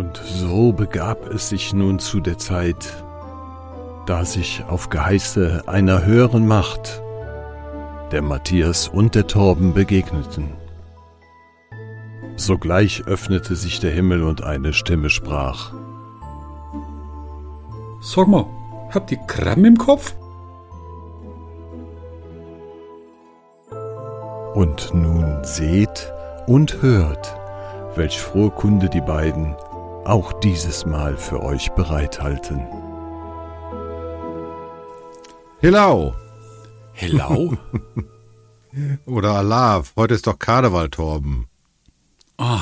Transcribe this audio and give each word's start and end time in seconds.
Und 0.00 0.16
so 0.16 0.72
begab 0.72 1.28
es 1.28 1.50
sich 1.50 1.74
nun 1.74 1.98
zu 1.98 2.20
der 2.20 2.38
Zeit, 2.38 3.04
da 4.06 4.24
sich 4.24 4.64
auf 4.66 4.88
Geheiße 4.88 5.64
einer 5.66 6.06
höheren 6.06 6.46
Macht 6.46 7.02
der 8.10 8.22
Matthias 8.22 8.88
und 8.88 9.14
der 9.14 9.26
Torben 9.26 9.74
begegneten. 9.74 10.54
Sogleich 12.36 13.02
öffnete 13.08 13.54
sich 13.56 13.78
der 13.78 13.90
Himmel 13.90 14.22
und 14.22 14.42
eine 14.42 14.72
Stimme 14.72 15.10
sprach. 15.10 15.74
Sag 18.00 18.26
mal, 18.26 18.46
habt 18.94 19.12
ihr 19.12 19.18
Kram 19.26 19.66
im 19.66 19.76
Kopf? 19.76 20.14
Und 24.54 24.94
nun 24.94 25.40
seht 25.42 26.10
und 26.46 26.80
hört, 26.80 27.38
welch 27.96 28.18
frohe 28.18 28.48
Kunde 28.48 28.88
die 28.88 29.02
beiden 29.02 29.54
auch 30.10 30.32
dieses 30.32 30.86
Mal 30.86 31.16
für 31.16 31.40
euch 31.40 31.70
bereithalten. 31.70 32.66
Hello! 35.60 36.16
Hello? 36.92 37.56
Oder 39.06 39.34
Allah, 39.34 39.84
heute 39.94 40.14
ist 40.14 40.26
doch 40.26 40.38
Karneval, 40.38 40.90
Torben. 40.90 41.46
Oh, 42.38 42.58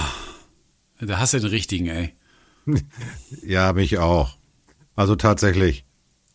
da 1.01 1.19
hast 1.19 1.33
du 1.33 1.41
den 1.41 1.49
richtigen, 1.49 1.87
ey. 1.87 2.15
Ja, 3.43 3.73
mich 3.73 3.97
auch. 3.97 4.37
Also 4.95 5.17
tatsächlich. 5.17 5.87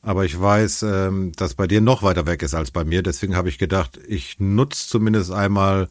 Aber 0.02 0.26
ich 0.26 0.40
weiß, 0.40 0.82
ähm, 0.82 1.32
dass 1.36 1.54
bei 1.54 1.68
dir 1.68 1.80
noch 1.80 2.02
weiter 2.02 2.26
weg 2.26 2.42
ist 2.42 2.56
als 2.56 2.72
bei 2.72 2.84
mir. 2.84 3.04
Deswegen 3.04 3.36
habe 3.36 3.50
ich 3.50 3.60
gedacht, 3.60 4.00
ich 4.08 4.40
nutze 4.40 4.88
zumindest 4.88 5.32
einmal 5.32 5.90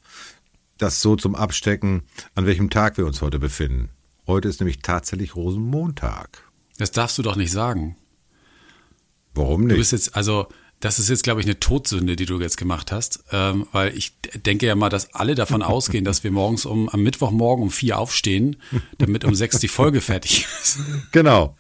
das 0.79 1.01
so 1.01 1.15
zum 1.15 1.37
Abstecken, 1.37 2.03
an 2.35 2.45
welchem 2.45 2.71
Tag 2.71 2.97
wir 2.97 3.07
uns 3.07 3.23
heute 3.23 3.39
befinden. 3.39 3.91
Heute 4.33 4.49
ist 4.49 4.61
nämlich 4.61 4.79
tatsächlich 4.79 5.37
Rosenmontag. 5.37 6.51
Das 6.79 6.91
darfst 6.91 7.19
du 7.19 7.23
doch 7.23 7.37
nicht 7.37 7.53
sagen. 7.53 7.97
Warum 9.35 9.61
Du 9.61 9.67
nicht? 9.69 9.77
bist 9.77 9.93
jetzt, 9.93 10.17
also, 10.17 10.47
das 10.81 10.99
ist 10.99 11.11
jetzt, 11.11 11.23
glaube 11.23 11.41
ich, 11.43 11.47
eine 11.47 11.61
Todsünde, 11.61 12.17
die 12.17 12.25
du 12.25 12.41
jetzt 12.41 12.57
gemacht 12.57 12.93
hast. 12.93 13.25
Ähm, 13.31 13.67
weil 13.73 13.95
ich 13.95 14.17
denke 14.35 14.65
ja 14.65 14.75
mal, 14.75 14.89
dass 14.89 15.13
alle 15.13 15.35
davon 15.35 15.63
ausgehen, 15.75 16.07
dass 16.07 16.25
wir 16.25 16.31
morgens 16.31 16.65
um, 16.65 16.89
am 16.89 17.03
Mittwochmorgen 17.03 17.63
um 17.63 17.71
vier 17.71 17.99
aufstehen, 17.99 18.57
damit 18.97 19.27
um 19.27 19.35
sechs 19.35 19.59
die 19.59 19.69
Folge 19.69 20.01
fertig 20.11 20.47
ist. 20.63 20.79
Genau. 21.13 21.55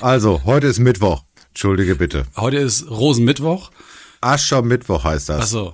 Also, 0.00 0.42
heute 0.46 0.66
ist 0.66 0.80
Mittwoch. 0.80 1.22
Entschuldige 1.50 1.94
bitte. 1.94 2.26
Heute 2.36 2.56
ist 2.56 2.90
Rosenmittwoch. 2.90 3.70
Aschermittwoch 4.20 5.04
heißt 5.04 5.28
das. 5.28 5.42
Ach 5.42 5.46
so. 5.46 5.72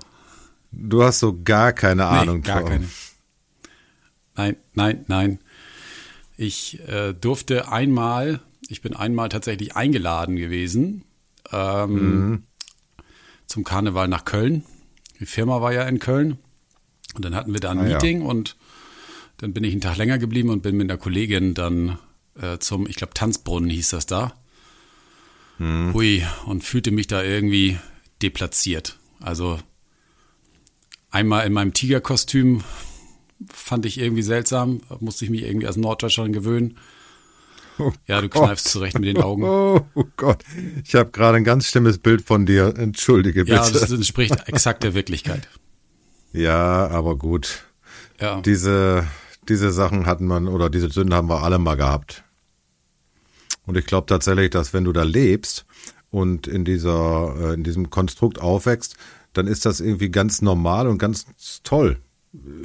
Du 0.70 1.02
hast 1.02 1.20
so 1.20 1.40
gar 1.42 1.72
keine 1.72 2.04
Ahnung. 2.04 2.36
Nee, 2.40 2.42
gar 2.46 2.62
keine. 2.62 2.86
Nein, 4.36 4.56
nein, 4.74 5.04
nein. 5.08 5.38
Ich 6.36 6.80
äh, 6.88 7.12
durfte 7.14 7.70
einmal, 7.70 8.40
ich 8.68 8.80
bin 8.82 8.94
einmal 8.94 9.28
tatsächlich 9.28 9.76
eingeladen 9.76 10.36
gewesen 10.36 11.04
ähm, 11.52 11.94
Mhm. 12.28 12.42
zum 13.46 13.62
Karneval 13.64 14.08
nach 14.08 14.24
Köln. 14.24 14.64
Die 15.20 15.26
Firma 15.26 15.60
war 15.60 15.72
ja 15.72 15.84
in 15.84 15.98
Köln. 16.00 16.38
Und 17.14 17.24
dann 17.24 17.34
hatten 17.36 17.52
wir 17.52 17.60
da 17.60 17.70
ein 17.70 17.78
Ah, 17.78 17.86
ja. 17.86 17.92
Meeting 17.92 18.22
und 18.22 18.56
dann 19.36 19.52
bin 19.52 19.62
ich 19.62 19.72
einen 19.72 19.80
Tag 19.80 19.96
länger 19.96 20.18
geblieben 20.18 20.50
und 20.50 20.62
bin 20.62 20.76
mit 20.76 20.90
einer 20.90 20.98
Kollegin 20.98 21.54
dann 21.54 21.98
äh, 22.40 22.58
zum, 22.58 22.88
ich 22.88 22.96
glaube, 22.96 23.14
Tanzbrunnen 23.14 23.70
hieß 23.70 23.90
das 23.90 24.06
da. 24.06 24.34
Mhm. 25.58 25.94
Hui, 25.94 26.24
und 26.46 26.64
fühlte 26.64 26.90
mich 26.90 27.06
da 27.06 27.22
irgendwie 27.22 27.78
deplatziert. 28.22 28.98
Also 29.20 29.60
einmal 31.10 31.46
in 31.46 31.52
meinem 31.52 31.72
Tigerkostüm 31.72 32.64
fand 33.52 33.86
ich 33.86 33.98
irgendwie 33.98 34.22
seltsam, 34.22 34.80
musste 35.00 35.24
ich 35.24 35.30
mich 35.30 35.42
irgendwie 35.42 35.66
als 35.66 35.76
Norddeutscher 35.76 36.28
gewöhnen. 36.28 36.78
ja, 38.06 38.20
du 38.20 38.28
kneifst 38.28 38.68
zurecht 38.68 38.98
mit 38.98 39.08
den 39.08 39.22
Augen. 39.22 39.44
Oh, 39.44 39.80
oh 39.94 40.04
Gott, 40.16 40.42
ich 40.84 40.94
habe 40.94 41.10
gerade 41.10 41.36
ein 41.36 41.44
ganz 41.44 41.66
schlimmes 41.66 41.98
Bild 41.98 42.22
von 42.22 42.46
dir. 42.46 42.74
Entschuldige 42.76 43.44
bitte. 43.44 43.56
Ja, 43.56 43.68
das 43.68 43.90
entspricht 43.90 44.48
exakt 44.48 44.82
der 44.82 44.94
Wirklichkeit. 44.94 45.48
ja, 46.32 46.88
aber 46.88 47.16
gut. 47.16 47.64
Ja. 48.20 48.40
Diese, 48.40 49.06
diese 49.48 49.70
Sachen 49.72 50.06
hatten 50.06 50.26
man, 50.26 50.48
oder 50.48 50.70
diese 50.70 50.90
Sünden 50.90 51.14
haben 51.14 51.28
wir 51.28 51.42
alle 51.42 51.58
mal 51.58 51.76
gehabt. 51.76 52.24
Und 53.66 53.76
ich 53.76 53.86
glaube 53.86 54.06
tatsächlich, 54.06 54.50
dass 54.50 54.72
wenn 54.72 54.84
du 54.84 54.92
da 54.92 55.02
lebst 55.02 55.64
und 56.10 56.46
in 56.46 56.64
dieser, 56.64 57.34
äh, 57.38 57.54
in 57.54 57.64
diesem 57.64 57.90
Konstrukt 57.90 58.40
aufwächst, 58.40 58.96
dann 59.32 59.46
ist 59.46 59.66
das 59.66 59.80
irgendwie 59.80 60.10
ganz 60.10 60.42
normal 60.42 60.86
und 60.86 60.98
ganz 60.98 61.26
toll. 61.64 61.98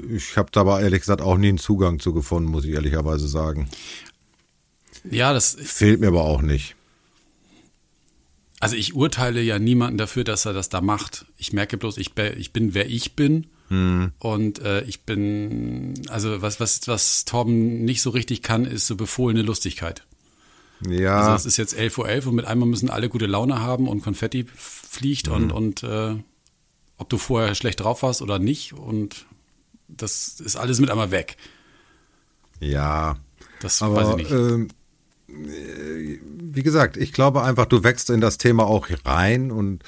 Ich 0.10 0.38
habe 0.38 0.50
da 0.52 0.62
aber 0.62 0.82
ehrlich 0.82 1.02
gesagt 1.02 1.22
auch 1.22 1.38
nie 1.38 1.50
einen 1.50 1.58
Zugang 1.58 2.00
zu 2.00 2.14
gefunden, 2.14 2.50
muss 2.50 2.66
ich 2.66 2.72
ehrlicherweise 2.72 3.28
sagen. 3.28 3.70
ja, 5.10 5.34
das 5.34 5.56
Fehlt 5.60 6.00
mir 6.00 6.08
aber 6.08 6.24
auch 6.24 6.42
nicht. 6.42 6.76
Also 8.60 8.76
ich 8.76 8.94
urteile 8.94 9.42
ja 9.42 9.58
niemanden 9.58 9.98
dafür, 9.98 10.24
dass 10.24 10.46
er 10.46 10.54
das 10.54 10.70
da 10.70 10.82
macht. 10.82 11.26
Ich 11.38 11.54
merke 11.54 11.78
bloß, 11.78 11.98
ich, 11.98 12.18
ich 12.18 12.52
bin, 12.52 12.74
wer 12.74 12.90
ich 12.90 13.16
bin. 13.16 13.48
Und 14.18 14.60
äh, 14.60 14.82
ich 14.86 15.02
bin, 15.02 15.94
also 16.10 16.42
was, 16.42 16.60
was, 16.60 16.88
was 16.88 17.24
Torben 17.26 17.86
nicht 17.86 18.02
so 18.02 18.10
richtig 18.10 18.42
kann, 18.42 18.66
ist 18.66 18.88
so 18.88 18.96
befohlene 18.96 19.44
Lustigkeit. 19.44 20.06
Ja, 20.90 21.20
Also 21.20 21.32
es 21.34 21.46
ist 21.46 21.58
jetzt 21.58 21.76
11.11 21.76 22.22
Uhr 22.24 22.28
und 22.30 22.36
mit 22.36 22.46
einmal 22.46 22.68
müssen 22.68 22.90
alle 22.90 23.10
gute 23.10 23.28
Laune 23.28 23.62
haben 23.62 23.88
und 23.88 24.02
Konfetti 24.02 24.46
fliegt 24.56 25.28
und, 25.28 25.52
und 25.52 25.84
äh, 25.84 26.16
ob 26.98 27.10
du 27.10 27.18
vorher 27.20 27.54
schlecht 27.54 27.82
drauf 27.82 28.02
warst 28.02 28.24
oder 28.24 28.40
nicht 28.40 28.74
und 28.74 29.28
das 29.90 30.40
ist 30.40 30.56
alles 30.56 30.80
mit 30.80 30.90
einmal 30.90 31.12
weg. 31.12 31.38
ja. 32.60 33.18
Das 33.62 33.82
Aber 33.82 33.96
weiß 33.96 34.10
ich 34.12 34.16
nicht. 34.16 34.32
ähm, 34.32 34.68
äh, 35.28 36.18
wie 36.24 36.64
gesagt, 36.64 36.96
ich 36.96 37.12
glaube 37.12 37.44
einfach, 37.44 37.66
du 37.66 37.84
wächst 37.84 38.10
in 38.10 38.22
das 38.22 38.38
Thema 38.38 38.64
auch 38.66 38.88
rein 39.04 39.52
und 39.52 39.84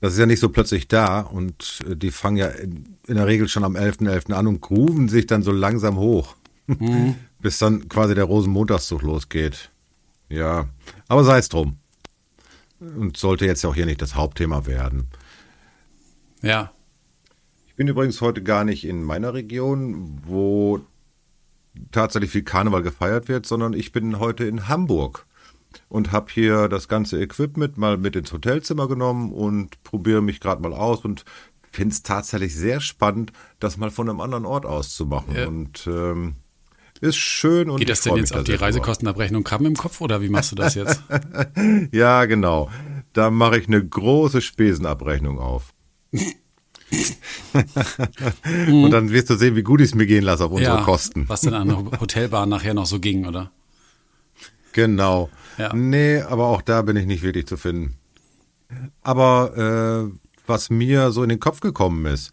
das 0.00 0.14
ist 0.14 0.18
ja 0.18 0.24
nicht 0.24 0.40
so 0.40 0.48
plötzlich 0.48 0.88
da 0.88 1.20
und 1.20 1.80
äh, 1.86 1.96
die 1.96 2.10
fangen 2.12 2.38
ja 2.38 2.46
in, 2.48 2.96
in 3.06 3.16
der 3.16 3.26
Regel 3.26 3.46
schon 3.48 3.64
am 3.64 3.76
11.11. 3.76 4.32
an 4.32 4.46
und 4.46 4.62
grooven 4.62 5.10
sich 5.10 5.26
dann 5.26 5.42
so 5.42 5.52
langsam 5.52 5.96
hoch, 5.98 6.34
Mhm. 6.66 7.16
bis 7.40 7.58
dann 7.58 7.88
quasi 7.90 8.14
der 8.14 8.24
Rosenmontagszug 8.24 9.02
losgeht. 9.02 9.70
Ja, 10.30 10.68
aber 11.08 11.24
sei 11.24 11.38
es 11.38 11.48
drum. 11.50 11.76
Und 12.78 13.18
sollte 13.18 13.44
jetzt 13.44 13.62
ja 13.62 13.68
auch 13.68 13.74
hier 13.74 13.84
nicht 13.86 14.00
das 14.00 14.14
Hauptthema 14.14 14.64
werden. 14.64 15.08
ja, 16.40 16.72
bin 17.80 17.88
übrigens 17.88 18.20
heute 18.20 18.42
gar 18.42 18.64
nicht 18.64 18.84
in 18.84 19.02
meiner 19.02 19.32
Region, 19.32 20.20
wo 20.26 20.80
tatsächlich 21.92 22.30
viel 22.30 22.42
Karneval 22.42 22.82
gefeiert 22.82 23.26
wird, 23.28 23.46
sondern 23.46 23.72
ich 23.72 23.90
bin 23.90 24.18
heute 24.18 24.44
in 24.44 24.68
Hamburg 24.68 25.24
und 25.88 26.12
habe 26.12 26.30
hier 26.30 26.68
das 26.68 26.88
ganze 26.88 27.18
Equipment 27.22 27.78
mal 27.78 27.96
mit 27.96 28.16
ins 28.16 28.34
Hotelzimmer 28.34 28.86
genommen 28.86 29.32
und 29.32 29.82
probiere 29.82 30.20
mich 30.20 30.40
gerade 30.40 30.60
mal 30.60 30.74
aus 30.74 31.06
und 31.06 31.24
finde 31.72 31.94
es 31.94 32.02
tatsächlich 32.02 32.54
sehr 32.54 32.82
spannend, 32.82 33.32
das 33.60 33.78
mal 33.78 33.90
von 33.90 34.10
einem 34.10 34.20
anderen 34.20 34.44
Ort 34.44 34.66
aus 34.66 34.94
zu 34.94 35.06
machen. 35.06 35.34
Ja. 35.34 35.48
Und 35.48 35.86
ähm, 35.86 36.34
ist 37.00 37.16
schön 37.16 37.70
und 37.70 37.78
geht 37.78 37.88
das 37.88 38.02
denn 38.02 38.16
jetzt 38.16 38.36
auf 38.36 38.44
die. 38.44 38.56
Reisekostenabrechnung 38.56 39.42
Kamm 39.42 39.64
im 39.64 39.74
Kopf 39.74 40.02
oder 40.02 40.20
wie 40.20 40.28
machst 40.28 40.52
du 40.52 40.56
das 40.56 40.74
jetzt? 40.74 41.02
Ja, 41.92 42.26
genau. 42.26 42.68
Da 43.14 43.30
mache 43.30 43.58
ich 43.58 43.68
eine 43.68 43.82
große 43.82 44.42
Spesenabrechnung 44.42 45.38
auf. 45.38 45.72
und 48.68 48.90
dann 48.90 49.10
wirst 49.10 49.30
du 49.30 49.36
sehen, 49.36 49.56
wie 49.56 49.62
gut 49.62 49.80
ich 49.80 49.88
es 49.88 49.94
mir 49.94 50.06
gehen 50.06 50.24
lasse 50.24 50.44
auf 50.44 50.52
unsere 50.52 50.82
Kosten. 50.82 51.28
Was 51.28 51.42
denn 51.42 51.54
an 51.54 51.68
der 51.68 51.78
Hotelbahn 52.00 52.48
nachher 52.48 52.74
noch 52.74 52.86
so 52.86 53.00
ging, 53.00 53.26
oder? 53.26 53.50
Genau. 54.72 55.30
Ja. 55.58 55.74
Nee, 55.74 56.20
aber 56.22 56.46
auch 56.46 56.62
da 56.62 56.82
bin 56.82 56.96
ich 56.96 57.06
nicht 57.06 57.22
wirklich 57.22 57.46
zu 57.46 57.56
finden. 57.56 57.96
Aber 59.02 60.10
äh, 60.10 60.18
was 60.46 60.70
mir 60.70 61.10
so 61.10 61.22
in 61.22 61.28
den 61.28 61.40
Kopf 61.40 61.60
gekommen 61.60 62.06
ist, 62.06 62.32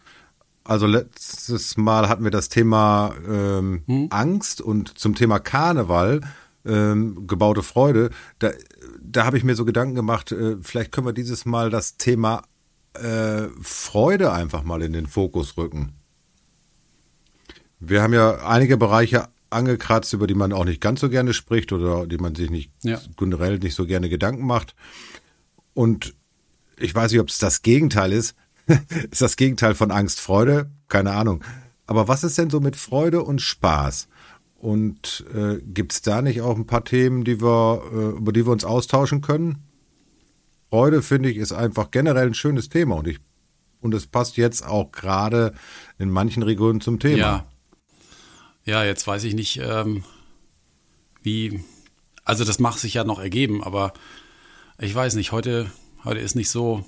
also 0.64 0.86
letztes 0.86 1.76
Mal 1.76 2.08
hatten 2.08 2.24
wir 2.24 2.30
das 2.30 2.48
Thema 2.48 3.14
ähm, 3.26 4.08
Angst 4.10 4.60
und 4.60 4.98
zum 4.98 5.14
Thema 5.14 5.38
Karneval, 5.38 6.20
ähm, 6.66 7.26
gebaute 7.26 7.62
Freude, 7.62 8.10
da, 8.38 8.50
da 9.00 9.24
habe 9.24 9.38
ich 9.38 9.44
mir 9.44 9.54
so 9.54 9.64
Gedanken 9.64 9.94
gemacht, 9.94 10.30
äh, 10.30 10.56
vielleicht 10.60 10.92
können 10.92 11.06
wir 11.06 11.14
dieses 11.14 11.46
Mal 11.46 11.70
das 11.70 11.96
Thema 11.96 12.42
äh, 13.02 13.48
Freude 13.62 14.32
einfach 14.32 14.62
mal 14.62 14.82
in 14.82 14.92
den 14.92 15.06
Fokus 15.06 15.56
rücken. 15.56 15.92
Wir 17.80 18.02
haben 18.02 18.12
ja 18.12 18.46
einige 18.46 18.76
Bereiche 18.76 19.28
angekratzt, 19.50 20.12
über 20.12 20.26
die 20.26 20.34
man 20.34 20.52
auch 20.52 20.64
nicht 20.64 20.80
ganz 20.80 21.00
so 21.00 21.08
gerne 21.08 21.32
spricht 21.32 21.72
oder 21.72 22.06
die 22.06 22.18
man 22.18 22.34
sich 22.34 22.50
nicht 22.50 22.70
Ja. 22.82 23.00
generell 23.16 23.58
nicht 23.58 23.74
so 23.74 23.86
gerne 23.86 24.08
Gedanken 24.08 24.44
macht. 24.46 24.74
Und 25.74 26.14
ich 26.76 26.94
weiß 26.94 27.12
nicht, 27.12 27.20
ob 27.20 27.28
es 27.28 27.38
das 27.38 27.62
Gegenteil 27.62 28.12
ist. 28.12 28.34
ist 29.10 29.22
das 29.22 29.36
Gegenteil 29.36 29.74
von 29.74 29.90
Angst 29.90 30.20
Freude? 30.20 30.70
Keine 30.88 31.12
Ahnung. 31.12 31.42
Aber 31.86 32.08
was 32.08 32.24
ist 32.24 32.36
denn 32.36 32.50
so 32.50 32.60
mit 32.60 32.76
Freude 32.76 33.22
und 33.22 33.40
Spaß? 33.40 34.08
Und 34.58 35.24
äh, 35.32 35.58
gibt 35.62 35.92
es 35.92 36.02
da 36.02 36.20
nicht 36.20 36.40
auch 36.42 36.56
ein 36.56 36.66
paar 36.66 36.84
Themen, 36.84 37.24
die 37.24 37.40
wir, 37.40 37.82
äh, 37.92 38.16
über 38.18 38.32
die 38.32 38.44
wir 38.44 38.52
uns 38.52 38.64
austauschen 38.64 39.20
können? 39.22 39.62
Freude, 40.70 41.02
finde 41.02 41.30
ich, 41.30 41.36
ist 41.36 41.52
einfach 41.52 41.90
generell 41.90 42.26
ein 42.26 42.34
schönes 42.34 42.68
Thema 42.68 42.96
und 42.96 43.08
ich 43.08 43.18
und 43.80 43.94
es 43.94 44.06
passt 44.06 44.36
jetzt 44.36 44.66
auch 44.66 44.90
gerade 44.90 45.54
in 45.98 46.10
manchen 46.10 46.42
Regionen 46.42 46.80
zum 46.80 46.98
Thema. 46.98 47.16
Ja. 47.16 47.46
Ja, 48.64 48.84
jetzt 48.84 49.06
weiß 49.06 49.24
ich 49.24 49.34
nicht, 49.34 49.60
ähm, 49.62 50.04
wie, 51.22 51.64
also 52.24 52.44
das 52.44 52.58
macht 52.58 52.80
sich 52.80 52.94
ja 52.94 53.04
noch 53.04 53.18
ergeben, 53.18 53.64
aber 53.64 53.94
ich 54.78 54.94
weiß 54.94 55.14
nicht, 55.14 55.32
heute, 55.32 55.70
heute 56.04 56.20
ist 56.20 56.34
nicht 56.34 56.50
so, 56.50 56.84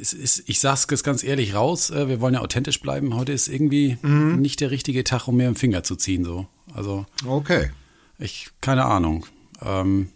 es 0.00 0.12
ist, 0.12 0.48
ich 0.48 0.60
sag's 0.60 1.02
ganz 1.02 1.24
ehrlich 1.24 1.54
raus, 1.54 1.90
äh, 1.90 2.08
wir 2.08 2.20
wollen 2.20 2.34
ja 2.34 2.40
authentisch 2.40 2.80
bleiben. 2.80 3.14
Heute 3.14 3.32
ist 3.32 3.48
irgendwie 3.48 3.98
mhm. 4.02 4.40
nicht 4.40 4.60
der 4.60 4.70
richtige 4.70 5.04
Tag, 5.04 5.28
um 5.28 5.36
mir 5.36 5.46
einen 5.46 5.56
Finger 5.56 5.82
zu 5.82 5.96
ziehen. 5.96 6.24
So. 6.24 6.46
Also, 6.72 7.06
okay. 7.26 7.70
Ich, 8.18 8.50
keine 8.60 8.84
Ahnung. 8.84 9.26
Ähm, 9.60 10.10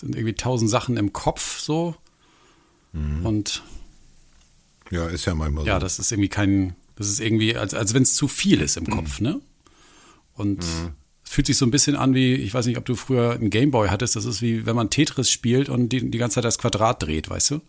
sind 0.00 0.16
irgendwie 0.16 0.34
tausend 0.34 0.70
Sachen 0.70 0.96
im 0.96 1.12
Kopf 1.12 1.60
so. 1.60 1.94
Mhm. 2.92 3.24
Und 3.24 3.62
ja, 4.90 5.06
ist 5.06 5.26
ja 5.26 5.34
manchmal 5.34 5.64
so. 5.64 5.68
Ja, 5.68 5.78
das 5.78 5.98
ist 5.98 6.10
irgendwie 6.10 6.28
kein, 6.28 6.74
das 6.96 7.08
ist 7.08 7.20
irgendwie, 7.20 7.56
als, 7.56 7.74
als 7.74 7.94
wenn 7.94 8.02
es 8.02 8.14
zu 8.14 8.26
viel 8.28 8.60
ist 8.60 8.76
im 8.76 8.84
mhm. 8.84 8.90
Kopf, 8.90 9.20
ne? 9.20 9.40
Und 10.34 10.58
mhm. 10.58 10.94
es 11.22 11.30
fühlt 11.30 11.46
sich 11.46 11.58
so 11.58 11.66
ein 11.66 11.70
bisschen 11.70 11.96
an 11.96 12.14
wie, 12.14 12.34
ich 12.34 12.54
weiß 12.54 12.66
nicht, 12.66 12.78
ob 12.78 12.84
du 12.84 12.96
früher 12.96 13.32
einen 13.32 13.50
Gameboy 13.50 13.88
hattest, 13.88 14.16
das 14.16 14.24
ist 14.24 14.42
wie, 14.42 14.66
wenn 14.66 14.74
man 14.74 14.90
Tetris 14.90 15.30
spielt 15.30 15.68
und 15.68 15.90
die, 15.90 16.10
die 16.10 16.18
ganze 16.18 16.36
Zeit 16.36 16.44
das 16.44 16.58
Quadrat 16.58 17.02
dreht, 17.02 17.28
weißt 17.28 17.52
du? 17.52 17.60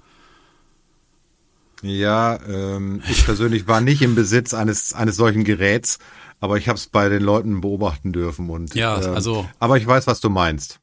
Ja, 1.83 2.39
ähm, 2.47 3.01
ich 3.09 3.25
persönlich 3.25 3.67
war 3.67 3.81
nicht 3.81 4.01
im 4.03 4.15
Besitz 4.15 4.53
eines, 4.53 4.93
eines 4.93 5.15
solchen 5.15 5.43
Geräts, 5.43 5.97
aber 6.39 6.57
ich 6.57 6.67
habe 6.67 6.77
es 6.77 6.87
bei 6.87 7.09
den 7.09 7.23
Leuten 7.23 7.61
beobachten 7.61 8.13
dürfen 8.13 8.49
und 8.49 8.75
ja, 8.75 9.01
äh, 9.01 9.05
also 9.07 9.47
aber 9.59 9.77
ich 9.77 9.85
weiß, 9.85 10.07
was 10.07 10.21
du 10.21 10.29
meinst. 10.29 10.79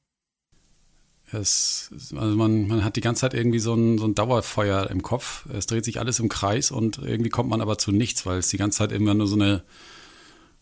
Es, 1.32 1.90
also 2.16 2.36
man, 2.36 2.66
man 2.68 2.84
hat 2.84 2.96
die 2.96 3.00
ganze 3.00 3.22
Zeit 3.22 3.34
irgendwie 3.34 3.58
so 3.58 3.74
ein, 3.74 3.98
so 3.98 4.06
ein 4.06 4.14
Dauerfeuer 4.14 4.88
im 4.90 5.02
Kopf. 5.02 5.46
Es 5.52 5.66
dreht 5.66 5.84
sich 5.84 5.98
alles 5.98 6.20
im 6.20 6.28
Kreis 6.28 6.70
und 6.70 6.98
irgendwie 6.98 7.30
kommt 7.30 7.50
man 7.50 7.60
aber 7.60 7.76
zu 7.76 7.92
nichts, 7.92 8.24
weil 8.24 8.38
es 8.38 8.48
die 8.48 8.56
ganze 8.56 8.78
Zeit 8.78 8.92
immer 8.92 9.14
nur 9.14 9.26
so 9.26 9.36
eine 9.36 9.62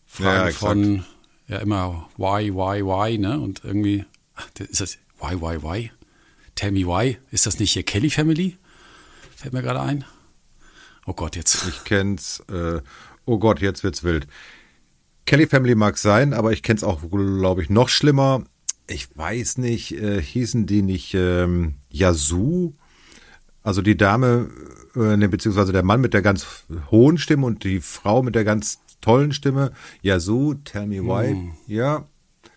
Frage 0.05 0.51
ja, 0.51 0.55
von, 0.55 1.05
ja, 1.47 1.57
immer 1.59 2.09
why, 2.17 2.53
why, 2.53 2.83
why, 2.83 3.17
ne? 3.17 3.39
Und 3.39 3.63
irgendwie, 3.63 4.05
ist 4.57 4.81
das 4.81 4.97
why, 5.19 5.35
why, 5.35 5.61
why? 5.61 5.91
Tell 6.55 6.71
me 6.71 6.85
why? 6.85 7.17
Ist 7.31 7.45
das 7.45 7.59
nicht 7.59 7.71
hier 7.71 7.83
Kelly 7.83 8.09
Family? 8.09 8.57
Fällt 9.35 9.53
mir 9.53 9.61
gerade 9.61 9.81
ein. 9.81 10.05
Oh 11.05 11.13
Gott, 11.13 11.35
jetzt. 11.35 11.65
Ich 11.67 11.83
kenn's. 11.83 12.43
Äh, 12.51 12.81
oh 13.25 13.37
Gott, 13.37 13.61
jetzt 13.61 13.83
wird's 13.83 14.03
wild. 14.03 14.27
Kelly 15.25 15.45
Family 15.45 15.75
mag 15.75 15.97
sein, 15.97 16.33
aber 16.33 16.51
ich 16.51 16.63
kenn's 16.63 16.83
auch, 16.83 17.01
glaube 17.09 17.61
ich, 17.61 17.69
noch 17.69 17.89
schlimmer 17.89 18.43
ich 18.87 19.15
weiß 19.17 19.57
nicht, 19.57 19.93
äh, 19.93 20.21
hießen 20.21 20.65
die 20.65 20.81
nicht 20.81 21.13
ähm, 21.13 21.75
Yazoo? 21.89 22.73
Also 23.63 23.81
die 23.81 23.97
Dame, 23.97 24.49
äh, 24.95 25.17
ne, 25.17 25.27
beziehungsweise 25.27 25.73
der 25.73 25.83
Mann 25.83 25.99
mit 25.99 26.13
der 26.13 26.21
ganz 26.21 26.63
hohen 26.89 27.17
Stimme 27.17 27.45
und 27.45 27.63
die 27.63 27.81
Frau 27.81 28.23
mit 28.23 28.35
der 28.35 28.45
ganz 28.45 28.79
tollen 29.01 29.33
Stimme. 29.33 29.71
Yazoo, 30.01 30.53
tell 30.63 30.87
me 30.87 31.01
why. 31.03 31.33
Mm. 31.33 31.51
Ja, 31.67 32.07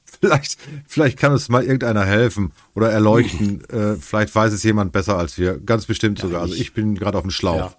vielleicht, 0.04 0.58
vielleicht 0.86 1.18
kann 1.18 1.32
uns 1.32 1.48
mal 1.48 1.62
irgendeiner 1.62 2.04
helfen 2.04 2.52
oder 2.74 2.90
erleuchten. 2.90 3.58
Mm. 3.58 3.60
Äh, 3.70 3.96
vielleicht 3.96 4.34
weiß 4.34 4.52
es 4.52 4.62
jemand 4.62 4.92
besser 4.92 5.18
als 5.18 5.38
wir. 5.38 5.58
Ganz 5.58 5.86
bestimmt 5.86 6.18
ja, 6.18 6.26
sogar. 6.26 6.42
Also 6.42 6.54
ich 6.54 6.72
bin 6.74 6.94
gerade 6.94 7.16
auf 7.18 7.22
dem 7.22 7.30
Schlauch. 7.30 7.72
Ja. 7.72 7.76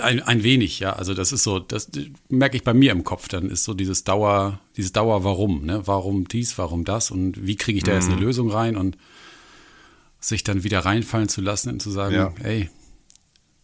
Ein, 0.00 0.22
ein 0.22 0.42
wenig, 0.42 0.80
ja. 0.80 0.92
Also 0.94 1.14
das 1.14 1.32
ist 1.32 1.42
so, 1.42 1.58
das 1.58 1.90
merke 2.28 2.56
ich 2.56 2.64
bei 2.64 2.74
mir 2.74 2.92
im 2.92 3.04
Kopf. 3.04 3.28
Dann 3.28 3.50
ist 3.50 3.64
so 3.64 3.74
dieses 3.74 4.04
Dauer, 4.04 4.60
dieses 4.76 4.92
Dauer, 4.92 5.24
warum, 5.24 5.64
ne? 5.64 5.82
Warum 5.86 6.28
dies, 6.28 6.58
warum 6.58 6.84
das 6.84 7.10
und 7.10 7.46
wie 7.46 7.56
kriege 7.56 7.78
ich 7.78 7.84
da 7.84 7.92
mhm. 7.92 7.96
jetzt 7.96 8.06
eine 8.06 8.16
mhm. 8.16 8.22
Lösung 8.22 8.50
rein 8.50 8.76
und 8.76 8.96
sich 10.20 10.44
dann 10.44 10.64
wieder 10.64 10.80
reinfallen 10.80 11.28
zu 11.28 11.40
lassen 11.40 11.70
und 11.70 11.82
zu 11.82 11.90
sagen, 11.90 12.14
ja. 12.14 12.32
ey, 12.42 12.70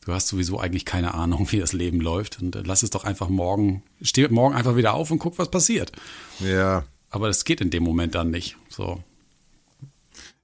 du 0.05 0.13
hast 0.13 0.29
sowieso 0.29 0.61
eigentlich 0.61 0.85
keine 0.85 1.15
Ahnung, 1.15 1.49
wie 1.53 1.59
das 1.59 1.73
Leben 1.73 2.01
läuft 2.01 2.41
und 2.41 2.59
lass 2.65 2.83
es 2.83 2.91
doch 2.91 3.05
einfach 3.05 3.29
morgen, 3.29 3.83
steh 4.03 4.29
morgen 4.29 4.55
einfach 4.55 4.77
wieder 4.77 4.95
auf 4.95 5.11
und 5.11 5.19
guck, 5.19 5.39
was 5.39 5.51
passiert. 5.51 5.93
Ja. 6.41 6.85
Aber 7.11 7.29
das 7.29 7.45
geht 7.45 7.61
in 7.61 7.71
dem 7.71 7.85
Moment 7.85 8.15
dann 8.15 8.31
nicht. 8.31 8.57
So. 8.69 9.03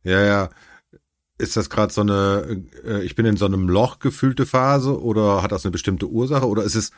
Ja, 0.04 0.24
ja. 0.24 0.50
Ist 1.40 1.56
das 1.56 1.70
gerade 1.70 1.92
so 1.92 2.02
eine, 2.02 2.62
äh, 2.84 3.02
ich 3.02 3.14
bin 3.14 3.26
in 3.26 3.36
so 3.36 3.46
einem 3.46 3.68
Loch 3.68 3.98
gefühlte 3.98 4.46
Phase 4.46 5.00
oder 5.00 5.42
hat 5.42 5.52
das 5.52 5.64
eine 5.64 5.72
bestimmte 5.72 6.06
Ursache 6.06 6.46
oder 6.46 6.62
ist 6.62 6.74
es, 6.74 6.90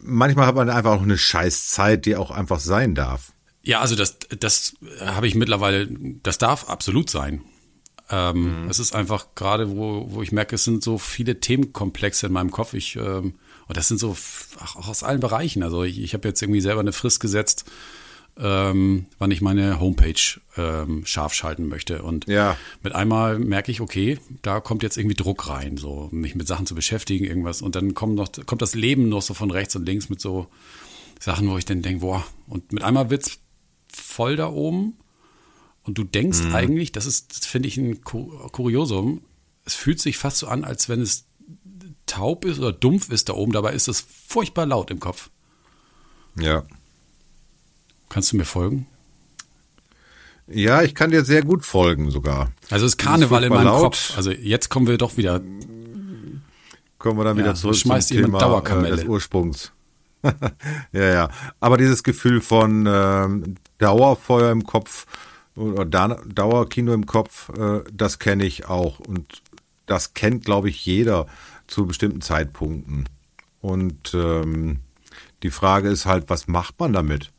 manchmal 0.00 0.46
hat 0.46 0.54
man 0.54 0.70
einfach 0.70 0.92
auch 0.92 1.02
eine 1.02 1.18
scheiß 1.18 1.68
Zeit, 1.68 2.06
die 2.06 2.16
auch 2.16 2.30
einfach 2.30 2.60
sein 2.60 2.94
darf. 2.94 3.32
Ja, 3.62 3.80
also 3.80 3.96
das, 3.96 4.18
das 4.38 4.74
habe 5.00 5.26
ich 5.26 5.34
mittlerweile, 5.34 5.88
das 6.22 6.38
darf 6.38 6.68
absolut 6.68 7.08
sein. 7.10 7.42
Ähm, 8.10 8.64
mhm. 8.64 8.70
Es 8.70 8.78
ist 8.78 8.94
einfach 8.94 9.28
gerade, 9.34 9.76
wo, 9.76 10.06
wo 10.10 10.22
ich 10.22 10.32
merke, 10.32 10.56
es 10.56 10.64
sind 10.64 10.84
so 10.84 10.98
viele 10.98 11.40
Themenkomplexe 11.40 12.26
in 12.26 12.32
meinem 12.32 12.50
Kopf. 12.50 12.74
Ich, 12.74 12.96
ähm, 12.96 13.34
und 13.66 13.76
das 13.76 13.88
sind 13.88 13.98
so 13.98 14.14
ach, 14.60 14.76
auch 14.76 14.88
aus 14.88 15.02
allen 15.02 15.20
Bereichen. 15.20 15.62
Also 15.62 15.84
ich, 15.84 16.00
ich 16.00 16.12
habe 16.12 16.28
jetzt 16.28 16.42
irgendwie 16.42 16.60
selber 16.60 16.80
eine 16.80 16.92
Frist 16.92 17.20
gesetzt, 17.20 17.64
ähm, 18.38 19.06
wann 19.18 19.30
ich 19.30 19.40
meine 19.40 19.78
Homepage 19.78 20.40
ähm, 20.56 21.06
scharf 21.06 21.34
schalten 21.34 21.68
möchte. 21.68 22.02
Und 22.02 22.26
ja. 22.26 22.56
mit 22.82 22.94
einmal 22.94 23.38
merke 23.38 23.70
ich, 23.70 23.80
okay, 23.80 24.18
da 24.42 24.60
kommt 24.60 24.82
jetzt 24.82 24.96
irgendwie 24.96 25.16
Druck 25.16 25.48
rein, 25.48 25.76
so 25.76 26.08
mich 26.10 26.34
mit 26.34 26.48
Sachen 26.48 26.66
zu 26.66 26.74
beschäftigen, 26.74 27.24
irgendwas. 27.24 27.62
Und 27.62 27.76
dann 27.76 27.94
kommt 27.94 28.16
noch, 28.16 28.28
kommt 28.46 28.62
das 28.62 28.74
Leben 28.74 29.08
noch 29.08 29.22
so 29.22 29.34
von 29.34 29.50
rechts 29.50 29.76
und 29.76 29.86
links 29.86 30.08
mit 30.08 30.20
so 30.20 30.48
Sachen, 31.20 31.48
wo 31.48 31.56
ich 31.58 31.64
dann 31.64 31.82
denke, 31.82 32.00
boah, 32.00 32.24
und 32.48 32.72
mit 32.72 32.82
einmal 32.82 33.10
wird's 33.10 33.38
voll 33.92 34.36
da 34.36 34.48
oben. 34.48 34.96
Und 35.84 35.98
du 35.98 36.04
denkst 36.04 36.42
mhm. 36.42 36.54
eigentlich, 36.54 36.92
das 36.92 37.06
ist, 37.06 37.38
das 37.38 37.46
finde 37.46 37.68
ich 37.68 37.76
ein 37.76 38.02
Kuriosum. 38.02 39.22
Es 39.64 39.74
fühlt 39.74 40.00
sich 40.00 40.18
fast 40.18 40.38
so 40.38 40.48
an, 40.48 40.64
als 40.64 40.88
wenn 40.88 41.00
es 41.00 41.26
taub 42.06 42.44
ist 42.44 42.58
oder 42.58 42.72
dumpf 42.72 43.10
ist 43.10 43.28
da 43.28 43.34
oben. 43.34 43.52
Dabei 43.52 43.74
ist 43.74 43.88
es 43.88 44.00
furchtbar 44.00 44.66
laut 44.66 44.90
im 44.90 44.98
Kopf. 44.98 45.30
Ja. 46.38 46.64
Kannst 48.08 48.32
du 48.32 48.36
mir 48.36 48.44
folgen? 48.44 48.86
Ja, 50.46 50.82
ich 50.82 50.94
kann 50.94 51.10
dir 51.10 51.24
sehr 51.24 51.42
gut 51.42 51.64
folgen 51.64 52.10
sogar. 52.10 52.52
Also 52.70 52.86
es 52.86 52.92
ist 52.92 52.98
Karneval 52.98 53.44
in 53.44 53.50
meinem 53.50 53.66
laut. 53.66 53.82
Kopf. 53.82 54.16
Also 54.16 54.30
jetzt 54.30 54.68
kommen 54.68 54.86
wir 54.86 54.98
doch 54.98 55.16
wieder. 55.16 55.40
Kommen 56.98 57.18
wir 57.18 57.24
dann 57.24 57.36
wieder 57.36 57.48
ja, 57.48 57.54
zurück 57.54 57.76
zum 57.76 57.98
Thema 57.98 58.62
äh, 58.84 58.90
des 58.90 59.04
Ursprungs. 59.04 59.72
ja, 60.92 61.12
ja. 61.12 61.30
Aber 61.60 61.76
dieses 61.76 62.02
Gefühl 62.02 62.40
von 62.40 62.86
ähm, 62.88 63.56
Dauerfeuer 63.78 64.50
im 64.52 64.64
Kopf 64.64 65.06
oder 65.56 65.84
Dauerkino 65.84 66.92
im 66.92 67.06
Kopf, 67.06 67.50
äh, 67.50 67.80
das 67.92 68.18
kenne 68.18 68.44
ich 68.44 68.66
auch. 68.66 69.00
Und 69.00 69.42
das 69.86 70.14
kennt, 70.14 70.44
glaube 70.44 70.68
ich, 70.68 70.84
jeder 70.84 71.26
zu 71.66 71.86
bestimmten 71.86 72.20
Zeitpunkten. 72.20 73.08
Und 73.60 74.12
ähm, 74.14 74.80
die 75.42 75.50
Frage 75.50 75.88
ist 75.88 76.06
halt, 76.06 76.28
was 76.28 76.48
macht 76.48 76.80
man 76.80 76.92
damit? 76.92 77.30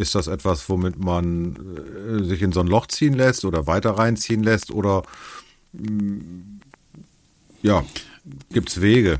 Ist 0.00 0.14
das 0.14 0.28
etwas, 0.28 0.70
womit 0.70 0.98
man 0.98 1.56
äh, 1.56 2.24
sich 2.24 2.40
in 2.40 2.52
so 2.52 2.60
ein 2.60 2.66
Loch 2.66 2.86
ziehen 2.86 3.12
lässt 3.12 3.44
oder 3.44 3.66
weiter 3.66 3.90
reinziehen 3.90 4.42
lässt? 4.42 4.70
Oder 4.70 5.02
mm, 5.74 6.60
ja, 7.60 7.84
gibt 8.50 8.70
es 8.70 8.80
Wege? 8.80 9.18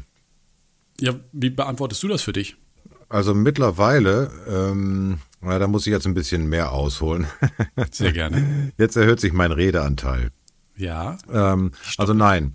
Ja, 0.99 1.17
wie 1.33 1.51
beantwortest 1.51 2.03
du 2.03 2.09
das 2.09 2.23
für 2.23 2.33
dich? 2.33 2.57
Also 3.11 3.35
mittlerweile, 3.35 4.31
ähm, 4.49 5.19
na, 5.43 5.59
da 5.59 5.69
muss 5.69 5.87
ich 5.87 5.91
jetzt 5.91 6.07
ein 6.07 6.15
bisschen 6.15 6.49
mehr 6.49 6.73
ausholen. 6.73 7.27
Sehr 7.91 8.13
gerne. 8.13 8.73
Jetzt 8.79 8.97
erhöht 8.97 9.21
sich 9.21 9.35
mein 9.35 9.53
Redeanteil. 9.53 10.31
Ja. 10.77 11.19
Ähm, 11.31 11.73
also 11.99 12.15
nein. 12.15 12.55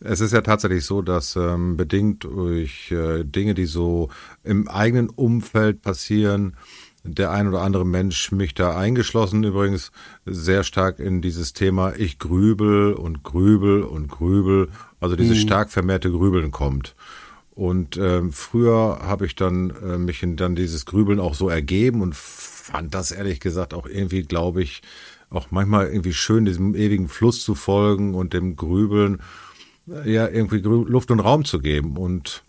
Es 0.00 0.20
ist 0.20 0.34
ja 0.34 0.42
tatsächlich 0.42 0.84
so, 0.84 1.00
dass 1.00 1.36
ähm, 1.36 1.78
bedingt 1.78 2.24
durch 2.24 2.90
äh, 2.90 3.24
Dinge, 3.24 3.54
die 3.54 3.64
so 3.64 4.10
im 4.44 4.68
eigenen 4.68 5.08
Umfeld 5.08 5.80
passieren, 5.80 6.54
der 7.06 7.30
ein 7.30 7.48
oder 7.48 7.62
andere 7.62 7.86
Mensch, 7.86 8.32
mich 8.32 8.54
da 8.54 8.76
eingeschlossen 8.76 9.44
übrigens, 9.44 9.92
sehr 10.24 10.64
stark 10.64 10.98
in 10.98 11.22
dieses 11.22 11.52
Thema 11.52 11.94
ich 11.96 12.18
grübel 12.18 12.92
und 12.92 13.22
grübel 13.22 13.82
und 13.82 14.08
grübel, 14.08 14.68
also 15.00 15.16
dieses 15.16 15.38
mhm. 15.38 15.46
stark 15.46 15.70
vermehrte 15.70 16.10
Grübeln 16.10 16.50
kommt. 16.50 16.94
Und 17.56 17.96
ähm, 17.96 18.32
früher 18.32 18.98
habe 19.02 19.24
ich 19.24 19.34
dann 19.34 19.70
äh, 19.82 19.96
mich 19.96 20.22
in 20.22 20.36
dann 20.36 20.56
dieses 20.56 20.84
Grübeln 20.84 21.18
auch 21.18 21.34
so 21.34 21.48
ergeben 21.48 22.02
und 22.02 22.14
fand 22.14 22.94
das 22.94 23.12
ehrlich 23.12 23.40
gesagt 23.40 23.72
auch 23.72 23.86
irgendwie, 23.86 24.22
glaube 24.22 24.62
ich, 24.62 24.82
auch 25.30 25.50
manchmal 25.50 25.88
irgendwie 25.88 26.12
schön, 26.12 26.44
diesem 26.44 26.74
ewigen 26.74 27.08
Fluss 27.08 27.42
zu 27.42 27.54
folgen 27.54 28.14
und 28.14 28.34
dem 28.34 28.56
Grübeln 28.56 29.20
äh, 29.88 30.12
ja 30.12 30.28
irgendwie 30.28 30.58
Luft 30.58 31.10
und 31.10 31.20
Raum 31.20 31.44
zu 31.46 31.58
geben. 31.58 31.96
Und 31.96 32.44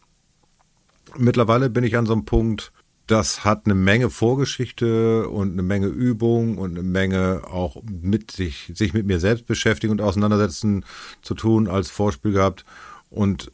mittlerweile 1.16 1.70
bin 1.70 1.86
ich 1.86 1.96
an 1.96 2.06
so 2.06 2.14
einem 2.14 2.26
Punkt, 2.26 2.74
das 3.08 3.46
hat 3.46 3.66
eine 3.66 3.74
Menge 3.74 4.10
Vorgeschichte 4.10 5.30
und 5.30 5.54
eine 5.54 5.64
Menge 5.64 5.88
Übung 5.88 6.58
und 6.58 6.72
eine 6.72 6.84
Menge 6.84 7.42
auch 7.50 7.82
mit 7.84 8.32
sich, 8.32 8.72
sich 8.76 8.94
mit 8.94 9.06
mir 9.06 9.20
selbst 9.20 9.48
beschäftigen 9.48 9.92
und 9.92 10.02
auseinandersetzen 10.02 10.86
zu 11.22 11.34
tun 11.34 11.70
als 11.70 11.90
Vorspiel 11.90 12.34
gehabt 12.34 12.66
und, 13.10 13.50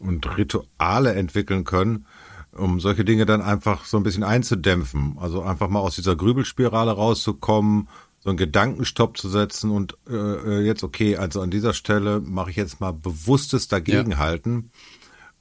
und 0.00 0.36
Rituale 0.36 1.14
entwickeln 1.14 1.62
können, 1.62 2.06
um 2.52 2.80
solche 2.80 3.04
Dinge 3.04 3.26
dann 3.26 3.42
einfach 3.42 3.84
so 3.84 3.96
ein 3.96 4.02
bisschen 4.02 4.24
einzudämpfen. 4.24 5.16
Also 5.20 5.42
einfach 5.42 5.68
mal 5.68 5.80
aus 5.80 5.94
dieser 5.94 6.16
Grübelspirale 6.16 6.90
rauszukommen, 6.90 7.88
so 8.18 8.30
einen 8.30 8.38
Gedankenstopp 8.38 9.16
zu 9.16 9.28
setzen 9.28 9.70
und 9.70 9.96
äh, 10.10 10.60
jetzt 10.62 10.82
okay, 10.82 11.16
also 11.16 11.40
an 11.42 11.50
dieser 11.52 11.74
Stelle 11.74 12.20
mache 12.20 12.50
ich 12.50 12.56
jetzt 12.56 12.80
mal 12.80 12.92
bewusstes 12.92 13.68
Dagegenhalten. 13.68 14.70
Ja 14.72 14.95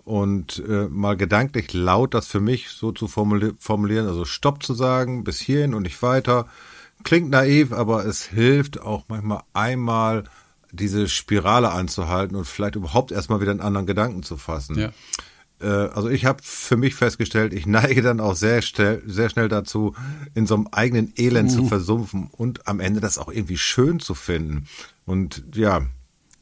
und 0.05 0.63
äh, 0.69 0.87
mal 0.87 1.17
gedanklich 1.17 1.73
laut 1.73 2.13
das 2.13 2.27
für 2.27 2.39
mich 2.39 2.69
so 2.69 2.91
zu 2.91 3.07
formulieren, 3.07 4.07
also 4.07 4.23
Stopp 4.23 4.63
zu 4.63 4.75
sagen, 4.75 5.23
bis 5.23 5.39
hierhin 5.39 5.73
und 5.73 5.83
nicht 5.83 6.01
weiter. 6.01 6.47
Klingt 7.03 7.29
naiv, 7.31 7.73
aber 7.73 8.05
es 8.05 8.23
hilft 8.23 8.79
auch 8.79 9.05
manchmal 9.07 9.41
einmal 9.53 10.25
diese 10.71 11.07
Spirale 11.07 11.71
anzuhalten 11.71 12.35
und 12.35 12.45
vielleicht 12.45 12.75
überhaupt 12.75 13.11
erstmal 13.11 13.41
wieder 13.41 13.51
einen 13.51 13.61
anderen 13.61 13.87
Gedanken 13.87 14.23
zu 14.23 14.37
fassen. 14.37 14.77
Ja. 14.77 14.91
Äh, 15.59 15.89
also 15.89 16.09
ich 16.09 16.25
habe 16.25 16.39
für 16.43 16.77
mich 16.77 16.93
festgestellt, 16.93 17.53
ich 17.53 17.65
neige 17.65 18.03
dann 18.03 18.19
auch 18.19 18.35
sehr 18.35 18.61
schnell, 18.61 19.01
sehr 19.07 19.29
schnell 19.29 19.49
dazu, 19.49 19.95
in 20.35 20.45
so 20.45 20.53
einem 20.55 20.67
eigenen 20.71 21.13
Elend 21.17 21.51
uh. 21.51 21.55
zu 21.55 21.65
versumpfen 21.65 22.29
und 22.31 22.67
am 22.67 22.79
Ende 22.79 22.99
das 22.99 23.17
auch 23.17 23.31
irgendwie 23.31 23.57
schön 23.57 23.99
zu 23.99 24.13
finden. 24.13 24.67
Und 25.05 25.43
ja, 25.55 25.81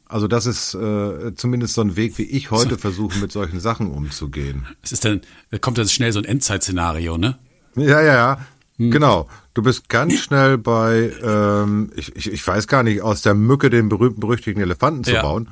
also 0.06 0.28
das 0.28 0.46
ist 0.46 0.74
äh, 0.74 1.34
zumindest 1.34 1.74
so 1.74 1.80
ein 1.80 1.96
Weg, 1.96 2.18
wie 2.18 2.24
ich 2.24 2.50
heute 2.50 2.78
versuche, 2.78 3.18
mit 3.18 3.32
solchen 3.32 3.60
Sachen 3.60 3.90
umzugehen. 3.90 4.66
Es 4.82 4.92
ist 4.92 5.04
dann, 5.04 5.22
da 5.50 5.58
kommt 5.58 5.78
dann 5.78 5.88
schnell 5.88 6.12
so 6.12 6.18
ein 6.18 6.24
Endzeitszenario, 6.24 7.16
ne? 7.16 7.38
Ja, 7.76 8.00
ja, 8.00 8.14
ja. 8.14 8.38
Hm. 8.76 8.90
Genau. 8.90 9.28
Du 9.54 9.62
bist 9.62 9.88
ganz 9.88 10.14
schnell 10.14 10.58
bei, 10.58 11.12
ähm, 11.22 11.92
ich, 11.96 12.14
ich, 12.16 12.32
ich 12.32 12.46
weiß 12.46 12.66
gar 12.66 12.82
nicht, 12.82 13.02
aus 13.02 13.22
der 13.22 13.34
Mücke 13.34 13.70
den 13.70 13.88
berühmten, 13.88 14.20
berüchtigten 14.20 14.62
Elefanten 14.62 15.04
zu 15.04 15.12
ja. 15.12 15.22
bauen. 15.22 15.48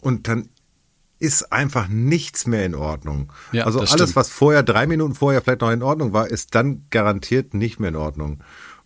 Und 0.00 0.28
dann 0.28 0.48
ist 1.20 1.52
einfach 1.52 1.86
nichts 1.86 2.48
mehr 2.48 2.66
in 2.66 2.74
Ordnung. 2.74 3.32
Ja, 3.52 3.64
also 3.64 3.78
alles, 3.78 3.92
stimmt. 3.92 4.16
was 4.16 4.28
vorher, 4.28 4.64
drei 4.64 4.88
Minuten 4.88 5.14
vorher 5.14 5.40
vielleicht 5.40 5.60
noch 5.60 5.70
in 5.70 5.84
Ordnung 5.84 6.12
war, 6.12 6.26
ist 6.26 6.56
dann 6.56 6.86
garantiert 6.90 7.54
nicht 7.54 7.78
mehr 7.78 7.90
in 7.90 7.96
Ordnung. 7.96 8.42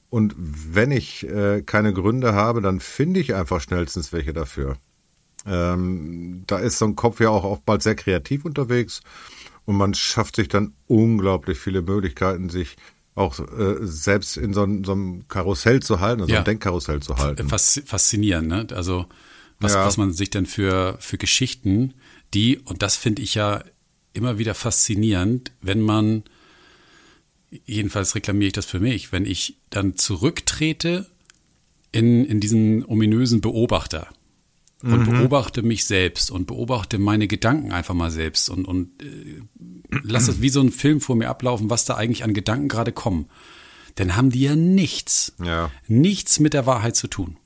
Und 0.09 0.35
wenn 0.37 0.91
ich 0.91 1.27
äh, 1.29 1.63
keine 1.63 1.93
Gründe 1.93 2.33
habe, 2.33 2.63
dann 2.63 2.81
finde 2.81 3.21
ich 3.21 3.35
einfach 3.35 3.61
schnellstens 3.61 4.13
welche 4.13 4.33
dafür. 4.33 4.77
Ähm, 5.47 6.45
da 6.47 6.59
ist 6.59 6.79
so 6.79 6.87
ein 6.87 6.97
Kopf 6.97 7.21
ja 7.21 7.31
auch 7.31 7.45
oftmals 7.45 7.85
sehr 7.85 7.95
kreativ 7.95 8.45
unterwegs 8.45 9.03
und 9.65 9.77
man 9.77 9.95
schafft 9.95 10.37
sich 10.37 10.49
dann 10.49 10.75
unglaublich 10.87 11.59
viele 11.59 11.83
Möglichkeiten, 11.83 12.49
sich 12.49 12.77
auch 13.15 13.39
äh, 13.39 13.77
selbst 13.81 14.37
in 14.37 14.53
so, 14.53 14.67
so 14.85 14.93
einem 14.93 15.29
Karussell 15.29 15.81
zu 15.81 16.01
halten, 16.01 16.23
also 16.23 16.33
ja. 16.33 16.41
ein 16.41 16.45
Denkkarussell 16.45 17.01
zu 17.01 17.17
halten. 17.17 17.49
Faszinierend, 17.49 18.49
ne? 18.49 18.67
Also 18.73 19.07
was, 19.59 19.75
ja. 19.75 19.87
was 19.87 19.97
man 19.97 20.13
sich 20.13 20.31
denn 20.31 20.47
für, 20.47 20.97
für 21.01 21.17
Geschichten, 21.17 21.95
die, 22.35 22.59
und 22.59 22.83
das 22.83 22.97
finde 22.97 23.23
ich 23.23 23.35
ja 23.35 23.65
immer 24.13 24.39
wieder 24.39 24.55
faszinierend, 24.55 25.53
wenn 25.63 25.81
man, 25.81 26.25
jedenfalls 27.51 28.15
reklamiere 28.15 28.49
ich 28.49 28.53
das 28.53 28.67
für 28.67 28.81
mich, 28.81 29.13
wenn 29.13 29.25
ich 29.25 29.59
dann 29.71 29.97
zurücktrete 29.97 31.07
in, 31.93 32.25
in 32.25 32.41
diesen 32.41 32.85
ominösen 32.85 33.41
Beobachter 33.41 34.09
und 34.83 35.09
mhm. 35.09 35.19
beobachte 35.19 35.63
mich 35.63 35.85
selbst 35.85 36.31
und 36.31 36.47
beobachte 36.47 36.99
meine 36.99 37.27
Gedanken 37.27 37.73
einfach 37.73 37.95
mal 37.95 38.11
selbst 38.11 38.51
und, 38.51 38.67
und 38.67 39.03
äh, 39.03 39.41
lass 40.03 40.29
es 40.29 40.43
wie 40.43 40.51
so 40.51 40.61
ein 40.61 40.71
Film 40.71 41.01
vor 41.01 41.17
mir 41.17 41.29
ablaufen, 41.29 41.71
was 41.71 41.85
da 41.85 41.95
eigentlich 41.95 42.25
an 42.25 42.35
Gedanken 42.35 42.69
gerade 42.69 42.93
kommen. 42.93 43.29
Dann 43.95 44.17
haben 44.17 44.31
die 44.31 44.43
ja 44.43 44.55
nichts, 44.55 45.35
ja. 45.43 45.71
nichts 45.89 46.39
mit 46.39 46.53
der 46.53 46.67
Wahrheit 46.67 46.97
zu 46.97 47.09
tun. 47.09 47.39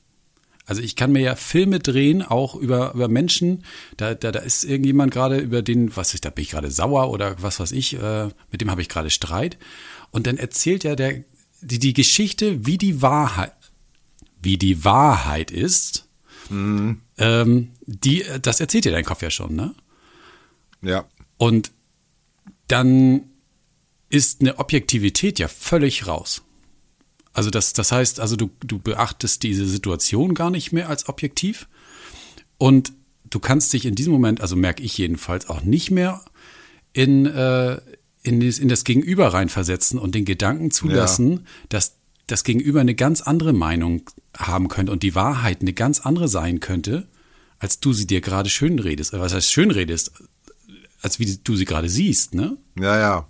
Also 0.67 0.83
ich 0.83 0.95
kann 0.95 1.13
mir 1.13 1.21
ja 1.21 1.35
Filme 1.35 1.81
drehen, 1.81 2.23
auch 2.23 2.55
über, 2.55 2.95
über 2.95 3.09
Menschen. 3.09 3.65
Da, 3.97 4.15
da, 4.15 4.31
da 4.31 4.41
ist 4.41 4.65
irgendjemand 4.65 5.13
gerade 5.13 5.39
über 5.39 5.63
den, 5.63 5.97
was 5.97 6.15
ist, 6.15 6.25
da 6.25 6.31
bin 6.31 6.43
ich 6.43 6.51
gerade 6.51 6.71
sauer 6.71 7.11
oder 7.11 7.43
was 7.43 7.59
weiß 7.61 7.73
ich, 7.73 7.95
äh, 8.01 8.29
mit 8.53 8.61
dem 8.61 8.71
habe 8.71 8.83
ich 8.83 8.89
gerade 8.89 9.11
Streit. 9.11 9.59
Und 10.11 10.27
dann 10.27 10.37
erzählt 10.37 10.85
ja 10.85 10.95
der, 10.95 11.25
die, 11.61 11.79
die 11.79 11.93
Geschichte, 11.93 12.67
wie 12.67 12.79
die 12.79 13.03
Wahrheit, 13.03 13.53
wie 14.41 14.59
die 14.59 14.85
Wahrheit 14.85 15.51
ist. 15.51 16.07
Mhm. 16.49 17.01
Ähm, 17.19 17.73
die, 17.87 18.25
das 18.41 18.61
erzählt 18.61 18.85
dir 18.85 18.93
dein 18.93 19.05
Kopf 19.05 19.23
ja 19.23 19.31
schon, 19.31 19.55
ne? 19.55 19.75
Ja. 20.83 21.05
Und 21.37 21.73
dann 22.69 23.23
ist 24.09 24.41
eine 24.41 24.59
Objektivität 24.59 25.39
ja 25.39 25.49
völlig 25.49 26.07
raus. 26.07 26.43
Also 27.33 27.51
das, 27.51 27.73
das 27.73 27.93
heißt, 27.93 28.21
also 28.21 28.37
du, 28.37 28.51
du 28.61 28.79
beachtest 28.79 29.43
diese 29.43 29.67
Situation 29.67 30.35
gar 30.35 30.51
nicht 30.51 30.73
mehr 30.73 30.89
als 30.89 31.09
objektiv 31.09 31.69
und 32.59 32.93
du 33.29 33.39
kannst 33.39 33.73
dich 33.73 33.87
in 33.87 33.95
diesem 33.95 34.13
Moment, 34.13 34.41
also 34.41 34.57
merke 34.57 34.83
ich 34.83 34.99
jedenfalls, 34.99 35.49
auch 35.49 35.63
nicht 35.63 35.91
mehr 35.91 36.25
in, 36.93 37.27
äh, 37.27 37.81
in, 38.23 38.41
das, 38.41 38.59
in 38.59 38.69
das 38.69 38.85
Gegenüber 38.85 39.29
reinversetzen 39.29 39.99
und 39.99 40.15
den 40.15 40.25
Gedanken 40.25 40.71
zulassen, 40.71 41.31
ja. 41.31 41.39
dass 41.69 41.97
das 42.27 42.45
Gegenüber 42.45 42.81
eine 42.81 42.95
ganz 42.95 43.21
andere 43.21 43.53
Meinung 43.53 44.03
haben 44.37 44.69
könnte 44.69 44.93
und 44.93 45.03
die 45.03 45.15
Wahrheit 45.15 45.61
eine 45.61 45.73
ganz 45.73 46.01
andere 46.01 46.29
sein 46.29 46.61
könnte, 46.61 47.09
als 47.59 47.81
du 47.81 47.93
sie 47.93 48.07
dir 48.07 48.21
gerade 48.21 48.49
schön 48.49 48.79
redest. 48.79 49.13
Was 49.13 49.35
heißt 49.35 49.51
schön 49.51 49.71
redest? 49.71 50.13
Als 51.03 51.19
wie 51.19 51.39
du 51.43 51.57
sie 51.57 51.65
gerade 51.65 51.89
siehst, 51.89 52.35
ne? 52.35 52.57
Ja, 52.79 52.99
ja. 52.99 53.29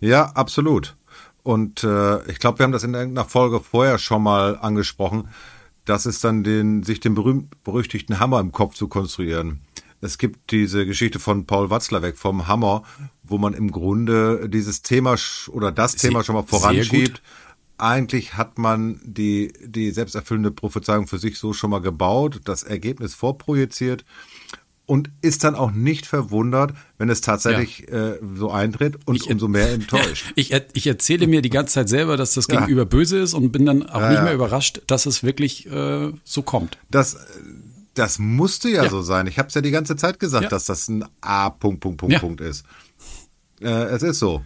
Ja, 0.00 0.26
absolut. 0.32 0.96
Und 1.44 1.84
äh, 1.84 2.24
ich 2.30 2.38
glaube, 2.38 2.58
wir 2.58 2.64
haben 2.64 2.72
das 2.72 2.84
in 2.84 2.94
irgendeiner 2.94 3.28
Folge 3.28 3.60
vorher 3.60 3.98
schon 3.98 4.22
mal 4.22 4.58
angesprochen. 4.58 5.28
Das 5.84 6.06
ist 6.06 6.24
dann 6.24 6.42
den, 6.42 6.82
sich 6.82 7.00
den 7.00 7.14
berühmt-berüchtigten 7.14 8.18
Hammer 8.18 8.40
im 8.40 8.50
Kopf 8.50 8.74
zu 8.74 8.88
konstruieren. 8.88 9.60
Es 10.00 10.16
gibt 10.16 10.50
diese 10.50 10.86
Geschichte 10.86 11.18
von 11.18 11.44
Paul 11.44 11.68
Watzlawick 11.68 12.16
vom 12.16 12.48
Hammer, 12.48 12.82
wo 13.22 13.36
man 13.36 13.52
im 13.52 13.70
Grunde 13.70 14.48
dieses 14.48 14.80
Thema 14.80 15.16
oder 15.48 15.70
das 15.70 15.92
Sie, 15.92 16.08
Thema 16.08 16.24
schon 16.24 16.34
mal 16.34 16.44
voranschiebt. 16.44 17.22
Eigentlich 17.76 18.34
hat 18.34 18.56
man 18.56 19.00
die, 19.04 19.52
die 19.62 19.90
selbsterfüllende 19.90 20.50
Prophezeiung 20.50 21.06
für 21.06 21.18
sich 21.18 21.38
so 21.38 21.52
schon 21.52 21.70
mal 21.70 21.80
gebaut, 21.80 22.40
das 22.44 22.62
Ergebnis 22.62 23.14
vorprojiziert 23.14 24.06
und 24.86 25.10
ist 25.22 25.44
dann 25.44 25.54
auch 25.54 25.70
nicht 25.70 26.06
verwundert, 26.06 26.74
wenn 26.98 27.08
es 27.08 27.20
tatsächlich 27.20 27.86
ja. 27.90 28.12
äh, 28.12 28.18
so 28.34 28.50
eintritt 28.50 28.98
und 29.06 29.16
ich, 29.16 29.30
umso 29.30 29.48
mehr 29.48 29.72
enttäuscht. 29.72 30.26
Ja, 30.26 30.32
ich, 30.36 30.64
ich 30.74 30.86
erzähle 30.86 31.26
mir 31.26 31.42
die 31.42 31.50
ganze 31.50 31.74
Zeit 31.74 31.88
selber, 31.88 32.16
dass 32.16 32.34
das 32.34 32.48
Gegenüber 32.48 32.82
ja. 32.82 32.86
böse 32.86 33.18
ist 33.18 33.34
und 33.34 33.50
bin 33.50 33.64
dann 33.64 33.88
auch 33.88 34.08
nicht 34.10 34.22
mehr 34.22 34.34
überrascht, 34.34 34.82
dass 34.86 35.06
es 35.06 35.22
wirklich 35.22 35.70
äh, 35.70 36.12
so 36.22 36.42
kommt. 36.42 36.78
Das, 36.90 37.16
das 37.94 38.18
musste 38.18 38.68
ja, 38.68 38.88
so 38.90 39.00
sein. 39.02 39.26
Ich 39.26 39.38
habe 39.38 39.48
es 39.48 39.54
ja 39.54 39.62
die 39.62 39.70
ganze 39.70 39.96
Zeit 39.96 40.18
gesagt, 40.18 40.52
dass 40.52 40.66
das 40.66 40.88
ein 40.88 41.04
A. 41.22 41.48
Punkt, 41.50 41.80
Punkt, 41.80 41.98
Punkt, 41.98 42.20
Punkt 42.20 42.40
ist. 42.40 42.66
Äh, 43.60 43.68
es 43.68 44.02
ist 44.02 44.18
so. 44.18 44.42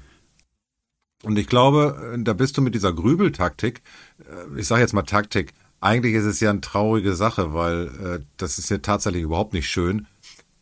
Und 1.25 1.37
ich 1.37 1.49
glaube, 1.49 2.17
da 2.21 2.33
bist 2.33 2.57
du 2.57 2.63
mit 2.63 2.77
dieser 2.77 2.93
Grübeltaktik, 2.93 3.83
äh, 4.21 4.61
ich 4.61 4.69
sage 4.69 4.83
jetzt 4.83 4.93
mal 4.93 5.03
Taktik, 5.03 5.53
eigentlich 5.81 6.15
ist 6.15 6.25
es 6.25 6.41
ja 6.41 6.51
eine 6.51 6.61
traurige 6.61 7.15
Sache, 7.15 7.55
weil 7.55 7.87
äh, 7.87 8.25
das 8.37 8.59
ist 8.59 8.71
ja 8.71 8.79
tatsächlich 8.79 9.23
überhaupt 9.23 9.53
nicht 9.53 9.69
schön 9.69 10.07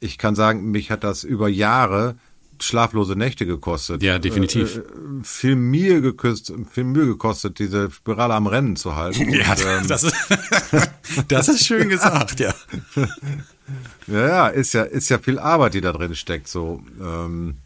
ich 0.01 0.19
kann 0.19 0.35
sagen, 0.35 0.71
mich 0.71 0.91
hat 0.91 1.05
das 1.05 1.25
über 1.25 1.49
Jahre 1.49 2.17
schlaflose 2.63 3.17
Nächte 3.17 3.47
gekostet. 3.47 4.03
Ja, 4.03 4.19
definitiv. 4.19 4.77
Äh, 4.77 4.81
äh, 4.81 4.85
viel 5.23 5.57
Mühe 5.57 6.01
geküsst, 6.01 6.53
viel 6.71 6.85
Mühe 6.85 7.07
gekostet, 7.07 7.59
diese 7.59 7.91
Spirale 7.91 8.35
am 8.35 8.47
Rennen 8.47 8.77
zu 8.77 8.97
halten. 8.97 9.29
ja, 9.33 9.53
und, 9.53 9.65
ähm, 9.65 9.89
das, 9.89 10.05
ist, 10.05 10.17
das 11.29 11.49
ist 11.49 11.67
schön 11.67 11.89
gesagt, 11.89 12.41
ja. 12.41 12.55
ja, 14.07 14.27
ja, 14.27 14.49
ist 14.49 14.73
ja, 14.75 14.83
ist 14.83 15.09
ja 15.09 15.19
viel 15.19 15.39
Arbeit, 15.39 15.75
die 15.75 15.81
da 15.81 15.93
drin 15.93 16.15
steckt, 16.15 16.49
so. 16.49 16.83
Ähm, 17.01 17.57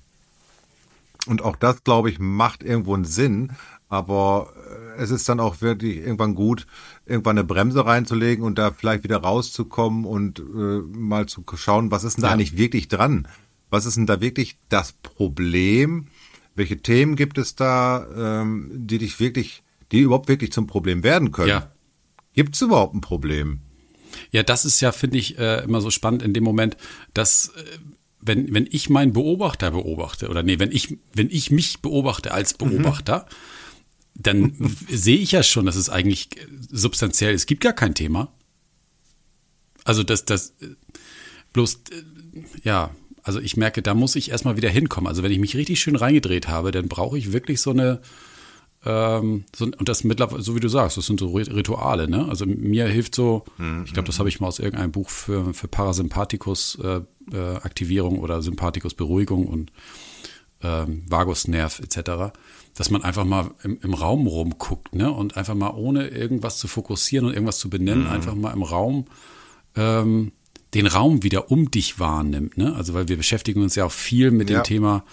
und 1.26 1.42
auch 1.42 1.56
das, 1.56 1.84
glaube 1.84 2.10
ich, 2.10 2.18
macht 2.18 2.62
irgendwo 2.62 2.94
einen 2.94 3.04
Sinn, 3.04 3.52
aber 3.88 4.52
es 5.00 5.10
ist 5.10 5.28
dann 5.28 5.40
auch 5.40 5.60
wirklich 5.60 5.96
irgendwann 5.96 6.34
gut, 6.34 6.66
irgendwann 7.06 7.38
eine 7.38 7.46
Bremse 7.46 7.84
reinzulegen 7.84 8.44
und 8.44 8.58
da 8.58 8.70
vielleicht 8.70 9.02
wieder 9.02 9.18
rauszukommen 9.18 10.04
und 10.04 10.38
äh, 10.38 10.42
mal 10.42 11.26
zu 11.26 11.44
schauen, 11.54 11.90
was 11.90 12.04
ist 12.04 12.18
denn 12.18 12.22
da 12.22 12.28
ja. 12.28 12.34
eigentlich 12.34 12.56
wirklich 12.56 12.88
dran? 12.88 13.26
Was 13.70 13.86
ist 13.86 13.96
denn 13.96 14.06
da 14.06 14.20
wirklich 14.20 14.58
das 14.68 14.92
Problem? 14.92 16.08
Welche 16.54 16.78
Themen 16.78 17.16
gibt 17.16 17.38
es 17.38 17.54
da, 17.54 18.06
ähm, 18.42 18.70
die 18.74 18.98
dich 18.98 19.20
wirklich, 19.20 19.62
die 19.90 20.00
überhaupt 20.00 20.28
wirklich 20.28 20.52
zum 20.52 20.66
Problem 20.66 21.02
werden 21.02 21.32
können? 21.32 21.48
Ja. 21.48 21.72
Gibt 22.34 22.54
es 22.54 22.62
überhaupt 22.62 22.94
ein 22.94 23.00
Problem? 23.00 23.60
Ja, 24.32 24.42
das 24.42 24.64
ist 24.64 24.80
ja, 24.80 24.92
finde 24.92 25.18
ich, 25.18 25.38
äh, 25.38 25.62
immer 25.64 25.80
so 25.80 25.90
spannend 25.90 26.22
in 26.22 26.34
dem 26.34 26.44
Moment, 26.44 26.76
dass 27.14 27.52
äh, 27.56 27.78
wenn, 28.20 28.52
wenn 28.52 28.68
ich 28.70 28.90
meinen 28.90 29.12
Beobachter 29.12 29.70
beobachte, 29.70 30.28
oder 30.28 30.42
nee, 30.42 30.58
wenn 30.58 30.72
ich, 30.72 30.98
wenn 31.14 31.30
ich 31.30 31.50
mich 31.50 31.80
beobachte 31.80 32.32
als 32.32 32.52
mhm. 32.60 32.70
Beobachter, 32.70 33.26
mhm 33.30 33.59
dann 34.22 34.54
sehe 34.88 35.18
ich 35.18 35.32
ja 35.32 35.42
schon, 35.42 35.66
dass 35.66 35.76
es 35.76 35.88
eigentlich 35.88 36.28
substanziell, 36.70 37.34
es 37.34 37.46
gibt 37.46 37.62
gar 37.62 37.72
kein 37.72 37.94
Thema. 37.94 38.32
Also 39.84 40.02
das, 40.02 40.24
das, 40.24 40.54
bloß, 41.52 41.80
ja, 42.62 42.90
also 43.22 43.40
ich 43.40 43.56
merke, 43.56 43.82
da 43.82 43.94
muss 43.94 44.16
ich 44.16 44.30
erstmal 44.30 44.56
wieder 44.56 44.68
hinkommen. 44.68 45.08
Also 45.08 45.22
wenn 45.22 45.32
ich 45.32 45.38
mich 45.38 45.56
richtig 45.56 45.80
schön 45.80 45.96
reingedreht 45.96 46.48
habe, 46.48 46.70
dann 46.70 46.88
brauche 46.88 47.16
ich 47.18 47.32
wirklich 47.32 47.60
so 47.60 47.70
eine, 47.70 48.00
ähm, 48.84 49.44
so, 49.54 49.64
und 49.64 49.88
das 49.88 50.04
mittlerweile, 50.04 50.42
so 50.42 50.54
wie 50.54 50.60
du 50.60 50.68
sagst, 50.68 50.96
das 50.96 51.06
sind 51.06 51.20
so 51.20 51.28
Rituale, 51.28 52.08
ne? 52.08 52.26
Also 52.28 52.46
mir 52.46 52.86
hilft 52.86 53.14
so, 53.14 53.44
mhm. 53.58 53.84
ich 53.86 53.92
glaube, 53.92 54.06
das 54.06 54.18
habe 54.18 54.28
ich 54.28 54.40
mal 54.40 54.48
aus 54.48 54.58
irgendeinem 54.58 54.92
Buch 54.92 55.10
für, 55.10 55.52
für 55.52 55.68
Parasympathikus 55.68 56.78
äh, 56.82 57.00
äh, 57.32 57.56
Aktivierung 57.56 58.18
oder 58.20 58.42
Sympathikus 58.42 58.94
Beruhigung 58.94 59.46
und 59.46 59.72
ähm, 60.62 61.04
Vagusnerv 61.08 61.80
etc 61.80 62.32
dass 62.74 62.90
man 62.90 63.02
einfach 63.02 63.24
mal 63.24 63.50
im, 63.62 63.78
im, 63.82 63.94
Raum 63.94 64.26
rumguckt, 64.26 64.94
ne? 64.94 65.10
Und 65.10 65.36
einfach 65.36 65.54
mal 65.54 65.70
ohne 65.70 66.08
irgendwas 66.08 66.58
zu 66.58 66.68
fokussieren 66.68 67.26
und 67.26 67.34
irgendwas 67.34 67.58
zu 67.58 67.68
benennen, 67.68 68.04
mhm. 68.04 68.10
einfach 68.10 68.34
mal 68.34 68.52
im 68.52 68.62
Raum 68.62 69.06
ähm, 69.76 70.32
den 70.74 70.86
Raum 70.86 71.22
wieder 71.22 71.50
um 71.50 71.70
dich 71.70 71.98
wahrnimmt. 71.98 72.56
Ne? 72.56 72.74
Also 72.74 72.94
weil 72.94 73.08
wir 73.08 73.16
beschäftigen 73.16 73.62
uns 73.62 73.74
ja 73.74 73.84
auch 73.84 73.92
viel 73.92 74.30
mit 74.30 74.50
Ja. 74.50 74.60
dem 74.60 74.64
Thema, 74.64 75.04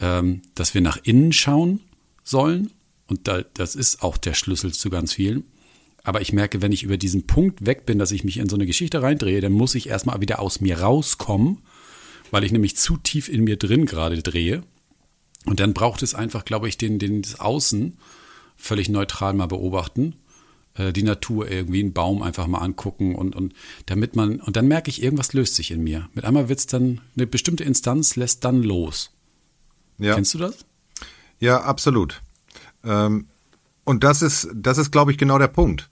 ähm, 0.00 0.42
dass 0.54 0.74
wir 0.74 0.80
nach 0.80 0.98
innen 1.02 1.32
schauen 1.32 1.80
sollen. 2.24 2.70
Und 3.06 3.26
da, 3.26 3.42
das 3.54 3.74
ist 3.74 4.02
auch 4.02 4.18
der 4.18 4.34
Schlüssel 4.34 4.72
zu 4.72 4.90
ganz 4.90 5.14
vielen. 5.14 5.44
Aber 6.04 6.20
ich 6.20 6.32
merke, 6.32 6.62
wenn 6.62 6.72
ich 6.72 6.82
über 6.82 6.96
diesen 6.96 7.26
Punkt 7.26 7.66
weg 7.66 7.86
bin, 7.86 7.98
dass 7.98 8.12
ich 8.12 8.24
mich 8.24 8.38
in 8.38 8.48
so 8.48 8.56
eine 8.56 8.66
Geschichte 8.66 9.02
reindrehe, 9.02 9.40
dann 9.40 9.52
muss 9.52 9.74
ich 9.74 9.88
erstmal 9.88 10.20
wieder 10.20 10.40
aus 10.40 10.60
mir 10.60 10.80
rauskommen, 10.80 11.58
weil 12.30 12.44
ich 12.44 12.52
nämlich 12.52 12.76
zu 12.76 12.96
tief 12.96 13.28
in 13.28 13.44
mir 13.44 13.56
drin 13.56 13.86
gerade 13.86 14.22
drehe. 14.22 14.62
Und 15.48 15.60
dann 15.60 15.72
braucht 15.72 16.02
es 16.02 16.14
einfach, 16.14 16.44
glaube 16.44 16.68
ich, 16.68 16.76
den, 16.76 16.98
den 16.98 17.22
das 17.22 17.40
Außen 17.40 17.96
völlig 18.58 18.90
neutral 18.90 19.32
mal 19.32 19.46
beobachten, 19.46 20.16
äh, 20.74 20.92
die 20.92 21.02
Natur 21.02 21.50
irgendwie, 21.50 21.80
einen 21.80 21.94
Baum 21.94 22.22
einfach 22.22 22.46
mal 22.46 22.58
angucken 22.58 23.14
und, 23.14 23.34
und 23.34 23.54
damit 23.86 24.14
man, 24.14 24.40
und 24.40 24.56
dann 24.56 24.68
merke 24.68 24.90
ich, 24.90 25.02
irgendwas 25.02 25.32
löst 25.32 25.54
sich 25.54 25.70
in 25.70 25.82
mir. 25.82 26.10
Mit 26.12 26.26
einmal 26.26 26.50
wird's 26.50 26.66
dann, 26.66 27.00
eine 27.16 27.26
bestimmte 27.26 27.64
Instanz 27.64 28.16
lässt 28.16 28.44
dann 28.44 28.62
los. 28.62 29.10
Ja. 29.96 30.14
Kennst 30.14 30.34
du 30.34 30.38
das? 30.38 30.66
Ja, 31.40 31.62
absolut. 31.62 32.20
Ähm, 32.84 33.28
und 33.84 34.04
das 34.04 34.20
ist, 34.20 34.48
das 34.54 34.76
ist, 34.76 34.90
glaube 34.90 35.12
ich, 35.12 35.18
genau 35.18 35.38
der 35.38 35.48
Punkt. 35.48 35.88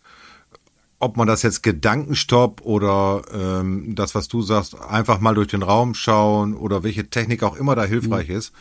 Ob 0.98 1.16
man 1.16 1.26
das 1.26 1.42
jetzt 1.42 1.62
Gedankenstopp 1.62 2.60
oder 2.60 3.22
ähm, 3.32 3.94
das, 3.94 4.14
was 4.14 4.28
du 4.28 4.42
sagst, 4.42 4.78
einfach 4.78 5.18
mal 5.18 5.34
durch 5.34 5.48
den 5.48 5.62
Raum 5.62 5.94
schauen 5.94 6.54
oder 6.54 6.82
welche 6.82 7.08
Technik 7.08 7.42
auch 7.42 7.56
immer 7.56 7.75
da 7.75 7.84
hilfreich 7.84 8.28
ist, 8.28 8.52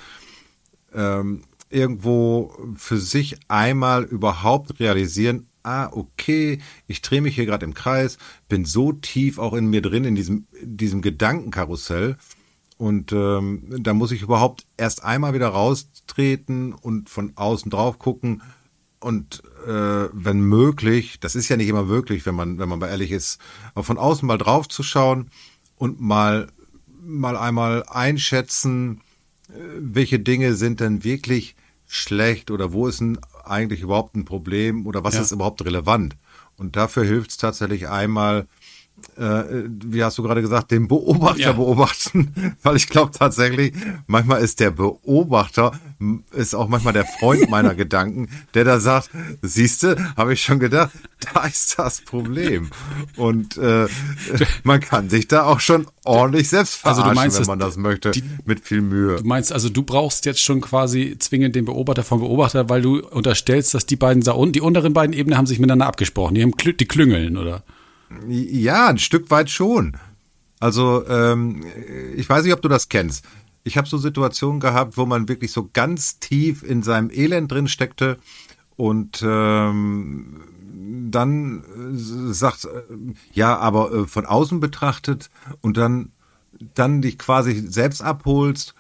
ähm, 0.96 1.44
irgendwo 1.70 2.56
für 2.76 2.98
sich 2.98 3.38
einmal 3.48 4.04
überhaupt 4.04 4.80
realisieren, 4.80 5.48
ah, 5.64 5.90
okay, 5.92 6.60
ich 6.88 7.02
drehe 7.02 7.22
mich 7.22 7.36
hier 7.36 7.46
gerade 7.46 7.66
im 7.66 7.74
Kreis, 7.74 8.18
bin 8.48 8.66
so 8.66 8.94
tief 8.94 9.40
auch 9.40 9.54
in 9.54 9.68
mir 9.68 9.82
drin, 9.82 10.06
in 10.06 10.16
diesem, 10.16 10.48
diesem 10.62 11.02
Gedankenkarussell. 11.02 12.18
Und 12.78 13.12
ähm, 13.14 13.64
da 13.80 13.94
muss 13.94 14.12
ich 14.12 14.22
überhaupt 14.22 14.66
erst 14.78 15.04
einmal 15.04 15.34
wieder 15.34 15.48
raustreten 15.48 16.74
und 16.74 17.10
von 17.10 17.32
außen 17.36 17.72
drauf 17.72 18.00
gucken. 18.00 18.44
Und 19.00 19.44
äh, 19.66 20.10
wenn 20.12 20.42
möglich, 20.42 21.20
das 21.20 21.36
ist 21.36 21.48
ja 21.50 21.58
nicht 21.58 21.70
immer 21.70 21.84
möglich, 21.84 22.26
wenn 22.26 22.36
man, 22.36 22.60
wenn 22.60 22.70
man 22.70 22.80
mal 22.80 22.90
ehrlich 22.90 23.12
ist, 23.12 23.40
aber 23.74 23.84
von 23.84 23.98
außen 23.98 24.28
mal 24.28 24.38
drauf 24.38 24.68
zu 24.68 24.84
schauen 24.84 25.30
und 25.78 26.02
mal, 26.02 26.48
mal 27.02 27.38
einmal 27.38 27.84
einschätzen, 27.88 29.02
welche 29.80 30.20
Dinge 30.20 30.56
sind 30.56 30.80
denn 30.80 31.04
wirklich 31.04 31.56
schlecht 31.88 32.52
oder 32.52 32.74
wo 32.74 32.88
ist 32.88 33.00
denn 33.00 33.20
eigentlich 33.44 33.82
überhaupt 33.82 34.16
ein 34.16 34.26
Problem 34.26 34.86
oder 34.88 35.04
was 35.04 35.16
Ja. 35.16 35.22
ist 35.22 35.32
überhaupt 35.32 35.64
relevant. 35.64 36.16
Und 36.58 36.76
dafür 36.76 37.04
hilft 37.04 37.32
es 37.32 37.38
tatsächlich 37.38 37.88
einmal, 37.90 38.48
äh, 39.18 39.44
wie 39.86 40.04
hast 40.04 40.18
du 40.18 40.24
gerade 40.24 40.42
gesagt, 40.42 40.72
den 40.72 40.88
Beobachter 40.88 41.40
Ja. 41.42 41.52
beobachten, 41.54 42.34
weil 42.64 42.76
ich 42.76 42.88
glaube 42.88 43.12
tatsächlich, 43.18 43.74
manchmal 44.08 44.42
ist 44.42 44.60
der 44.60 44.72
Beobachter, 44.72 45.72
ist 46.34 46.54
auch 46.56 46.68
manchmal 46.68 46.94
der 46.94 47.06
Freund 47.06 47.50
meiner 47.50 47.76
Gedanken, 47.76 48.28
der 48.54 48.64
da 48.66 48.80
sagt, 48.80 49.10
siehste, 49.42 49.96
habe 50.18 50.34
ich 50.34 50.42
schon 50.42 50.60
gedacht, 50.60 50.92
da 51.34 51.46
ist 51.46 51.80
das 51.80 52.02
Problem. 52.02 52.70
Und 53.16 53.58
äh, 53.58 53.88
man 54.64 54.80
kann 54.82 55.10
sich 55.10 55.28
da 55.28 55.44
auch 55.44 55.60
schon 55.60 55.88
ordentlich 56.04 56.50
selbst 56.50 56.86
Also 56.86 57.02
verarschen, 57.02 57.16
du 57.16 57.22
meinst, 57.22 57.40
wenn 57.40 57.48
man 57.48 57.60
das 57.60 57.78
möchte, 57.78 58.12
die- 58.12 58.24
mit 58.46 58.60
viel 58.66 58.82
Mühe. 58.82 59.16
Du 59.18 59.24
meinst 59.24 59.52
also, 59.54 59.70
du 59.70 59.84
brauchst 59.84 60.26
jetzt 60.26 60.42
schon 60.42 60.62
quasi 60.62 61.16
zwingend 61.20 61.56
den 61.56 61.66
Beobachter 61.66 62.04
vom 62.04 62.20
Beobachter, 62.20 62.70
weil 62.70 62.82
du 62.82 63.00
unterstellst, 63.00 63.74
dass 63.74 63.86
die 63.86 63.96
beiden 63.96 64.24
da 64.24 64.34
unten, 64.34 64.54
die 64.54 64.62
unteren 64.62 64.94
beiden 64.94 65.14
Ebenen 65.14 65.38
haben 65.38 65.48
sich 65.48 65.60
miteinander 65.60 65.88
abgesprochen. 65.88 66.36
Die 66.36 66.44
haben 66.44 66.54
die 66.58 66.86
Klüngeln, 66.86 67.38
oder? 67.38 67.64
Ja, 68.28 68.88
ein 68.88 68.98
Stück 68.98 69.32
weit 69.32 69.50
schon. 69.50 69.98
Also 70.60 71.08
ähm, 71.08 71.64
ich 72.16 72.30
weiß 72.30 72.44
nicht, 72.44 72.54
ob 72.54 72.62
du 72.62 72.68
das 72.68 72.90
kennst. 72.90 73.26
Ich 73.64 73.78
habe 73.78 73.88
so 73.88 73.98
Situationen 73.98 74.60
gehabt, 74.60 74.98
wo 74.98 75.06
man 75.06 75.28
wirklich 75.28 75.52
so 75.52 75.70
ganz 75.74 76.20
tief 76.20 76.64
in 76.64 76.84
seinem 76.84 77.10
Elend 77.10 77.52
drin 77.52 77.68
steckte 77.68 78.18
und 78.76 79.24
ähm, 79.26 80.42
dann 81.12 81.64
äh, 81.64 82.34
sagt, 82.34 82.66
äh, 82.66 82.84
ja, 83.34 83.58
aber 83.58 83.92
äh, 83.92 84.06
von 84.06 84.26
außen 84.26 84.60
betrachtet 84.60 85.30
und 85.62 85.78
dann, 85.78 86.12
dann 86.74 87.02
dich 87.02 87.18
quasi 87.18 87.66
selbst 87.68 88.02
abholst. 88.02 88.75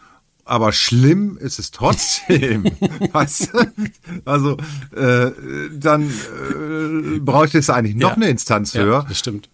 Aber 0.47 0.71
schlimm 0.73 1.37
ist 1.37 1.57
es 1.57 1.71
trotzdem. 1.71 2.63
weißt 3.11 3.49
du? 3.51 3.71
Also 4.25 4.57
äh, 4.95 5.31
dann 5.73 6.09
äh, 6.09 7.19
bräuchte 7.19 7.57
es 7.57 7.69
eigentlich 7.71 7.95
noch 7.95 8.11
Ja. 8.11 8.15
eine 8.15 8.29
Instanz 8.29 8.75
höher. 8.75 8.99
Ja, 9.01 9.05
das 9.09 9.17
stimmt. 9.19 9.49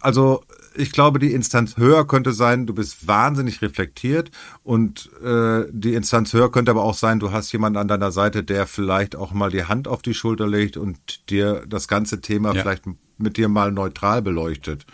Also 0.00 0.42
ich 0.74 0.92
glaube, 0.92 1.18
die 1.18 1.32
Instanz 1.34 1.76
höher 1.76 2.06
könnte 2.06 2.32
sein, 2.32 2.66
du 2.66 2.72
bist 2.74 3.06
wahnsinnig 3.06 3.60
reflektiert 3.60 4.30
und 4.62 5.10
äh, 5.22 5.64
die 5.70 5.94
Instanz 5.94 6.32
höher 6.32 6.50
könnte 6.50 6.70
aber 6.70 6.84
auch 6.84 6.94
sein, 6.94 7.18
du 7.20 7.32
hast 7.32 7.52
jemanden 7.52 7.76
an 7.78 7.88
deiner 7.88 8.12
Seite, 8.12 8.42
der 8.42 8.66
vielleicht 8.66 9.14
auch 9.16 9.32
mal 9.32 9.50
die 9.50 9.64
Hand 9.64 9.88
auf 9.88 10.00
die 10.00 10.14
Schulter 10.14 10.46
legt 10.46 10.76
und 10.76 11.28
dir 11.28 11.64
das 11.68 11.86
ganze 11.88 12.20
Thema 12.20 12.54
Ja. 12.54 12.62
vielleicht 12.62 12.84
mit 13.18 13.36
dir 13.36 13.48
mal 13.48 13.72
neutral 13.72 14.22
beleuchtet. 14.22 14.86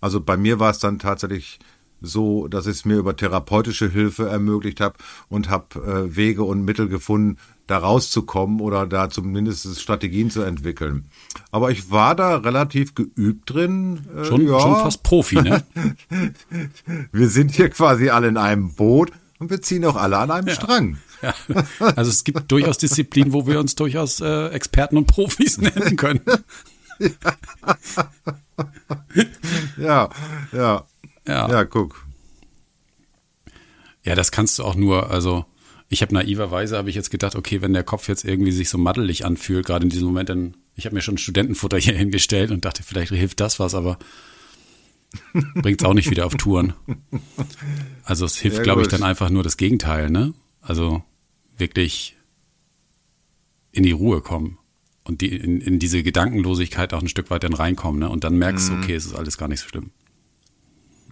Also 0.00 0.20
bei 0.20 0.36
mir 0.36 0.58
war 0.58 0.70
es 0.72 0.78
dann 0.80 0.98
tatsächlich 0.98 1.58
so, 2.04 2.48
dass 2.48 2.66
ich 2.66 2.76
es 2.76 2.84
mir 2.84 2.96
über 2.96 3.16
therapeutische 3.16 3.88
Hilfe 3.90 4.28
ermöglicht 4.28 4.80
habe 4.80 4.96
und 5.28 5.48
habe 5.48 5.80
äh, 5.80 6.16
Wege 6.16 6.44
und 6.44 6.64
Mittel 6.64 6.88
gefunden, 6.88 7.38
da 7.66 7.78
rauszukommen 7.78 8.60
oder 8.60 8.86
da 8.86 9.08
zumindest 9.08 9.80
Strategien 9.80 10.30
zu 10.30 10.42
entwickeln. 10.42 11.06
Aber 11.50 11.70
ich 11.70 11.90
war 11.90 12.14
da 12.14 12.36
relativ 12.36 12.94
geübt 12.94 13.50
drin. 13.50 14.00
Äh, 14.14 14.24
Schon, 14.24 14.46
ja. 14.46 14.60
schon 14.60 14.76
fast 14.76 15.02
Profi, 15.02 15.36
ne? 15.36 15.64
Wir 17.12 17.28
sind 17.28 17.52
hier 17.52 17.70
quasi 17.70 18.10
alle 18.10 18.28
in 18.28 18.36
einem 18.36 18.74
Boot 18.74 19.12
und 19.38 19.50
wir 19.50 19.62
ziehen 19.62 19.84
auch 19.84 19.96
alle 19.96 20.18
an 20.18 20.30
einem 20.30 20.48
Strang. 20.48 20.98
Ja. 21.22 21.34
Also 21.96 22.10
es 22.10 22.24
gibt 22.24 22.50
durchaus 22.50 22.78
Disziplinen, 22.78 23.32
wo 23.32 23.46
wir 23.46 23.58
uns 23.58 23.74
durchaus 23.74 24.20
äh, 24.20 24.48
Experten 24.48 24.96
und 24.96 25.06
Profis 25.06 25.58
nennen 25.58 25.96
können. 25.96 26.20
Ja, 29.76 30.10
ja. 30.52 30.84
Ja. 31.26 31.50
Ja, 31.50 31.64
guck. 31.64 32.06
Ja, 34.02 34.14
das 34.14 34.32
kannst 34.32 34.58
du 34.58 34.64
auch 34.64 34.74
nur, 34.74 35.10
also 35.10 35.46
ich 35.88 36.02
habe 36.02 36.14
naiverweise, 36.14 36.76
habe 36.76 36.90
ich 36.90 36.96
jetzt 36.96 37.10
gedacht, 37.10 37.36
okay, 37.36 37.62
wenn 37.62 37.72
der 37.72 37.84
Kopf 37.84 38.08
jetzt 38.08 38.24
irgendwie 38.24 38.52
sich 38.52 38.68
so 38.68 38.78
maddelig 38.78 39.24
anfühlt, 39.24 39.66
gerade 39.66 39.84
in 39.84 39.90
diesem 39.90 40.06
Moment, 40.06 40.28
dann, 40.28 40.56
ich 40.74 40.84
habe 40.86 40.94
mir 40.94 41.02
schon 41.02 41.18
Studentenfutter 41.18 41.78
hier 41.78 41.96
hingestellt 41.96 42.50
und 42.50 42.64
dachte, 42.64 42.82
vielleicht 42.82 43.12
hilft 43.12 43.40
das 43.40 43.58
was, 43.58 43.74
aber 43.74 43.98
bringt's 45.54 45.84
auch 45.84 45.94
nicht 45.94 46.10
wieder 46.10 46.26
auf 46.26 46.34
Touren. 46.34 46.74
Also 48.02 48.26
es 48.26 48.36
hilft, 48.36 48.58
Ja, 48.58 48.62
glaube 48.64 48.82
ich, 48.82 48.88
dann 48.88 49.02
einfach 49.02 49.30
nur 49.30 49.42
das 49.42 49.56
Gegenteil, 49.56 50.10
ne? 50.10 50.34
Also 50.60 51.02
wirklich 51.56 52.16
in 53.70 53.84
die 53.84 53.92
Ruhe 53.92 54.20
kommen 54.22 54.58
und 55.04 55.20
die, 55.20 55.28
in, 55.36 55.60
in 55.60 55.78
diese 55.78 56.02
Gedankenlosigkeit 56.02 56.92
auch 56.94 57.02
ein 57.02 57.08
Stück 57.08 57.30
weit 57.30 57.44
dann 57.44 57.54
reinkommen, 57.54 58.00
ne? 58.00 58.08
Und 58.08 58.24
dann 58.24 58.36
merkst 58.36 58.70
du, 58.70 58.74
okay, 58.74 58.94
es 58.94 59.06
ist 59.06 59.14
alles 59.14 59.38
gar 59.38 59.48
nicht 59.48 59.60
so 59.60 59.68
schlimm. 59.68 59.90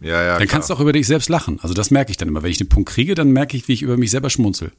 Ja, 0.03 0.23
ja. 0.23 0.39
Dann 0.39 0.39
klar. 0.39 0.47
kannst 0.47 0.71
du 0.71 0.75
auch 0.75 0.81
über 0.81 0.93
dich 0.93 1.07
selbst 1.07 1.29
lachen. 1.29 1.59
Also 1.63 1.75
das 1.75 1.91
merke 1.91 2.11
ich 2.11 2.17
dann 2.17 2.29
immer. 2.29 2.43
Wenn 2.43 2.51
ich 2.51 2.59
den 2.59 2.69
Punkt 2.69 2.91
kriege, 2.91 3.15
dann 3.15 3.31
merke 3.31 3.57
ich, 3.57 3.69
wie 3.69 3.73
ich 3.73 3.83
über 3.83 3.97
mich 3.97 4.11
selber 4.11 4.31
schmunzel. 4.31 4.73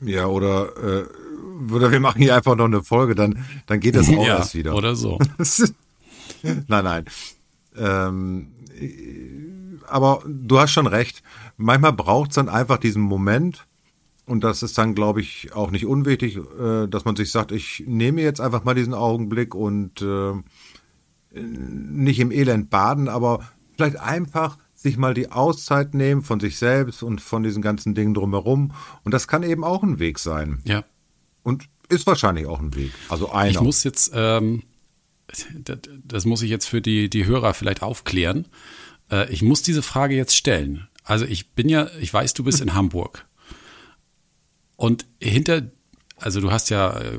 Ja, 0.00 0.26
oder, 0.26 0.70
äh, 0.76 1.72
oder 1.72 1.90
wir 1.92 2.00
machen 2.00 2.22
hier 2.22 2.34
einfach 2.34 2.56
noch 2.56 2.64
eine 2.64 2.82
Folge, 2.82 3.14
dann, 3.14 3.44
dann 3.66 3.80
geht 3.80 3.94
das 3.94 4.08
auch 4.16 4.26
ja, 4.26 4.38
erst 4.38 4.54
wieder. 4.54 4.74
oder 4.74 4.96
so. 4.96 5.18
nein, 6.42 6.84
nein. 6.84 7.04
Ähm, 7.76 8.48
aber 9.86 10.22
du 10.26 10.58
hast 10.58 10.72
schon 10.72 10.86
recht. 10.86 11.22
Manchmal 11.56 11.92
braucht 11.92 12.30
es 12.30 12.36
dann 12.36 12.48
einfach 12.48 12.78
diesen 12.78 13.02
Moment. 13.02 13.66
Und 14.26 14.44
das 14.44 14.62
ist 14.62 14.76
dann, 14.76 14.94
glaube 14.94 15.22
ich, 15.22 15.54
auch 15.54 15.70
nicht 15.70 15.86
unwichtig, 15.86 16.36
äh, 16.36 16.86
dass 16.86 17.06
man 17.06 17.16
sich 17.16 17.32
sagt, 17.32 17.50
ich 17.50 17.84
nehme 17.86 18.20
jetzt 18.20 18.40
einfach 18.40 18.62
mal 18.62 18.74
diesen 18.74 18.92
Augenblick 18.92 19.54
und 19.54 20.02
äh, 20.02 20.34
nicht 21.32 22.20
im 22.20 22.30
Elend 22.30 22.68
baden, 22.68 23.08
aber 23.08 23.40
vielleicht 23.78 23.96
einfach 23.96 24.58
sich 24.74 24.96
mal 24.96 25.14
die 25.14 25.30
Auszeit 25.32 25.94
nehmen 25.94 26.22
von 26.22 26.40
sich 26.40 26.58
selbst 26.58 27.02
und 27.02 27.20
von 27.20 27.42
diesen 27.42 27.62
ganzen 27.62 27.94
Dingen 27.94 28.12
drumherum. 28.12 28.72
Und 29.04 29.14
das 29.14 29.26
kann 29.26 29.42
eben 29.42 29.64
auch 29.64 29.82
ein 29.82 29.98
Weg 29.98 30.18
sein. 30.18 30.60
Ja. 30.64 30.84
Und 31.42 31.68
ist 31.88 32.06
wahrscheinlich 32.06 32.46
auch 32.46 32.60
ein 32.60 32.74
Weg. 32.74 32.92
Also 33.08 33.30
einer. 33.30 33.50
Ich 33.50 33.60
muss 33.60 33.82
jetzt, 33.84 34.10
ähm, 34.14 34.64
das, 35.54 35.78
das 36.04 36.24
muss 36.26 36.42
ich 36.42 36.50
jetzt 36.50 36.66
für 36.66 36.82
die, 36.82 37.08
die 37.08 37.24
Hörer 37.24 37.54
vielleicht 37.54 37.82
aufklären. 37.82 38.46
Äh, 39.10 39.32
ich 39.32 39.42
muss 39.42 39.62
diese 39.62 39.82
Frage 39.82 40.14
jetzt 40.14 40.36
stellen. 40.36 40.88
Also 41.04 41.24
ich 41.24 41.50
bin 41.50 41.68
ja, 41.68 41.88
ich 42.00 42.12
weiß, 42.12 42.34
du 42.34 42.44
bist 42.44 42.60
in 42.60 42.74
Hamburg. 42.74 43.26
Und 44.76 45.06
hinter, 45.20 45.62
also 46.20 46.40
du 46.40 46.50
hast 46.50 46.70
ja 46.70 46.98
äh, 46.98 47.18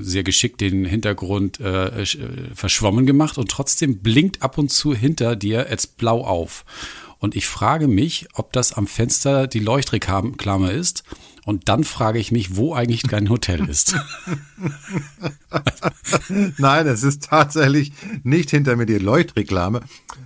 sehr 0.00 0.22
geschickt 0.24 0.60
den 0.60 0.84
Hintergrund 0.84 1.60
äh, 1.60 2.02
äh, 2.02 2.06
verschwommen 2.54 3.06
gemacht 3.06 3.38
und 3.38 3.50
trotzdem 3.50 3.98
blinkt 4.00 4.42
ab 4.42 4.58
und 4.58 4.70
zu 4.70 4.94
hinter 4.94 5.36
dir 5.36 5.66
jetzt 5.70 5.96
blau 5.96 6.24
auf. 6.24 6.64
Und 7.18 7.36
ich 7.36 7.46
frage 7.46 7.86
mich, 7.86 8.26
ob 8.34 8.52
das 8.52 8.72
am 8.72 8.86
Fenster 8.88 9.46
die 9.46 9.60
Leuchtreklame 9.60 10.72
ist 10.72 11.04
Und 11.44 11.68
dann 11.68 11.84
frage 11.84 12.18
ich 12.18 12.32
mich, 12.32 12.56
wo 12.56 12.74
eigentlich 12.74 13.02
dein 13.02 13.28
Hotel 13.28 13.68
ist. 13.68 13.94
Nein, 16.58 16.86
es 16.86 17.02
ist 17.02 17.24
tatsächlich 17.24 17.92
nicht 18.22 18.50
hinter 18.50 18.76
mir 18.76 18.86
die 18.86 18.98
Leuchtreklame, 18.98 19.80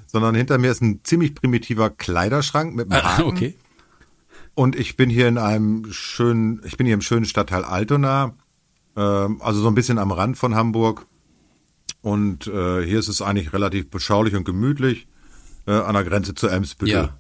sondern 0.07 0.35
hinter 0.35 0.59
mir 0.59 0.71
ist 0.71 0.83
ein 0.83 1.01
ziemlich 1.05 1.35
primitiver 1.35 1.91
Kleiderschrank 1.91 2.75
mit 2.75 2.91
einem 2.91 3.03
Ah, 3.05 3.19
Haken. 3.19 3.23
okay. 3.29 3.55
Und 4.57 4.75
ich 4.75 4.97
bin 4.97 5.11
hier 5.11 5.29
in 5.29 5.37
einem 5.37 5.93
schönen, 5.93 6.63
ich 6.65 6.79
bin 6.79 6.87
hier 6.87 6.95
im 6.95 7.03
schönen 7.03 7.27
Stadtteil 7.27 7.63
Altona, 7.63 8.35
ähm, 8.97 9.43
also 9.43 9.61
so 9.61 9.69
ein 9.69 9.75
bisschen 9.75 9.99
am 9.99 10.11
Rand 10.11 10.39
von 10.39 10.55
Hamburg. 10.55 11.07
Und 12.01 12.47
äh, 12.47 12.83
hier 12.83 12.99
ist 12.99 13.09
es 13.09 13.21
eigentlich 13.21 13.53
relativ 13.53 13.91
beschaulich 13.91 14.35
und 14.35 14.45
gemütlich 14.45 15.09
äh, 15.67 15.73
an 15.73 15.93
der 15.93 16.05
Grenze 16.05 16.35
zu 16.35 16.49
Emsbüttel. 16.49 16.95
Ja. 16.95 17.19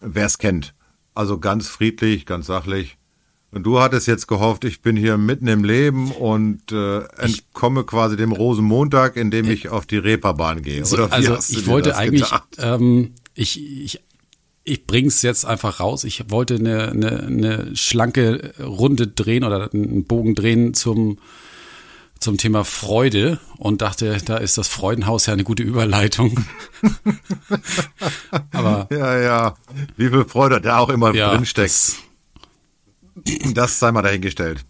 Wer 0.00 0.24
es 0.24 0.38
kennt. 0.38 0.74
Also 1.14 1.38
ganz 1.38 1.68
friedlich, 1.68 2.24
ganz 2.24 2.46
sachlich. 2.46 2.96
Und 3.50 3.64
du 3.64 3.78
hattest 3.78 4.06
jetzt 4.06 4.26
gehofft, 4.26 4.64
ich 4.64 4.80
bin 4.80 4.96
hier 4.96 5.18
mitten 5.18 5.48
im 5.48 5.64
Leben 5.64 6.10
und 6.10 6.72
äh, 6.72 7.00
entkomme 7.18 7.84
quasi 7.84 8.16
dem 8.16 8.32
Rosenmontag, 8.32 9.16
indem 9.16 9.50
ich 9.50 9.68
auf 9.68 9.84
die 9.84 9.98
Reeperbahn 9.98 10.62
gehe. 10.62 10.86
So, 10.86 11.04
also 11.04 11.36
ich 11.36 11.66
wollte 11.66 11.98
eigentlich, 11.98 12.32
ähm, 12.56 13.12
ich, 13.34 13.60
ich, 13.60 14.00
ich 14.64 14.86
bring's 14.86 15.22
jetzt 15.22 15.44
einfach 15.44 15.80
raus. 15.80 16.04
Ich 16.04 16.30
wollte 16.30 16.54
eine, 16.54 16.90
eine, 16.90 17.20
eine 17.20 17.76
schlanke 17.76 18.54
Runde 18.60 19.08
drehen 19.08 19.44
oder 19.44 19.70
einen 19.72 20.04
Bogen 20.04 20.34
drehen 20.34 20.72
zum, 20.74 21.18
zum 22.20 22.38
Thema 22.38 22.64
Freude 22.64 23.40
und 23.58 23.82
dachte, 23.82 24.18
da 24.24 24.36
ist 24.36 24.58
das 24.58 24.68
Freudenhaus 24.68 25.26
ja 25.26 25.32
eine 25.32 25.42
gute 25.44 25.62
Überleitung. 25.64 26.44
Aber 28.52 28.86
Ja, 28.90 29.18
ja. 29.20 29.54
Wie 29.96 30.08
viel 30.08 30.24
Freude 30.24 30.60
da 30.60 30.78
auch 30.78 30.88
immer 30.88 31.14
ja, 31.14 31.34
drinsteckt. 31.34 31.70
das, 31.70 31.96
Das 33.54 33.78
sei 33.78 33.92
mal 33.92 34.02
dahingestellt. 34.02 34.64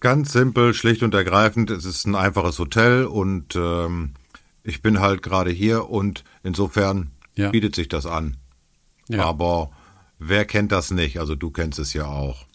Ganz 0.00 0.32
simpel, 0.32 0.72
schlicht 0.72 1.02
und 1.02 1.12
ergreifend. 1.14 1.70
Es 1.70 1.84
ist 1.84 2.06
ein 2.06 2.14
einfaches 2.14 2.58
Hotel 2.58 3.04
und 3.04 3.54
ähm, 3.56 4.12
ich 4.62 4.80
bin 4.80 5.00
halt 5.00 5.22
gerade 5.22 5.50
hier 5.50 5.90
und 5.90 6.24
insofern 6.42 7.10
Ja. 7.36 7.50
bietet 7.50 7.74
sich 7.74 7.88
das 7.88 8.06
an. 8.06 8.36
Ja. 9.10 9.24
Aber 9.24 9.70
wer 10.18 10.44
kennt 10.44 10.72
das 10.72 10.90
nicht? 10.90 11.18
Also 11.20 11.34
du 11.34 11.50
kennst 11.50 11.78
es 11.78 11.92
ja 11.92 12.06
auch. 12.06 12.46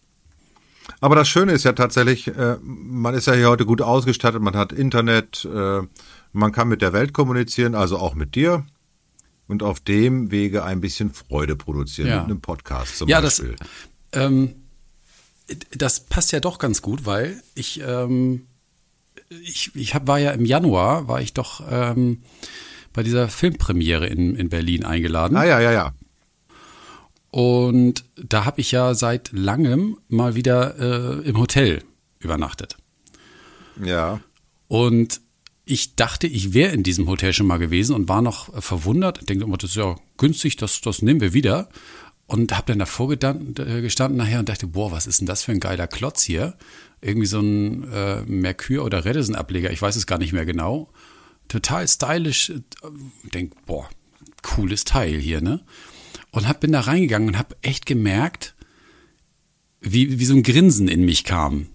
Aber 1.01 1.15
das 1.15 1.27
Schöne 1.27 1.51
ist 1.51 1.63
ja 1.65 1.73
tatsächlich, 1.73 2.27
äh, 2.27 2.57
man 2.61 3.15
ist 3.15 3.25
ja 3.27 3.33
hier 3.33 3.49
heute 3.49 3.65
gut 3.65 3.81
ausgestattet, 3.81 4.41
man 4.41 4.55
hat 4.55 4.71
Internet, 4.71 5.43
äh, 5.51 5.81
man 6.31 6.51
kann 6.51 6.67
mit 6.67 6.81
der 6.81 6.93
Welt 6.93 7.11
kommunizieren, 7.13 7.73
also 7.75 7.97
auch 7.97 8.13
mit 8.15 8.35
dir. 8.35 8.65
Und 9.47 9.61
auf 9.61 9.79
dem 9.79 10.31
Wege 10.31 10.63
ein 10.63 10.81
bisschen 10.81 11.11
Freude 11.13 11.55
produzieren 11.55 12.07
Ja. 12.09 12.15
mit 12.21 12.25
einem 12.25 12.41
Podcast 12.41 12.97
zum 12.97 13.07
Ja, 13.09 13.21
das, 13.21 13.37
Beispiel. 13.39 13.55
ähm, 14.13 14.55
das 15.71 15.99
passt 16.01 16.31
ja 16.31 16.39
doch 16.39 16.57
ganz 16.57 16.81
gut, 16.81 17.05
weil 17.05 17.41
ich, 17.53 17.79
ähm, 17.85 18.47
ich, 19.29 19.71
ich 19.75 19.93
hab, 19.93 20.07
war 20.07 20.17
ja 20.19 20.31
im 20.31 20.45
Januar, 20.45 21.07
war 21.07 21.21
ich 21.21 21.33
doch 21.33 21.63
ähm, 21.69 22.23
bei 22.93 23.03
dieser 23.03 23.27
Filmpremiere 23.27 24.07
in, 24.07 24.35
in 24.35 24.49
Berlin 24.49 24.83
eingeladen. 24.85 25.35
ah 25.37 25.43
ja, 25.45 25.59
ja, 25.59 25.71
ja. 25.71 25.93
Und 27.35 28.05
da 28.15 28.45
habe 28.45 28.61
ich 28.61 28.71
ja 28.71 28.93
seit 28.93 29.33
langem 29.33 29.97
mal 30.07 30.35
wieder 30.35 30.79
äh, 30.79 31.27
im 31.27 31.37
Hotel 31.37 31.83
übernachtet. 32.19 32.77
Ja. 33.83 34.21
Und 34.69 35.19
ich 35.65 35.97
dachte, 35.97 36.27
ich 36.27 36.53
wäre 36.53 36.71
in 36.71 36.83
diesem 36.83 37.09
Hotel 37.09 37.33
schon 37.33 37.47
mal 37.47 37.57
gewesen 37.57 37.93
und 37.93 38.07
war 38.07 38.21
noch 38.21 38.63
verwundert. 38.63 39.17
Ich 39.19 39.25
denke 39.25 39.43
immer, 39.43 39.57
das 39.57 39.71
ist 39.71 39.75
ja 39.75 39.97
günstig, 40.15 40.55
das, 40.55 40.79
das 40.79 41.01
nehmen 41.01 41.19
wir 41.19 41.33
wieder. 41.33 41.67
Und 42.25 42.55
habe 42.55 42.67
dann 42.67 42.79
davor 42.79 43.11
äh, 43.11 43.81
gestanden 43.81 44.15
nachher 44.15 44.39
und 44.39 44.47
dachte, 44.47 44.67
boah, 44.67 44.93
was 44.93 45.05
ist 45.05 45.19
denn 45.19 45.27
das 45.27 45.43
für 45.43 45.51
ein 45.51 45.59
geiler 45.59 45.87
Klotz 45.87 46.23
hier? 46.23 46.55
Irgendwie 47.01 47.27
so 47.27 47.41
ein 47.41 47.91
äh, 47.91 48.21
Mercure- 48.21 48.85
oder 48.85 49.03
Redison-Ableger, 49.03 49.71
ich 49.71 49.81
weiß 49.81 49.97
es 49.97 50.07
gar 50.07 50.19
nicht 50.19 50.31
mehr 50.31 50.45
genau. 50.45 50.89
Total 51.49 51.85
stylisch. 51.85 52.51
äh, 52.51 52.61
Denk, 53.33 53.65
boah, 53.65 53.89
cooles 54.41 54.85
Teil 54.85 55.19
hier, 55.19 55.41
ne? 55.41 55.65
Und 56.35 56.49
hab, 56.49 56.59
bin 56.59 56.73
da 56.73 56.81
reingegangen 56.81 57.29
und 57.29 57.37
habe 57.37 57.55
echt 57.61 57.85
gemerkt, 57.85 58.55
wie, 59.79 60.19
wie 60.19 60.25
so 60.25 60.33
ein 60.33 60.43
Grinsen 60.43 60.89
in 60.89 61.05
mich 61.05 61.23
kam. 61.23 61.67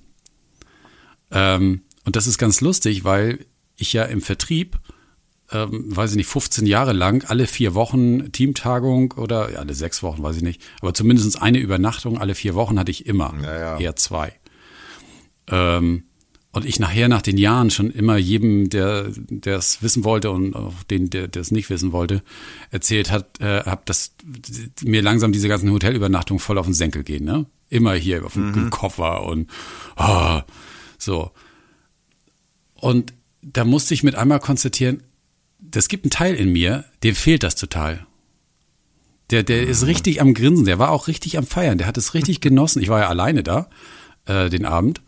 Ähm, 1.31 1.83
und 2.05 2.15
das 2.15 2.27
ist 2.27 2.37
ganz 2.37 2.61
lustig, 2.61 3.03
weil 3.05 3.47
ich 3.77 3.95
ja 3.95 4.05
im 4.05 4.21
Vertrieb, 4.21 4.79
ähm, 5.51 5.85
weiß 5.97 6.11
ich 6.11 6.17
nicht, 6.17 6.27
15 6.27 6.67
Jahre 6.67 6.93
lang 6.93 7.25
alle 7.25 7.47
vier 7.47 7.75
Wochen 7.75 8.33
Teamtagung 8.33 9.13
oder 9.13 9.51
ja, 9.51 9.61
alle 9.61 9.73
sechs 9.73 10.03
Wochen, 10.03 10.23
weiß 10.23 10.37
ich 10.37 10.43
nicht, 10.43 10.63
aber 10.83 10.93
zumindest 10.93 11.41
eine 11.41 11.59
Übernachtung 11.59 12.19
alle 12.19 12.35
vier 12.35 12.55
Wochen 12.55 12.79
hatte 12.79 12.91
ich 12.91 13.07
immer, 13.07 13.35
Ja, 13.43 13.59
ja. 13.59 13.79
eher 13.79 13.97
zwei. 13.97 14.35
Ähm, 15.49 16.05
und 16.53 16.65
ich 16.65 16.81
nachher 16.81 17.09
nach 17.09 17.23
den 17.23 17.39
Jahren 17.39 17.71
schon 17.71 17.91
immer 17.91 18.17
jedem, 18.17 18.71
der 18.71 19.09
der 19.15 19.57
es 19.57 19.83
wissen 19.83 20.03
wollte 20.03 20.31
und 20.31 20.57
auch 20.57 20.83
den, 20.85 21.09
der 21.11 21.29
es 21.37 21.53
nicht 21.53 21.71
wissen 21.71 21.93
wollte, 21.93 22.23
erzählt 22.71 23.11
hat, 23.11 23.41
äh, 23.41 23.63
hab, 23.63 23.87
dass 23.87 24.13
mir 24.83 25.03
langsam 25.03 25.33
diese 25.33 25.49
ganzen 25.49 25.71
Hotelübernachtungen 25.71 26.41
voll 26.41 26.59
auf 26.59 26.67
den 26.67 26.75
Senkel 26.75 27.05
gehen, 27.05 27.25
ne? 27.25 27.47
Immer 27.69 27.95
hier 27.95 28.25
auf 28.25 28.33
dem 28.33 28.53
im 28.53 28.71
Koffer 28.71 29.25
und 29.27 29.49
ah, 29.95 30.43
so. 30.99 31.31
Und 32.75 33.13
da 33.43 33.65
musste 33.65 33.95
ich 33.95 34.03
mit 34.03 34.17
einmal 34.17 34.41
konstatieren, 34.41 35.05
das 35.61 35.89
gibt 35.89 36.05
einen 36.05 36.11
Teil 36.11 36.35
in 36.35 36.51
mir, 36.51 36.85
dem 37.05 37.15
fehlt 37.15 37.45
das 37.45 37.55
total. 37.55 38.07
Der, 39.31 39.45
der 39.45 39.69
ist 39.69 39.87
richtig 39.87 40.21
am 40.21 40.35
Grinsen, 40.35 40.65
der 40.65 40.81
war 40.81 40.91
auch 40.91 41.07
richtig 41.07 41.39
am 41.39 41.47
Feiern, 41.47 41.79
der 41.79 41.87
hat 41.87 41.97
es 41.97 42.15
richtig 42.15 42.41
genossen. 42.41 42.83
Ich 42.83 42.89
war 42.89 43.01
ja 43.01 43.09
alleine 43.09 43.45
da, 43.45 43.71
äh, 44.27 44.51
den 44.51 44.67
Abend, 44.67 45.01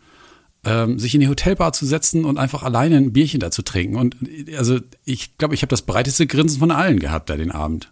ähm, 0.65 0.99
sich 0.99 1.13
in 1.13 1.21
die 1.21 1.27
Hotelbar 1.27 1.73
zu 1.73 1.85
setzen 1.85 2.25
und 2.25 2.37
einfach 2.37 2.63
alleine 2.63 2.97
ein 2.97 3.13
Bierchen 3.13 3.39
da 3.39 3.51
zu 3.51 3.61
trinken. 3.61 3.95
Und 3.95 4.15
also 4.57 4.79
ich 5.05 5.37
glaube, 5.37 5.55
ich 5.55 5.61
habe 5.61 5.69
das 5.69 5.81
breiteste 5.81 6.27
Grinsen 6.27 6.59
von 6.59 6.71
allen 6.71 6.99
gehabt 6.99 7.29
da 7.29 7.37
den 7.37 7.51
Abend. 7.51 7.91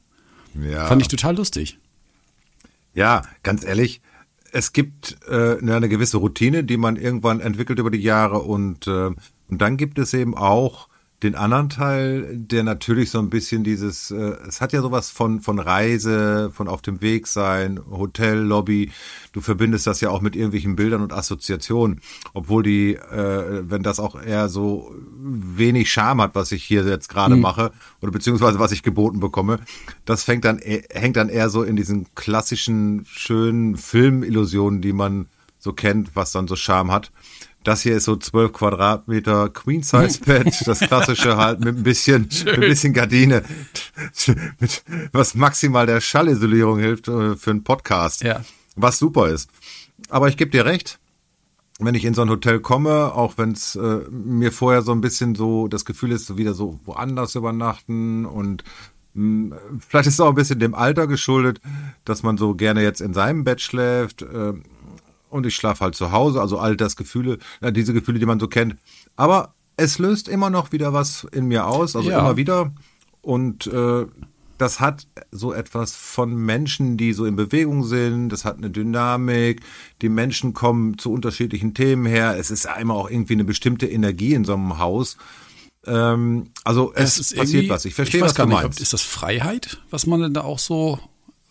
ja. 0.56 0.86
Fand 0.86 1.02
ich 1.02 1.08
total 1.08 1.36
lustig. 1.36 1.78
Ja, 2.94 3.24
ganz 3.44 3.64
ehrlich, 3.66 4.02
es 4.52 4.74
gibt 4.74 5.18
äh, 5.30 5.58
eine 5.60 5.90
gewisse 5.90 6.18
Routine, 6.18 6.64
die 6.64 6.78
man 6.78 6.98
irgendwann 6.98 7.40
entwickelt 7.40 7.80
über 7.80 7.92
die 7.92 8.02
Jahre 8.02 8.40
und, 8.40 8.88
äh, 8.88 9.12
und 9.48 9.62
dann 9.62 9.78
gibt 9.78 9.98
es 9.98 10.14
eben 10.14 10.36
auch 10.36 10.88
den 11.24 11.36
anderen 11.36 11.70
Teil, 11.70 12.36
der 12.36 12.64
natürlich 12.64 13.12
so 13.12 13.20
ein 13.20 13.30
bisschen 13.30 13.64
dieses, 13.64 14.10
äh, 14.12 14.36
es 14.48 14.60
hat 14.60 14.74
ja 14.74 14.82
sowas 14.82 15.12
von, 15.12 15.42
von 15.42 15.60
Reise, 15.60 16.52
von 16.54 16.68
auf 16.68 16.82
dem 16.82 17.02
Weg 17.02 17.28
sein, 17.28 17.80
Hotel, 17.90 18.40
Lobby. 18.40 18.92
Du 19.32 19.42
verbindest 19.42 19.86
das 19.86 20.02
ja 20.02 20.10
auch 20.10 20.22
mit 20.22 20.36
irgendwelchen 20.36 20.76
Bildern 20.76 21.02
und 21.02 21.14
Assoziationen, 21.14 22.02
obwohl 22.34 22.64
die, 22.64 22.96
äh, 22.96 23.64
wenn 23.70 23.84
das 23.84 24.00
auch 24.00 24.22
eher 24.22 24.50
so 24.50 24.94
wenig 25.20 25.92
Charme 25.92 26.22
hat, 26.24 26.36
was 26.36 26.52
ich 26.52 26.64
hier 26.64 26.84
jetzt 26.86 27.08
gerade 27.10 27.36
mache 27.36 27.72
oder 28.02 28.12
beziehungsweise 28.12 28.60
was 28.60 28.72
ich 28.72 28.82
geboten 28.82 29.20
bekomme, 29.20 29.60
das 30.06 30.24
fängt 30.24 30.44
dann, 30.46 30.60
eh- 30.60 30.84
hängt 30.90 31.18
dann 31.18 31.30
eher 31.30 31.50
so 31.50 31.64
in 31.64 31.76
diesen 31.76 32.08
klassischen 32.16 33.06
schönen 33.06 33.78
Filmillusionen, 33.78 34.82
die 34.82 34.94
man 34.94 35.28
so 35.60 35.74
kennt, 35.74 36.16
was 36.16 36.32
dann 36.32 36.48
so 36.48 36.56
Charme 36.56 36.92
hat. 36.92 37.12
Das 37.64 37.82
hier 37.84 37.96
ist 37.98 38.06
so 38.06 38.16
12 38.16 38.54
Quadratmeter 38.54 39.50
Queen 39.50 39.84
Size 39.84 40.20
Bett, 40.26 40.64
das 40.66 40.80
klassische 40.80 41.38
halt 41.38 41.60
mit 41.60 41.78
ein 41.78 41.84
bisschen, 41.84 42.24
mit 42.46 42.48
ein 42.56 42.60
bisschen 42.62 42.94
Gardine, 42.94 43.44
mit, 44.60 44.84
was 45.12 45.36
maximal 45.36 45.86
der 45.86 46.02
Schallisolierung 46.02 46.80
hilft 46.80 47.08
äh, 47.08 47.36
für 47.36 47.52
einen 47.52 47.64
Podcast, 47.64 48.24
Ja. 48.24 48.42
was 48.76 48.98
super 48.98 49.30
ist. 49.30 49.50
Aber 50.10 50.28
ich 50.28 50.38
gebe 50.38 50.50
dir 50.52 50.66
recht, 50.66 51.00
wenn 51.80 51.96
ich 51.96 52.06
in 52.06 52.14
so 52.14 52.22
ein 52.24 52.30
Hotel 52.30 52.60
komme, 52.60 53.14
auch 53.14 53.38
wenn 53.38 53.52
es 53.52 53.76
äh, 53.76 54.00
mir 54.10 54.52
vorher 54.52 54.82
so 54.82 54.92
ein 54.92 55.02
bisschen 55.02 55.36
so 55.36 55.68
das 55.68 55.86
Gefühl 55.86 56.12
ist, 56.12 56.26
so 56.26 56.38
wieder 56.38 56.54
so 56.54 56.80
woanders 56.86 57.36
übernachten 57.36 58.26
und 58.26 58.64
mh, 59.14 59.56
vielleicht 59.88 60.08
ist 60.08 60.16
es 60.16 60.20
auch 60.20 60.30
ein 60.30 60.36
bisschen 60.36 60.60
dem 60.60 60.74
Alter 60.76 61.06
geschuldet, 61.08 61.62
dass 62.06 62.24
man 62.24 62.38
so 62.38 62.56
gerne 62.56 62.82
jetzt 62.84 63.02
in 63.02 63.14
seinem 63.14 63.44
Bett 63.44 63.62
schläft 63.62 64.22
äh, 64.24 64.54
und 65.32 65.46
ich 65.46 65.56
schlafe 65.56 65.84
halt 65.84 65.96
zu 65.96 66.12
Hause, 66.12 66.40
also 66.42 66.60
all 66.60 66.76
das 66.78 66.96
Gefühle, 66.96 67.38
äh, 67.62 67.72
diese 67.72 67.94
Gefühle, 67.94 68.20
die 68.20 68.26
man 68.26 68.40
so 68.40 68.48
kennt. 68.48 68.76
Aber 69.16 69.54
es 69.78 69.98
löst 70.00 70.28
immer 70.28 70.50
noch 70.50 70.72
wieder 70.72 70.94
was 70.94 71.26
in 71.32 71.46
mir 71.48 71.66
aus, 71.66 71.96
also 71.96 72.10
Ja. 72.10 72.20
immer 72.20 72.38
wieder 72.38 72.72
und 73.22 73.68
äh, 73.68 74.06
das 74.58 74.80
hat 74.80 75.08
so 75.32 75.54
etwas 75.54 75.96
von 75.96 76.36
Menschen, 76.36 76.96
die 76.96 77.14
so 77.14 77.26
in 77.26 77.36
Bewegung 77.36 77.84
sind. 77.84 78.30
Das 78.30 78.46
hat 78.46 78.58
eine 78.58 78.70
Dynamik. 78.70 79.62
Die 80.04 80.10
Menschen 80.10 80.54
kommen 80.54 81.00
zu 81.00 81.12
unterschiedlichen 81.12 81.74
Themen 81.74 82.06
her. 82.06 82.38
Es 82.38 82.52
ist 82.52 82.68
einmal 82.68 82.96
auch 82.96 83.10
irgendwie 83.10 83.34
eine 83.34 83.44
bestimmte 83.44 83.88
Energie 83.88 84.36
in 84.36 84.46
so 84.46 84.54
einem 84.54 84.78
Haus. 84.78 85.18
Ähm, 85.88 86.52
also 86.64 86.94
es 86.94 87.18
ist 87.18 87.36
passiert 87.36 87.70
was. 87.70 87.86
Ich 87.86 87.96
verstehe, 87.96 88.22
weiß 88.22 88.30
was 88.30 88.36
gar 88.36 88.46
du 88.46 88.52
nicht, 88.54 88.62
meinst. 88.62 88.80
Ist 88.82 88.94
das 88.94 89.02
Freiheit, 89.02 89.82
was 89.90 90.06
man 90.06 90.22
denn 90.22 90.36
da 90.36 90.42
auch 90.42 90.60
so 90.60 91.00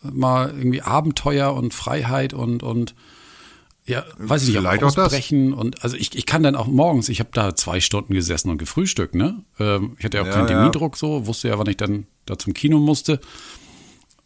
mal 0.03 0.51
irgendwie 0.57 0.83
Abenteuer 0.83 1.53
und 1.53 1.75
Freiheit 1.75 2.33
und 2.33 2.63
und 2.63 2.95
ja, 3.91 4.05
weiß 4.19 4.43
ich 4.43 4.49
nicht, 4.49 4.59
Vielleicht 4.59 4.83
auch 4.83 4.89
auch 4.89 4.95
das. 4.95 5.07
ausbrechen 5.07 5.53
und 5.53 5.83
also 5.85 5.97
ich, 5.97 6.17
ich 6.17 6.25
kann 6.27 6.43
dann 6.43 6.57
auch 6.57 6.67
morgens, 6.67 7.09
ich 7.09 7.21
habe 7.21 7.31
da 7.33 7.55
zwei 7.55 7.81
Stunden 7.81 8.15
gesessen 8.15 8.49
und 8.51 8.59
gefrühstückt, 8.59 9.15
ne? 9.15 9.45
Ähm, 9.59 9.95
ich 9.99 10.05
hatte 10.05 10.17
ja 10.19 10.23
auch 10.23 10.27
Ja, 10.27 10.33
keinen 10.33 10.49
ja. 10.49 10.55
Termindruck 10.55 10.97
so, 10.97 11.27
wusste 11.27 11.49
ja, 11.49 11.59
wann 11.59 11.67
ich 11.69 11.77
dann 11.77 12.07
da 12.27 12.39
zum 12.39 12.55
Kino 12.55 12.79
musste. 12.79 13.21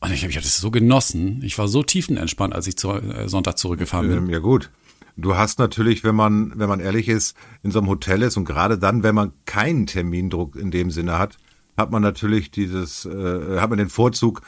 Und 0.00 0.12
ich 0.12 0.22
habe 0.22 0.34
das 0.34 0.58
so 0.58 0.70
genossen. 0.70 1.40
Ich 1.42 1.56
war 1.58 1.66
so 1.66 1.82
tiefenentspannt, 1.82 2.54
als 2.54 2.66
ich 2.66 2.76
zu, 2.76 2.90
äh, 2.90 3.26
Sonntag 3.28 3.56
zurückgefahren 3.58 4.08
bin. 4.08 4.18
Ähm, 4.18 4.30
ja 4.30 4.38
gut. 4.38 4.70
Du 5.16 5.36
hast 5.36 5.58
natürlich, 5.58 6.04
wenn 6.04 6.14
man, 6.16 6.52
wenn 6.56 6.68
man 6.68 6.80
ehrlich 6.80 7.08
ist, 7.08 7.36
in 7.62 7.70
so 7.70 7.78
einem 7.78 7.88
Hotel 7.88 8.22
ist 8.22 8.36
und 8.36 8.44
gerade 8.44 8.78
dann, 8.78 9.02
wenn 9.02 9.14
man 9.14 9.32
keinen 9.46 9.86
Termindruck 9.86 10.56
in 10.56 10.70
dem 10.70 10.90
Sinne 10.90 11.18
hat, 11.18 11.38
hat 11.76 11.90
man 11.90 12.02
natürlich 12.02 12.50
dieses, 12.50 13.06
äh, 13.06 13.58
hat 13.60 13.70
man 13.70 13.78
den 13.78 13.88
Vorzug 13.88 14.42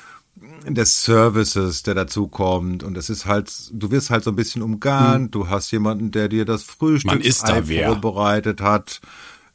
des 0.75 1.03
Services, 1.03 1.83
der 1.83 1.95
dazukommt 1.95 2.83
und 2.83 2.97
es 2.97 3.11
ist 3.11 3.27
halt, 3.27 3.53
du 3.73 3.91
wirst 3.91 4.11
halt 4.11 4.25
so 4.25 4.31
ein 4.31 4.37
bisschen 4.37 4.63
umgarnt, 4.63 5.27
hm. 5.27 5.31
du 5.31 5.49
hast 5.49 5.71
jemanden, 5.71 6.11
der 6.11 6.29
dir 6.29 6.45
das 6.45 6.63
Frühstück 6.63 7.25
vorbereitet 7.25 8.61
hat. 8.61 9.01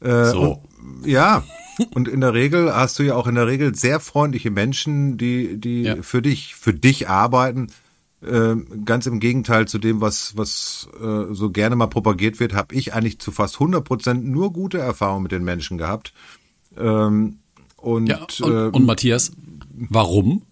Äh, 0.00 0.26
so. 0.26 0.62
Und, 0.78 1.06
ja, 1.06 1.44
und 1.94 2.08
in 2.08 2.20
der 2.20 2.34
Regel 2.34 2.74
hast 2.74 2.98
du 2.98 3.02
ja 3.02 3.14
auch 3.14 3.26
in 3.26 3.34
der 3.34 3.46
Regel 3.46 3.74
sehr 3.74 4.00
freundliche 4.00 4.50
Menschen, 4.50 5.16
die, 5.18 5.58
die 5.58 5.82
ja. 5.82 6.02
für 6.02 6.22
dich, 6.22 6.54
für 6.54 6.74
dich 6.74 7.08
arbeiten. 7.08 7.68
Äh, 8.22 8.54
ganz 8.84 9.06
im 9.06 9.18
Gegenteil 9.18 9.66
zu 9.66 9.78
dem, 9.78 10.00
was, 10.00 10.36
was 10.36 10.88
äh, 11.00 11.34
so 11.34 11.50
gerne 11.50 11.74
mal 11.74 11.88
propagiert 11.88 12.38
wird, 12.38 12.54
habe 12.54 12.74
ich 12.74 12.94
eigentlich 12.94 13.18
zu 13.18 13.32
fast 13.32 13.54
100 13.56 13.82
Prozent 13.84 14.24
nur 14.24 14.52
gute 14.52 14.78
Erfahrungen 14.78 15.24
mit 15.24 15.32
den 15.32 15.42
Menschen 15.42 15.76
gehabt. 15.76 16.12
Ähm, 16.78 17.38
und, 17.76 18.06
ja, 18.06 18.18
und, 18.18 18.40
äh, 18.40 18.68
und 18.68 18.86
Matthias, 18.86 19.32
warum? 19.72 20.42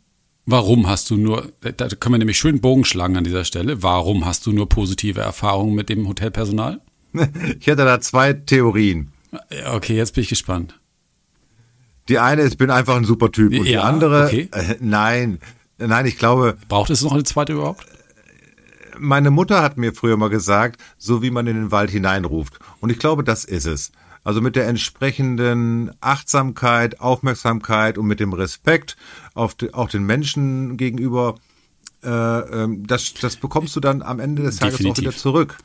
Warum 0.47 0.89
hast 0.89 1.11
du 1.11 1.17
nur, 1.17 1.53
da 1.61 1.89
können 1.89 2.15
wir 2.15 2.19
nämlich 2.19 2.39
schön 2.39 2.61
Bogen 2.61 2.85
schlagen 2.85 3.17
an 3.17 3.25
dieser 3.25 3.45
Stelle, 3.45 3.83
warum 3.83 4.25
hast 4.25 4.47
du 4.47 4.53
nur 4.53 4.69
positive 4.69 5.21
Erfahrungen 5.21 5.75
mit 5.75 5.89
dem 5.89 6.09
Hotelpersonal? 6.09 6.81
Ich 7.61 7.67
hätte 7.67 7.85
da 7.85 8.01
zwei 8.01 8.33
Theorien. 8.33 9.13
Okay, 9.73 9.97
jetzt 9.97 10.15
bin 10.15 10.23
ich 10.23 10.29
gespannt. 10.29 10.79
Die 12.09 12.19
eine, 12.19 12.45
ich 12.45 12.57
bin 12.57 12.71
einfach 12.71 12.97
ein 12.97 13.05
super 13.05 13.31
Typ. 13.31 13.53
Und 13.53 13.59
ja, 13.59 13.63
die 13.65 13.79
andere, 13.79 14.27
okay. 14.27 14.49
äh, 14.53 14.77
nein, 14.81 15.39
nein, 15.79 16.07
ich 16.07 16.19
glaube. 16.19 16.57
Braucht 16.69 16.91
es 16.91 17.03
noch 17.03 17.13
eine 17.13 17.25
zweite 17.25 17.53
überhaupt? 17.55 17.85
Meine 18.99 19.31
Mutter 19.31 19.63
hat 19.63 19.77
mir 19.77 19.95
früher 19.95 20.17
mal 20.17 20.29
gesagt, 20.29 20.81
so 20.99 21.23
wie 21.23 21.31
man 21.31 21.47
in 21.47 21.57
den 21.57 21.71
Wald 21.71 21.91
hineinruft. 21.91 22.59
Und 22.81 22.91
ich 22.91 22.99
glaube, 22.99 23.25
das 23.25 23.45
ist 23.45 23.67
es. 23.67 23.93
Also 24.23 24.41
mit 24.41 24.57
der 24.57 24.67
entsprechenden 24.67 25.93
Achtsamkeit, 26.01 27.01
Aufmerksamkeit 27.01 27.97
und 27.97 28.07
mit 28.07 28.21
dem 28.21 28.33
Respekt 28.33 28.97
auf 29.35 29.55
die, 29.55 29.73
auch 29.73 29.89
den 29.89 30.05
Menschen 30.05 30.77
gegenüber, 30.77 31.37
äh, 32.03 32.09
ähm, 32.09 32.87
das, 32.87 33.15
das 33.15 33.37
bekommst 33.37 33.75
du 33.77 33.81
dann 33.81 34.03
am 34.03 34.21
Ende 34.21 34.43
des 34.43 34.57
Tages 34.57 34.77
Definitiv. 34.77 34.99
auch 34.99 35.03
wieder 35.03 35.17
zurück. 35.17 35.59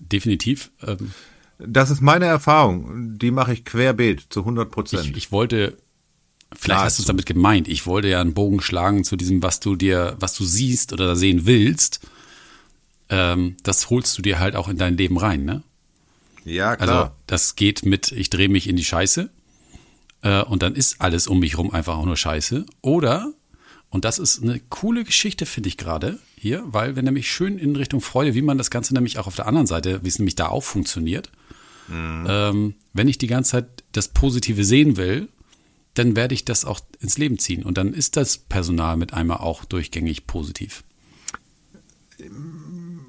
Definitiv. 0.00 0.70
Ähm 0.86 1.12
das 1.58 1.90
ist 1.90 2.00
meine 2.00 2.26
Erfahrung. 2.26 3.18
Die 3.18 3.30
mache 3.30 3.52
ich 3.52 3.64
querbeet 3.64 4.26
zu 4.30 4.40
100 4.40 4.70
Prozent. 4.70 5.06
Ich, 5.10 5.16
ich, 5.16 5.32
wollte, 5.32 5.76
vielleicht 6.54 6.80
hast 6.80 6.98
du 6.98 7.02
es 7.02 7.06
damit 7.06 7.26
gemeint. 7.26 7.68
Ich 7.68 7.86
wollte 7.86 8.08
ja 8.08 8.20
einen 8.20 8.34
Bogen 8.34 8.60
schlagen 8.60 9.04
zu 9.04 9.16
diesem, 9.16 9.42
was 9.42 9.60
du 9.60 9.74
dir, 9.74 10.16
was 10.20 10.34
du 10.34 10.44
siehst 10.44 10.92
oder 10.92 11.16
sehen 11.16 11.46
willst. 11.46 12.00
Ähm, 13.08 13.56
das 13.62 13.90
holst 13.90 14.16
du 14.18 14.22
dir 14.22 14.38
halt 14.38 14.54
auch 14.54 14.68
in 14.68 14.78
dein 14.78 14.96
Leben 14.96 15.18
rein, 15.18 15.44
ne? 15.44 15.62
Ja, 16.48 16.76
klar. 16.76 16.88
Also 16.88 17.14
das 17.26 17.56
geht 17.56 17.84
mit, 17.84 18.12
ich 18.12 18.30
drehe 18.30 18.48
mich 18.48 18.68
in 18.68 18.76
die 18.76 18.84
Scheiße 18.84 19.30
äh, 20.22 20.42
und 20.42 20.62
dann 20.62 20.74
ist 20.74 21.00
alles 21.00 21.26
um 21.26 21.40
mich 21.40 21.58
rum 21.58 21.70
einfach 21.70 21.96
auch 21.96 22.06
nur 22.06 22.16
Scheiße. 22.16 22.66
Oder, 22.80 23.32
und 23.90 24.04
das 24.04 24.18
ist 24.18 24.42
eine 24.42 24.60
coole 24.68 25.04
Geschichte, 25.04 25.46
finde 25.46 25.68
ich 25.68 25.76
gerade, 25.76 26.18
hier, 26.36 26.64
weil 26.66 26.96
wir 26.96 27.02
nämlich 27.02 27.30
schön 27.30 27.58
in 27.58 27.76
Richtung 27.76 28.00
Freude, 28.00 28.34
wie 28.34 28.42
man 28.42 28.58
das 28.58 28.70
Ganze 28.70 28.94
nämlich 28.94 29.18
auch 29.18 29.26
auf 29.26 29.36
der 29.36 29.46
anderen 29.46 29.66
Seite, 29.66 30.00
wie 30.02 30.08
es 30.08 30.18
nämlich 30.18 30.36
da 30.36 30.48
auch 30.48 30.62
funktioniert. 30.62 31.30
Mhm. 31.88 32.26
Ähm, 32.28 32.74
wenn 32.92 33.08
ich 33.08 33.18
die 33.18 33.26
ganze 33.26 33.52
Zeit 33.52 33.84
das 33.92 34.08
Positive 34.08 34.64
sehen 34.64 34.96
will, 34.96 35.28
dann 35.94 36.16
werde 36.16 36.34
ich 36.34 36.44
das 36.44 36.64
auch 36.64 36.80
ins 37.00 37.18
Leben 37.18 37.38
ziehen. 37.38 37.64
Und 37.64 37.78
dann 37.78 37.92
ist 37.92 38.16
das 38.16 38.38
Personal 38.38 38.96
mit 38.96 39.14
einmal 39.14 39.38
auch 39.38 39.64
durchgängig 39.64 40.26
positiv. 40.26 40.84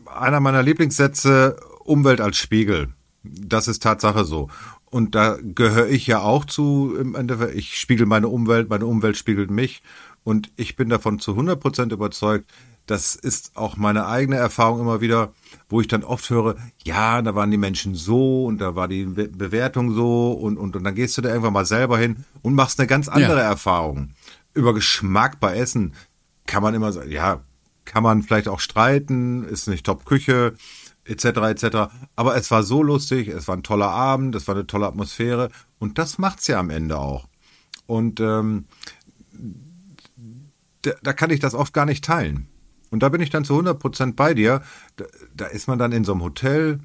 Einer 0.05 0.39
meiner 0.39 0.63
Lieblingssätze, 0.63 1.59
Umwelt 1.83 2.21
als 2.21 2.37
Spiegel. 2.37 2.93
Das 3.23 3.67
ist 3.67 3.83
Tatsache 3.83 4.23
so. 4.23 4.49
Und 4.85 5.13
da 5.15 5.37
gehöre 5.41 5.87
ich 5.87 6.07
ja 6.07 6.21
auch 6.21 6.45
zu 6.45 6.95
im 6.99 7.15
Endeffekt. 7.15 7.55
Ich 7.55 7.77
spiegel 7.77 8.05
meine 8.05 8.27
Umwelt, 8.27 8.69
meine 8.69 8.85
Umwelt 8.85 9.17
spiegelt 9.17 9.51
mich. 9.51 9.83
Und 10.23 10.51
ich 10.55 10.75
bin 10.75 10.89
davon 10.89 11.19
zu 11.19 11.31
100 11.31 11.59
Prozent 11.59 11.91
überzeugt, 11.91 12.51
das 12.89 13.15
ist 13.15 13.55
auch 13.55 13.77
meine 13.77 14.07
eigene 14.07 14.37
Erfahrung 14.37 14.79
immer 14.79 14.99
wieder, 14.99 15.31
wo 15.69 15.79
ich 15.79 15.87
dann 15.87 16.03
oft 16.03 16.27
höre, 16.29 16.55
ja, 16.83 17.21
da 17.21 17.35
waren 17.35 17.51
die 17.51 17.57
Menschen 17.57 17.93
so 17.93 18.45
und 18.45 18.59
da 18.59 18.75
war 18.75 18.87
die 18.87 19.05
Bewertung 19.05 19.93
so 19.93 20.31
und, 20.31 20.57
und, 20.57 20.75
und 20.75 20.83
dann 20.83 20.95
gehst 20.95 21.15
du 21.17 21.21
da 21.21 21.29
irgendwann 21.29 21.53
mal 21.53 21.65
selber 21.65 21.99
hin 21.99 22.25
und 22.41 22.55
machst 22.55 22.79
eine 22.79 22.87
ganz 22.87 23.07
andere 23.07 23.39
ja. 23.39 23.43
Erfahrung. 23.43 24.15
Über 24.55 24.73
Geschmack 24.73 25.39
bei 25.39 25.55
Essen 25.55 25.93
kann 26.47 26.63
man 26.63 26.73
immer 26.73 26.91
sagen, 26.91 27.11
ja, 27.11 27.41
kann 27.85 28.01
man 28.01 28.23
vielleicht 28.23 28.47
auch 28.47 28.59
streiten, 28.59 29.43
ist 29.43 29.67
nicht 29.67 29.85
Top-Küche, 29.85 30.55
etc. 31.09 31.25
etc. 31.25 31.65
Aber 32.15 32.35
es 32.35 32.51
war 32.51 32.63
so 32.63 32.83
lustig, 32.83 33.27
es 33.27 33.47
war 33.47 33.57
ein 33.57 33.63
toller 33.63 33.89
Abend, 33.89 34.35
es 34.35 34.47
war 34.47 34.55
eine 34.55 34.67
tolle 34.67 34.87
Atmosphäre 34.87 35.49
und 35.79 35.97
das 35.97 36.17
macht's 36.17 36.47
ja 36.47 36.59
am 36.59 36.69
Ende 36.69 36.97
auch. 36.97 37.27
Und 37.85 38.19
ähm, 38.19 38.65
da, 40.83 40.91
da 41.01 41.13
kann 41.13 41.31
ich 41.31 41.39
das 41.39 41.55
oft 41.55 41.73
gar 41.73 41.85
nicht 41.85 42.03
teilen. 42.03 42.47
Und 42.91 43.03
da 43.03 43.09
bin 43.09 43.21
ich 43.21 43.29
dann 43.29 43.45
zu 43.45 43.53
100 43.53 43.79
Prozent 43.79 44.15
bei 44.15 44.33
dir. 44.33 44.61
Da, 44.95 45.05
da 45.35 45.45
ist 45.45 45.67
man 45.67 45.79
dann 45.79 45.91
in 45.91 46.03
so 46.03 46.13
einem 46.13 46.21
Hotel, 46.21 46.79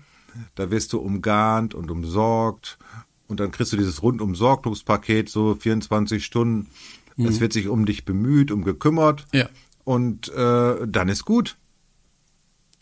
da 0.55 0.71
wirst 0.71 0.93
du 0.93 0.99
umgarnt 0.99 1.75
und 1.75 1.91
umsorgt 1.91 2.79
und 3.27 3.41
dann 3.41 3.51
kriegst 3.51 3.73
du 3.73 3.77
dieses 3.77 4.03
Rundum-Sorglos-Paket, 4.03 5.29
so 5.29 5.55
24 5.55 6.25
Stunden. 6.25 6.69
Mhm. 7.17 7.27
Es 7.27 7.41
wird 7.41 7.53
sich 7.53 7.69
um 7.69 7.87
dich 7.87 8.05
bemüht, 8.05 8.51
um 8.51 8.65
gekümmert. 8.65 9.27
Ja. 9.33 9.49
Und 9.85 10.33
äh, 10.33 10.87
dann 10.87 11.09
ist 11.09 11.25
gut. 11.25 11.57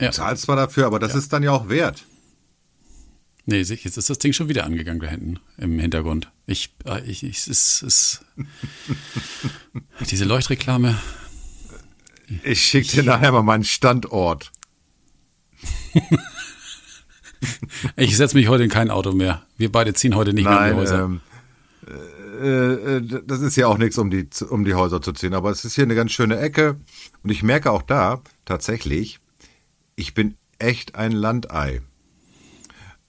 Ja. 0.03 0.11
Zahlst 0.13 0.45
zwar 0.45 0.57
dafür, 0.57 0.87
aber 0.87 0.99
das 0.99 1.13
ja. 1.13 1.19
ist 1.19 1.33
dann 1.33 1.43
ja 1.43 1.53
auch 1.53 1.69
wert. 1.69 2.05
Nee, 3.45 3.61
jetzt 3.61 3.97
ist 3.97 4.09
das 4.09 4.19
Ding 4.19 4.33
schon 4.33 4.49
wieder 4.49 4.65
angegangen 4.65 5.01
da 5.01 5.09
hinten 5.09 5.41
im 5.59 5.79
Hintergrund. 5.79 6.31
Ich, 6.47 6.75
äh, 6.87 7.03
ich, 7.05 7.25
ich 7.25 7.47
es 7.49 7.83
ist 7.83 8.25
diese 10.11 10.25
Leuchtreklame, 10.25 10.97
ich 12.45 12.65
schicke 12.65 12.89
dir 12.89 13.03
nachher 13.03 13.33
mal 13.33 13.43
meinen 13.43 13.65
Standort. 13.65 14.53
ich 17.97 18.17
setze 18.17 18.37
mich 18.37 18.49
heute 18.49 18.65
in 18.65 18.71
kein 18.71 18.91
Auto 18.91 19.13
mehr. 19.13 19.43
Wir 19.57 19.71
beide 19.71 19.93
ziehen 19.95 20.15
heute 20.15 20.33
nicht 20.33 20.45
Nein, 20.45 20.57
mehr 20.57 20.69
in 20.69 20.75
die 20.75 20.81
Häuser. 20.81 21.05
Ähm, 21.05 21.21
äh, 22.41 22.73
äh, 22.97 23.23
das 23.27 23.41
ist 23.41 23.57
ja 23.57 23.67
auch 23.67 23.79
nichts, 23.79 23.99
um 23.99 24.11
die, 24.11 24.29
um 24.49 24.65
die 24.65 24.75
Häuser 24.75 25.03
zu 25.03 25.13
ziehen. 25.13 25.35
Aber 25.35 25.51
es 25.51 25.65
ist 25.65 25.75
hier 25.75 25.85
eine 25.85 25.95
ganz 25.95 26.13
schöne 26.13 26.39
Ecke. 26.39 26.81
Und 27.23 27.31
ich 27.31 27.43
merke 27.43 27.71
auch 27.71 27.83
da 27.83 28.23
tatsächlich, 28.45 29.21
ich 30.03 30.15
bin 30.15 30.37
echt 30.59 30.97
ein 30.97 31.13
Landei. 31.13 31.81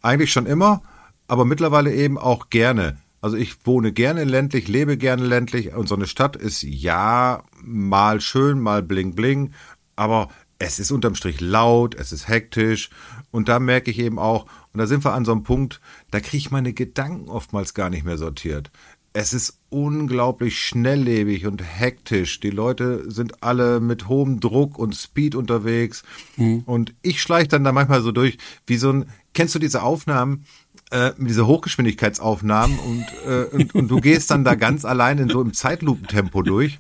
Eigentlich 0.04 0.32
schon 0.32 0.46
immer, 0.46 0.84
aber 1.28 1.44
mittlerweile 1.44 1.92
eben 1.92 2.20
auch 2.20 2.52
gerne. 2.52 3.00
Also 3.20 3.36
ich 3.36 3.66
wohne 3.66 3.94
gerne 3.94 4.26
ländlich, 4.26 4.68
lebe 4.68 4.96
gerne 4.96 5.26
ländlich 5.26 5.74
und 5.74 5.88
so 5.88 5.96
eine 5.96 6.06
Stadt 6.06 6.36
ist 6.36 6.62
ja 6.62 7.44
mal 7.64 8.22
schön, 8.22 8.60
mal 8.60 8.84
bling 8.84 9.16
bling, 9.16 9.54
aber 9.96 10.30
es 10.60 10.78
ist 10.78 10.92
unterm 10.92 11.16
Strich 11.16 11.42
laut, 11.42 11.96
es 11.96 12.12
ist 12.12 12.28
hektisch 12.28 12.92
und 13.32 13.50
da 13.50 13.58
merke 13.58 13.90
ich 13.90 13.98
eben 13.98 14.20
auch, 14.20 14.46
und 14.72 14.78
da 14.78 14.86
sind 14.86 15.04
wir 15.04 15.14
an 15.14 15.26
so 15.26 15.32
einem 15.32 15.42
Punkt, 15.42 15.82
da 16.12 16.20
kriege 16.20 16.38
ich 16.38 16.52
meine 16.52 16.74
Gedanken 16.74 17.28
oftmals 17.28 17.74
gar 17.74 17.90
nicht 17.90 18.06
mehr 18.06 18.20
sortiert. 18.20 18.70
Es 19.16 19.32
ist 19.32 19.60
unglaublich 19.70 20.60
schnelllebig 20.60 21.46
und 21.46 21.62
hektisch. 21.62 22.40
Die 22.40 22.50
Leute 22.50 23.10
sind 23.12 23.44
alle 23.44 23.80
mit 23.80 24.08
hohem 24.08 24.40
Druck 24.40 24.80
und 24.80 24.96
Speed 24.96 25.36
unterwegs. 25.36 26.04
Mhm. 26.36 26.64
Und 26.66 26.96
ich 27.04 27.22
schleiche 27.22 27.50
dann 27.50 27.64
da 27.64 27.72
manchmal 27.72 28.02
so 28.02 28.12
durch, 28.12 28.40
wie 28.66 28.78
so 28.78 28.92
ein, 28.92 29.06
kennst 29.34 29.54
du 29.54 29.60
diese 29.60 29.84
Aufnahmen, 29.84 30.46
äh, 30.90 31.12
diese 31.20 31.46
Hochgeschwindigkeitsaufnahmen 31.46 32.80
und, 32.80 33.06
äh, 33.28 33.44
und, 33.52 33.76
und 33.76 33.88
du 33.90 34.02
gehst 34.02 34.32
dann 34.32 34.44
da 34.44 34.56
ganz 34.56 34.84
allein 34.86 35.20
in 35.20 35.30
so 35.30 35.42
im 35.42 35.54
Zeitlupentempo 35.54 36.42
durch. 36.42 36.80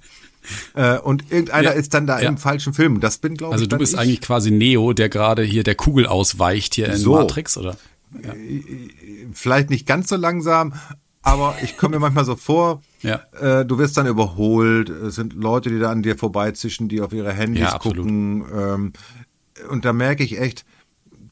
Äh, 0.74 0.98
und 0.98 1.32
irgendeiner 1.32 1.70
ja, 1.70 1.72
ist 1.72 1.94
dann 1.94 2.08
da 2.08 2.20
ja. 2.20 2.30
im 2.30 2.38
falschen 2.38 2.74
Film. 2.74 3.00
Das 3.00 3.20
bin, 3.20 3.36
glaube 3.36 3.54
also 3.54 3.64
ich. 3.64 3.68
Also 3.68 3.78
du 3.78 3.80
bist 3.80 3.94
ich. 3.94 4.00
eigentlich 4.00 4.22
quasi 4.22 4.50
Neo, 4.50 4.94
der 4.94 5.10
gerade 5.10 5.44
hier 5.44 5.64
der 5.64 5.76
Kugel 5.76 6.08
ausweicht 6.08 6.76
hier 6.76 6.88
in 6.88 6.98
so. 6.98 7.14
Matrix, 7.14 7.58
oder? 7.58 7.78
Ja. 8.24 8.34
Vielleicht 9.34 9.70
nicht 9.70 9.88
ganz 9.88 10.10
so 10.10 10.16
langsam, 10.16 10.74
aber 11.24 11.56
ich 11.64 11.78
komme 11.78 11.96
mir 11.96 12.02
manchmal 12.02 12.26
so 12.26 12.36
vor, 12.36 12.84
ja. 13.02 13.22
äh, 13.40 13.66
du 13.66 13.78
wirst 13.78 13.98
dann 13.98 14.08
überholt, 14.08 14.90
es 14.90 15.16
sind 15.16 15.34
Leute, 15.34 15.70
die 15.70 15.80
da 15.80 15.90
an 15.90 16.04
dir 16.04 16.18
vorbeizischen, 16.18 16.90
die 16.90 17.02
auf 17.02 17.14
ihre 17.14 17.34
Handys 17.34 17.62
ja, 17.62 17.80
gucken. 17.80 18.46
Ähm, 18.54 18.94
und 19.70 19.86
da 19.86 19.94
merke 19.94 20.24
ich 20.24 20.40
echt, 20.40 20.66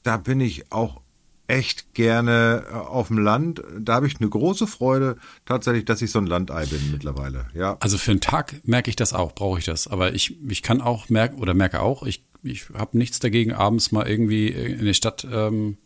da 0.03 0.17
bin 0.17 0.39
ich 0.39 0.71
auch 0.71 1.01
echt 1.47 1.93
gerne 1.93 2.63
äh, 2.69 2.73
auf 2.73 3.09
dem 3.09 3.17
Land. 3.17 3.61
Da 3.77 3.95
habe 3.95 4.07
ich 4.07 4.19
eine 4.19 4.29
große 4.29 4.65
Freude 4.65 5.17
tatsächlich, 5.45 5.83
dass 5.83 6.01
ich 6.01 6.11
so 6.11 6.19
ein 6.19 6.25
Landei 6.25 6.65
bin 6.65 6.91
mittlerweile. 6.91 7.47
Ja. 7.53 7.75
Also 7.81 7.97
für 7.97 8.11
einen 8.11 8.21
Tag 8.21 8.61
merke 8.63 8.89
ich 8.89 8.95
das 8.95 9.13
auch, 9.13 9.35
brauche 9.35 9.59
ich 9.59 9.65
das. 9.65 9.87
Aber 9.87 10.13
ich, 10.13 10.37
ich 10.47 10.61
kann 10.61 10.79
auch 10.81 11.09
merken 11.09 11.41
oder 11.41 11.53
merke 11.53 11.81
auch, 11.81 12.03
ich, 12.03 12.23
ich 12.43 12.69
habe 12.73 12.97
nichts 12.97 13.19
dagegen, 13.19 13.51
abends 13.51 13.91
mal 13.91 14.07
irgendwie 14.07 14.47
in 14.47 14.85
die 14.85 14.93
Stadt 14.93 15.27
ähm, 15.29 15.77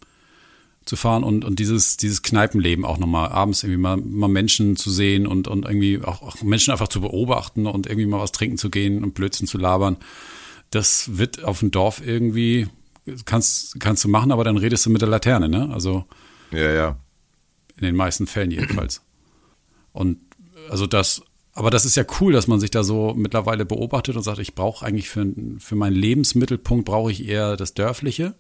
zu 0.86 0.96
fahren 0.96 1.24
und, 1.24 1.44
und 1.44 1.58
dieses, 1.58 1.98
dieses 1.98 2.22
Kneipenleben 2.22 2.86
auch 2.86 2.98
nochmal 2.98 3.30
abends 3.30 3.64
irgendwie 3.64 3.82
mal, 3.82 3.98
mal 3.98 4.28
Menschen 4.28 4.76
zu 4.76 4.92
sehen 4.92 5.26
und, 5.26 5.48
und 5.48 5.66
irgendwie 5.66 6.02
auch, 6.04 6.22
auch 6.22 6.42
Menschen 6.44 6.72
einfach 6.72 6.88
zu 6.88 7.02
beobachten 7.02 7.66
und 7.66 7.88
irgendwie 7.88 8.06
mal 8.06 8.20
was 8.20 8.32
trinken 8.32 8.58
zu 8.58 8.70
gehen 8.70 9.04
und 9.04 9.16
Blödsinn 9.16 9.48
zu 9.48 9.58
labern. 9.58 9.98
Das 10.70 11.18
wird 11.18 11.44
auf 11.44 11.60
dem 11.60 11.72
Dorf 11.72 12.06
irgendwie, 12.06 12.68
kannst, 13.26 13.80
kannst 13.80 14.04
du 14.04 14.10
machen, 14.10 14.32
aber 14.32 14.44
dann 14.44 14.58
redest 14.58 14.86
du 14.86 14.92
mit 14.92 15.02
der 15.02 15.10
Laterne, 15.10 15.50
ne? 15.50 15.70
Also. 15.74 16.06
Ja, 16.52 16.72
ja. 16.72 16.98
In 17.78 17.84
den 17.84 17.96
meisten 17.96 18.28
Fällen 18.28 18.52
jedenfalls. 18.52 19.02
Und 19.92 20.20
also 20.70 20.88
das, 20.88 21.24
aber 21.54 21.72
das 21.72 21.86
ist 21.86 21.96
ja 21.96 22.04
cool, 22.20 22.34
dass 22.34 22.48
man 22.48 22.60
sich 22.60 22.70
da 22.70 22.84
so 22.84 23.14
mittlerweile 23.16 23.66
beobachtet 23.66 24.16
und 24.16 24.24
sagt, 24.24 24.40
ich 24.40 24.56
brauche 24.56 24.86
eigentlich 24.86 25.10
für, 25.10 25.26
für 25.58 25.76
meinen 25.76 25.96
Lebensmittelpunkt 25.96 26.86
brauche 26.86 27.12
ich 27.12 27.26
eher 27.28 27.58
das 27.58 27.74
Dörfliche. 27.74 28.36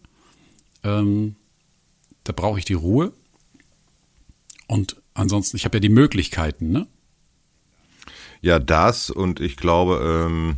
Ähm, 0.84 1.38
da 2.26 2.34
brauche 2.34 2.60
ich 2.60 2.66
die 2.66 2.74
Ruhe. 2.74 3.14
Und 4.68 5.02
ansonsten, 5.14 5.56
ich 5.56 5.64
habe 5.64 5.78
ja 5.78 5.82
die 5.82 5.90
Möglichkeiten, 5.90 6.72
ne? 6.72 6.88
Ja, 8.42 8.60
das 8.60 9.10
und 9.10 9.40
ich 9.40 9.56
glaube, 9.56 10.28
ähm, 10.28 10.58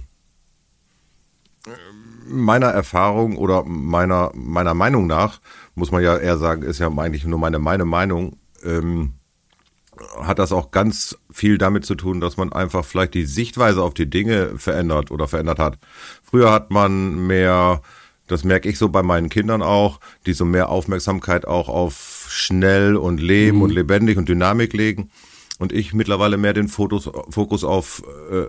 meiner 2.27 2.67
Erfahrung 2.67 3.37
oder 3.37 3.63
meiner, 3.63 4.31
meiner 4.33 4.73
Meinung 4.73 5.07
nach, 5.07 5.39
muss 5.75 5.91
man 5.91 6.03
ja 6.03 6.17
eher 6.17 6.37
sagen, 6.37 6.63
ist 6.63 6.79
ja 6.79 6.87
eigentlich 6.87 7.25
nur 7.25 7.39
meine, 7.39 7.59
meine 7.59 7.85
Meinung, 7.85 8.37
ähm, 8.63 9.13
hat 10.21 10.39
das 10.39 10.51
auch 10.51 10.71
ganz 10.71 11.17
viel 11.31 11.57
damit 11.57 11.85
zu 11.85 11.95
tun, 11.95 12.21
dass 12.21 12.37
man 12.37 12.53
einfach 12.53 12.85
vielleicht 12.85 13.13
die 13.13 13.25
Sichtweise 13.25 13.81
auf 13.81 13.93
die 13.93 14.09
Dinge 14.09 14.57
verändert 14.57 15.11
oder 15.11 15.27
verändert 15.27 15.59
hat. 15.59 15.79
Früher 16.23 16.51
hat 16.51 16.71
man 16.71 17.27
mehr, 17.27 17.81
das 18.27 18.43
merke 18.43 18.69
ich 18.69 18.77
so 18.77 18.89
bei 18.89 19.03
meinen 19.03 19.29
Kindern 19.29 19.61
auch, 19.61 19.99
die 20.25 20.33
so 20.33 20.45
mehr 20.45 20.69
Aufmerksamkeit 20.69 21.45
auch 21.45 21.69
auf 21.69 22.27
schnell 22.29 22.95
und 22.95 23.19
Leben 23.19 23.57
mhm. 23.57 23.63
und 23.63 23.69
lebendig 23.71 24.17
und 24.17 24.29
Dynamik 24.29 24.73
legen. 24.73 25.09
Und 25.59 25.71
ich 25.71 25.93
mittlerweile 25.93 26.37
mehr 26.37 26.53
den 26.53 26.67
Fotos, 26.67 27.09
Fokus 27.29 27.63
auf 27.63 28.03
äh, 28.31 28.45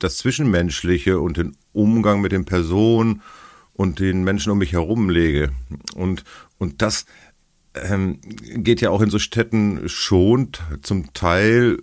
das 0.00 0.18
Zwischenmenschliche 0.18 1.18
und 1.18 1.38
den 1.38 1.56
Umgang 1.72 2.20
mit 2.20 2.32
den 2.32 2.44
Personen 2.44 3.22
und 3.72 4.00
den 4.00 4.22
Menschen 4.22 4.52
um 4.52 4.58
mich 4.58 4.72
herum 4.72 5.08
lege. 5.08 5.52
Und, 5.94 6.24
und 6.58 6.82
das, 6.82 7.06
ähm, 7.74 8.18
geht 8.22 8.80
ja 8.80 8.90
auch 8.90 9.00
in 9.00 9.10
so 9.10 9.18
Städten 9.18 9.88
schon. 9.88 10.50
Zum 10.82 11.12
Teil 11.12 11.78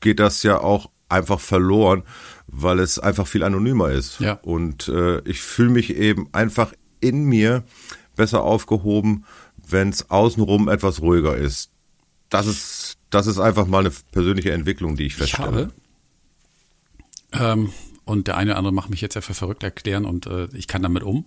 geht 0.00 0.20
das 0.20 0.42
ja 0.42 0.60
auch 0.60 0.90
einfach 1.08 1.40
verloren, 1.40 2.04
weil 2.46 2.78
es 2.78 2.98
einfach 2.98 3.26
viel 3.26 3.42
anonymer 3.42 3.90
ist. 3.90 4.20
Ja. 4.20 4.34
Und 4.42 4.88
äh, 4.88 5.20
ich 5.28 5.40
fühle 5.40 5.70
mich 5.70 5.96
eben 5.96 6.28
einfach 6.32 6.72
in 7.00 7.24
mir 7.24 7.64
besser 8.16 8.42
aufgehoben, 8.42 9.24
wenn 9.66 9.88
es 9.88 10.10
außenrum 10.10 10.68
etwas 10.68 11.00
ruhiger 11.00 11.36
ist. 11.36 11.70
Das 12.28 12.46
ist, 12.46 12.98
das 13.10 13.26
ist 13.26 13.38
einfach 13.38 13.66
mal 13.66 13.80
eine 13.80 13.92
persönliche 14.12 14.52
Entwicklung, 14.52 14.96
die 14.96 15.06
ich 15.06 15.16
feststelle. 15.16 15.72
Ich 17.32 17.40
habe, 17.40 17.52
ähm, 17.60 17.72
und 18.04 18.26
der 18.26 18.36
eine 18.36 18.50
oder 18.50 18.58
andere 18.58 18.74
macht 18.74 18.90
mich 18.90 19.00
jetzt 19.00 19.14
ja 19.14 19.20
für 19.20 19.34
verrückt 19.34 19.62
erklären 19.62 20.04
und 20.04 20.26
äh, 20.26 20.48
ich 20.52 20.66
kann 20.66 20.82
damit 20.82 21.02
um. 21.02 21.26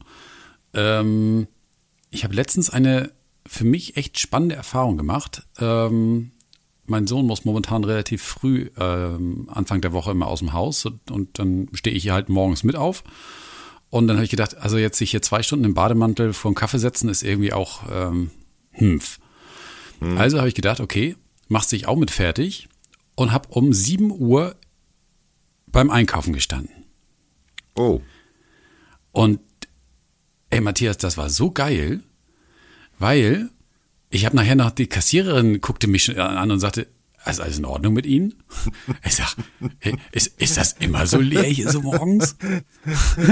Ähm, 0.74 1.48
ich 2.10 2.24
habe 2.24 2.36
letztens 2.36 2.70
eine 2.70 3.12
für 3.46 3.66
mich 3.66 3.98
echt 3.98 4.20
spannende 4.20 4.56
Erfahrung 4.56 4.98
gemacht. 4.98 5.44
Ähm, 5.60 6.32
mein 6.86 7.08
Sohn 7.08 7.26
muss 7.26 7.46
momentan 7.46 7.84
relativ 7.84 8.22
früh, 8.22 8.70
ähm, 8.78 9.48
Anfang 9.52 9.82
der 9.82 9.94
Woche 9.94 10.12
immer 10.12 10.28
aus 10.28 10.40
dem 10.40 10.54
Haus 10.54 10.86
und, 10.86 11.12
und 11.12 11.40
dann 11.40 11.70
stehe 11.74 11.96
ich 11.96 12.04
hier 12.04 12.14
halt 12.14 12.30
morgens 12.30 12.64
mit 12.64 12.76
auf. 12.76 13.04
Und 13.94 14.08
dann 14.08 14.18
habe 14.18 14.26
ich 14.26 14.32
gedacht, 14.32 14.58
also 14.58 14.78
jetzt 14.78 14.98
sich 14.98 15.12
hier 15.12 15.22
zwei 15.22 15.44
Stunden 15.44 15.66
im 15.66 15.74
Bademantel 15.74 16.34
vor 16.34 16.52
den 16.52 16.56
Kaffee 16.56 16.80
setzen, 16.80 17.10
ist 17.10 17.22
irgendwie 17.22 17.54
auch 17.54 17.84
ähm, 17.92 18.32
Hmpf. 18.72 19.20
Hm. 20.00 20.18
Also 20.18 20.40
habe 20.40 20.48
ich 20.48 20.56
gedacht, 20.56 20.80
okay, 20.80 21.16
machst 21.48 21.72
dich 21.72 21.88
auch 21.88 21.96
mit 21.96 22.10
fertig 22.10 22.70
und 23.16 23.32
habe 23.32 23.50
um 23.50 23.72
7 23.72 24.12
Uhr 24.12 24.56
beim 25.68 25.92
Einkaufen 25.92 26.34
gestanden. 26.34 26.86
Oh. 27.76 28.02
Und 29.12 29.40
ey, 30.50 30.62
Matthias, 30.62 30.98
das 30.98 31.18
war 31.18 31.30
so 31.30 31.52
geil 31.52 32.02
weil 33.04 33.50
ich 34.10 34.26
habe 34.26 34.36
nachher 34.36 34.56
noch 34.56 34.72
die 34.72 34.88
Kassiererin 34.88 35.60
guckte 35.60 35.88
mich 35.88 36.06
schon 36.06 36.18
an 36.18 36.52
und 36.52 36.60
sagte, 36.60 36.88
ist 37.32 37.40
alles 37.40 37.58
in 37.58 37.66
Ordnung 37.66 37.94
mit 37.94 38.06
Ihnen? 38.06 38.36
Ich 39.06 39.16
sag, 39.16 39.36
ist, 40.12 40.40
ist 40.40 40.58
das 40.58 40.74
immer 40.74 41.08
so 41.08 41.20
leer 41.20 41.44
hier 41.44 41.70
so 41.70 41.82
morgens? 41.82 42.36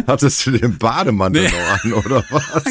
Hattest 0.08 0.46
du 0.46 0.52
den 0.52 0.78
Bademantel 0.78 1.44
nee. 1.44 1.50
noch 1.50 1.84
an, 1.84 1.94
oder 1.94 2.24
was? 2.30 2.64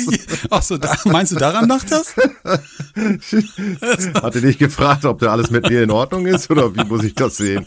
Ach 0.51 0.63
so, 0.63 0.79
da, 0.79 0.97
meinst 1.05 1.33
du, 1.33 1.37
daran 1.37 1.69
macht 1.69 1.93
das? 1.93 2.17
Hat 4.23 4.35
er 4.35 4.41
dich 4.41 4.57
gefragt, 4.59 5.05
ob 5.05 5.19
da 5.19 5.33
alles 5.33 5.51
mit 5.51 5.69
dir 5.69 5.83
in 5.83 5.91
Ordnung 5.91 6.25
ist, 6.27 6.51
oder 6.51 6.75
wie 6.75 6.85
muss 6.85 7.05
ich 7.05 7.15
das 7.15 7.37
sehen? 7.37 7.67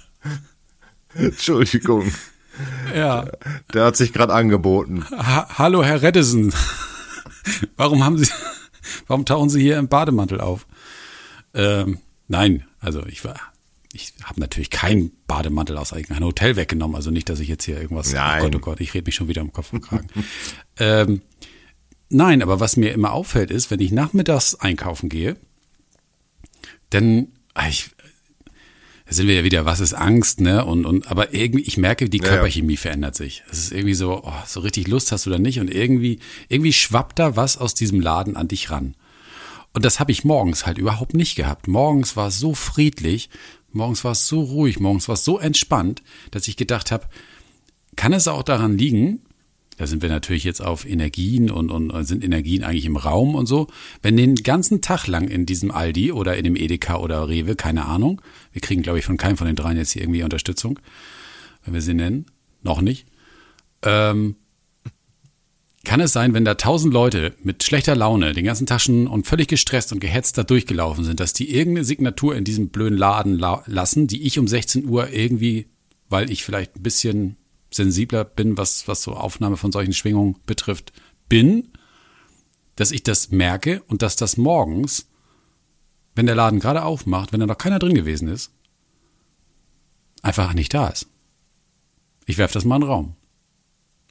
Entschuldigung. 1.14 2.12
Ja. 2.96 3.26
Der 3.74 3.86
hat 3.86 3.98
sich 3.98 4.14
gerade 4.14 4.34
angeboten. 4.34 5.06
Ha 5.12 5.48
Hallo, 5.58 5.84
Herr 5.84 6.02
Reddison. 6.02 6.54
Warum 7.78 8.04
haben 8.04 8.18
Sie... 8.18 8.30
Warum 9.08 9.26
tauchen 9.26 9.50
Sie 9.50 9.62
hier 9.62 9.78
im 9.78 9.88
Bademantel 9.88 10.42
auf? 10.42 10.68
Ähm, 11.54 12.00
nein, 12.28 12.66
also 12.84 13.06
ich 13.06 13.24
war, 13.24 13.36
ich 13.94 14.14
habe 14.24 14.40
natürlich 14.40 14.70
keinen 14.70 15.12
Bademantel 15.28 15.78
aus 15.78 15.94
einem 15.94 16.20
Hotel 16.20 16.56
weggenommen. 16.56 16.96
Also 16.96 17.12
nicht, 17.12 17.30
dass 17.30 17.40
ich 17.40 17.48
jetzt 17.48 17.64
hier 17.64 17.80
irgendwas. 17.80 18.12
Nein. 18.12 18.42
Oh 18.42 18.44
Gott, 18.46 18.56
oh 18.56 18.60
Gott, 18.60 18.82
ich 18.82 18.94
rede 18.94 19.06
mich 19.06 19.16
schon 19.16 19.28
wieder 19.28 19.42
im 19.42 19.54
Kopf 19.54 19.72
und 19.74 19.82
Kragen. 19.82 20.08
ähm, 20.78 21.22
nein, 22.10 22.42
aber 22.42 22.60
was 22.60 22.76
mir 22.76 22.92
immer 22.92 23.14
auffällt, 23.14 23.52
ist, 23.52 23.72
wenn 23.72 23.80
ich 23.80 23.92
nachmittags 23.92 24.56
einkaufen 24.56 25.10
gehe, 25.10 25.38
dann 26.90 27.28
ah, 27.54 27.68
ich, 27.68 27.92
da 29.06 29.14
sind 29.14 29.28
wir 29.28 29.36
ja 29.36 29.44
wieder, 29.44 29.66
was 29.66 29.80
ist 29.80 29.94
Angst, 29.94 30.42
ne? 30.42 30.66
Und, 30.66 30.86
und 30.86 31.10
aber 31.10 31.34
irgendwie, 31.34 31.64
ich 31.64 31.78
merke, 31.78 32.10
die 32.10 32.20
Körperchemie 32.20 32.74
ja, 32.74 32.78
ja. 32.78 32.82
verändert 32.82 33.16
sich. 33.16 33.44
Es 33.52 33.60
ist 33.60 33.72
irgendwie 33.72 33.94
so, 33.94 34.24
oh, 34.24 34.34
so 34.46 34.62
richtig 34.62 34.88
Lust 34.88 35.12
hast 35.12 35.26
du 35.26 35.30
da 35.30 35.40
nicht 35.40 35.60
und 35.60 35.74
irgendwie, 35.74 36.20
irgendwie 36.50 36.74
schwappt 36.74 37.20
da 37.20 37.36
was 37.36 37.58
aus 37.58 37.74
diesem 37.74 38.00
Laden 38.00 38.36
an 38.36 38.48
dich 38.48 38.72
ran. 38.72 38.96
Und 39.74 39.86
das 39.86 40.00
habe 40.00 40.12
ich 40.12 40.24
morgens 40.24 40.66
halt 40.66 40.78
überhaupt 40.78 41.16
nicht 41.16 41.36
gehabt. 41.36 41.68
Morgens 41.68 42.16
war 42.16 42.28
es 42.28 42.40
so 42.40 42.54
friedlich, 42.54 43.30
morgens 43.72 44.04
war 44.04 44.12
es 44.12 44.28
so 44.28 44.42
ruhig, 44.42 44.80
morgens 44.80 45.08
war 45.08 45.14
es 45.14 45.26
so 45.26 45.40
entspannt, 45.40 46.04
dass 46.32 46.48
ich 46.48 46.58
gedacht 46.58 46.92
habe, 46.92 47.08
kann 47.96 48.14
es 48.14 48.28
auch 48.28 48.44
daran 48.44 48.78
liegen, 48.78 49.22
da 49.78 49.88
sind 49.88 50.04
wir 50.04 50.10
natürlich 50.10 50.44
jetzt 50.44 50.62
auf 50.62 50.86
Energien 50.86 51.50
und, 51.50 51.72
und 51.72 52.04
sind 52.06 52.24
Energien 52.24 52.64
eigentlich 52.64 52.86
im 52.86 52.96
Raum 52.96 53.34
und 53.34 53.48
so. 53.48 53.68
Wenn 54.04 54.18
den 54.18 54.36
ganzen 54.36 54.82
Tag 54.82 55.08
lang 55.08 55.28
in 55.28 55.48
diesem 55.48 55.72
Aldi 55.72 56.12
oder 56.12 56.38
in 56.38 56.44
dem 56.44 56.56
Edeka 56.56 56.98
oder 56.98 57.28
Rewe, 57.28 57.56
keine 57.56 57.86
Ahnung, 57.86 58.22
wir 58.52 58.62
kriegen, 58.62 58.84
glaube 58.84 59.00
ich, 59.00 59.06
von 59.06 59.18
keinem 59.18 59.38
von 59.38 59.48
den 59.48 59.56
dreien 59.56 59.78
jetzt 59.78 59.92
hier 59.92 60.04
irgendwie 60.04 60.24
Unterstützung, 60.24 60.80
wenn 61.66 61.74
wir 61.74 61.82
sie 61.82 61.96
nennen, 61.96 62.28
noch 62.62 62.82
nicht. 62.82 63.08
Ähm, 63.82 64.36
kann 65.84 66.00
es 66.00 66.14
sein, 66.14 66.34
wenn 66.34 66.46
da 66.46 66.56
tausend 66.56 66.94
Leute 66.94 67.36
mit 67.44 67.64
schlechter 67.64 67.96
Laune 67.96 68.34
den 68.34 68.46
ganzen 68.46 68.66
Taschen 68.66 69.08
und 69.08 69.28
völlig 69.28 69.50
gestresst 69.50 69.92
und 69.92 70.00
gehetzt 70.00 70.38
da 70.38 70.44
durchgelaufen 70.44 71.04
sind, 71.04 71.20
dass 71.20 71.34
die 71.34 71.54
irgendeine 71.54 71.86
Signatur 71.86 72.36
in 72.36 72.46
diesem 72.46 72.70
blöden 72.70 72.98
Laden 72.98 73.38
la 73.38 73.64
lassen, 73.68 74.08
die 74.08 74.24
ich 74.24 74.40
um 74.40 74.48
16 74.48 74.86
Uhr 74.86 75.10
irgendwie, 75.10 75.68
weil 76.10 76.32
ich 76.32 76.44
vielleicht 76.44 76.78
ein 76.78 76.84
bisschen 76.84 77.36
sensibler 77.70 78.24
bin, 78.24 78.58
was, 78.58 78.88
was 78.88 79.02
so 79.02 79.14
Aufnahme 79.14 79.58
von 79.58 79.72
solchen 79.72 79.94
Schwingungen 79.94 80.38
betrifft, 80.46 80.94
bin, 81.28 81.70
dass 82.76 82.92
ich 82.92 83.04
das 83.04 83.32
merke 83.32 83.84
und 83.88 84.02
dass 84.02 84.16
das 84.16 84.38
morgens, 84.38 85.10
wenn 86.16 86.28
der 86.28 86.36
Laden 86.36 86.60
gerade 86.60 86.84
aufmacht, 86.84 87.34
wenn 87.34 87.42
da 87.42 87.46
noch 87.46 87.58
keiner 87.58 87.80
drin 87.80 87.96
gewesen 87.96 88.30
ist, 88.30 88.52
einfach 90.22 90.54
nicht 90.54 90.74
da 90.74 90.88
ist. 90.88 91.08
Ich 92.26 92.38
werfe 92.38 92.54
das 92.54 92.64
mal 92.64 92.76
in 92.76 92.82
den 92.82 92.90
Raum. 92.90 93.16